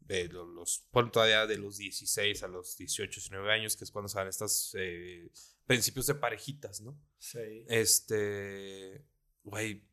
[0.00, 4.08] de lo- los, todavía de los 16 a los 18, 19 años, que es cuando
[4.08, 5.30] salen estos eh,
[5.70, 7.00] principios de parejitas, ¿no?
[7.20, 7.64] Sí.
[7.68, 9.06] Este,
[9.44, 9.84] güey,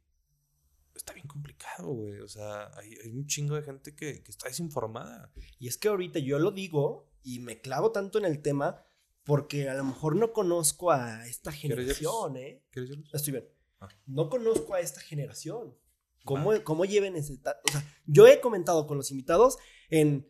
[0.95, 2.19] está bien complicado, güey.
[2.21, 5.31] O sea, hay, hay un chingo de gente que, que está desinformada.
[5.59, 8.83] Y es que ahorita yo lo digo y me clavo tanto en el tema
[9.23, 12.63] porque a lo mejor no conozco a esta ¿Quieres generación, ¿eh?
[12.71, 12.97] ¿Quieres?
[13.13, 13.47] Estoy bien.
[13.79, 13.87] Ah.
[14.07, 15.77] No conozco a esta generación.
[16.25, 17.33] ¿Cómo, cómo lleven ese...
[17.33, 19.59] O sea, yo he comentado con los invitados
[19.91, 20.27] en...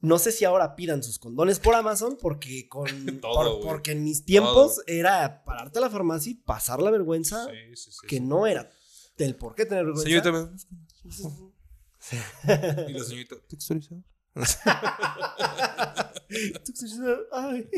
[0.00, 2.86] No sé si ahora pidan sus condones por Amazon porque con...
[3.20, 7.46] Todo, por- porque en mis tiempos era pararte a la farmacia y pasar la vergüenza
[7.46, 8.06] Sí, sí, sí.
[8.06, 8.70] que no era
[9.16, 10.08] del por qué tener vergüenza.
[10.08, 10.48] Señorita, me-
[12.88, 14.02] y la señorita, texturizador.
[17.32, 17.68] Ay.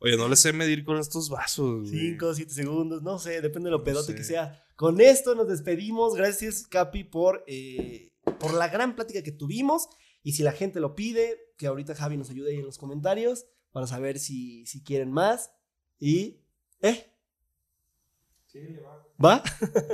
[0.00, 1.90] Oye, no le sé medir con estos vasos.
[1.90, 2.10] güey.
[2.12, 4.14] 5, 7 segundos, no sé, depende de lo No pedote sé.
[4.14, 4.62] que sea.
[4.76, 6.14] Con esto nos despedimos.
[6.14, 9.88] Gracias, Capi, por, eh, por la gran plática que tuvimos.
[10.26, 13.46] Y si la gente lo pide, que ahorita Javi nos ayude ahí en los comentarios
[13.70, 15.52] para saber si, si quieren más.
[16.00, 16.40] Y.
[16.82, 17.12] ¿Eh?
[19.24, 19.40] ¿Va?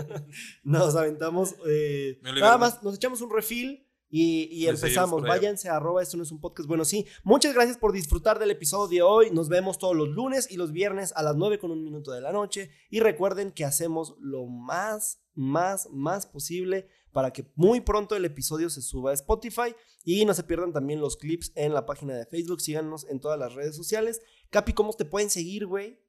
[0.64, 1.54] nos aventamos.
[1.66, 3.86] eh, nada más, nos echamos un refill.
[4.09, 5.20] Y, y empezamos.
[5.20, 6.66] Váyanse a arroba, esto no es un podcast.
[6.66, 7.06] Bueno, sí.
[7.24, 9.30] Muchas gracias por disfrutar del episodio de hoy.
[9.32, 12.22] Nos vemos todos los lunes y los viernes a las 9 con un minuto de
[12.22, 12.70] la noche.
[12.88, 18.68] Y recuerden que hacemos lo más, más, más posible para que muy pronto el episodio
[18.70, 19.74] se suba a Spotify.
[20.05, 22.60] Y no se pierdan también los clips en la página de Facebook.
[22.60, 24.20] Síganos en todas las redes sociales.
[24.51, 26.01] Capi, ¿cómo te pueden seguir, güey?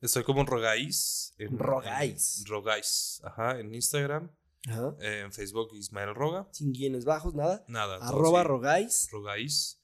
[0.00, 1.34] Estoy como Rogais.
[1.38, 2.40] En, Rogais.
[2.40, 4.30] en- Rogais, ajá, en Instagram.
[4.68, 4.96] Ajá.
[5.00, 6.48] eh, en Facebook Ismael Roga.
[6.52, 7.64] Sin guiones bajos, nada.
[7.68, 7.98] Nada.
[8.00, 9.08] todo Arroba así, Rogais.
[9.12, 9.80] Rogais.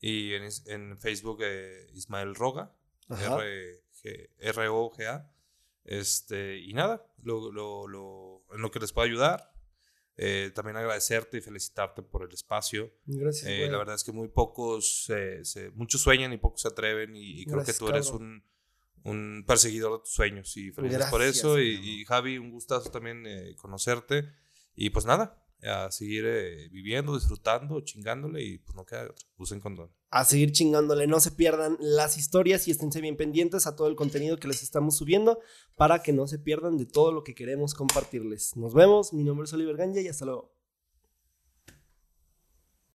[0.00, 2.74] Y en, en Facebook eh, Ismael Roga.
[4.38, 5.30] R-O-G-A.
[5.84, 9.52] Este, y nada, lo, lo- lo- en lo que les pueda ayudar.
[10.18, 12.90] Eh, también agradecerte y felicitarte por el espacio.
[13.04, 13.46] Gracias.
[13.50, 17.14] Eh, la verdad es que muy pocos, eh, se- muchos sueñan y pocos se atreven.
[17.14, 18.42] Y, y creo Gracias, que tú eres un,
[19.04, 20.56] un perseguidor de tus sueños.
[20.56, 21.60] Y felices por eso.
[21.60, 24.24] Y, y Javi, un gustazo también eh, conocerte.
[24.74, 28.42] Y pues nada, a seguir eh, viviendo, disfrutando, chingándole.
[28.42, 29.26] Y pues no queda otra.
[29.36, 29.90] Usen condón.
[30.10, 31.06] A seguir chingándole.
[31.06, 34.62] No se pierdan las historias y esténse bien pendientes a todo el contenido que les
[34.62, 35.40] estamos subiendo
[35.76, 38.56] para que no se pierdan de todo lo que queremos compartirles.
[38.56, 40.55] Nos vemos, mi nombre es Oliver Ganja y hasta luego.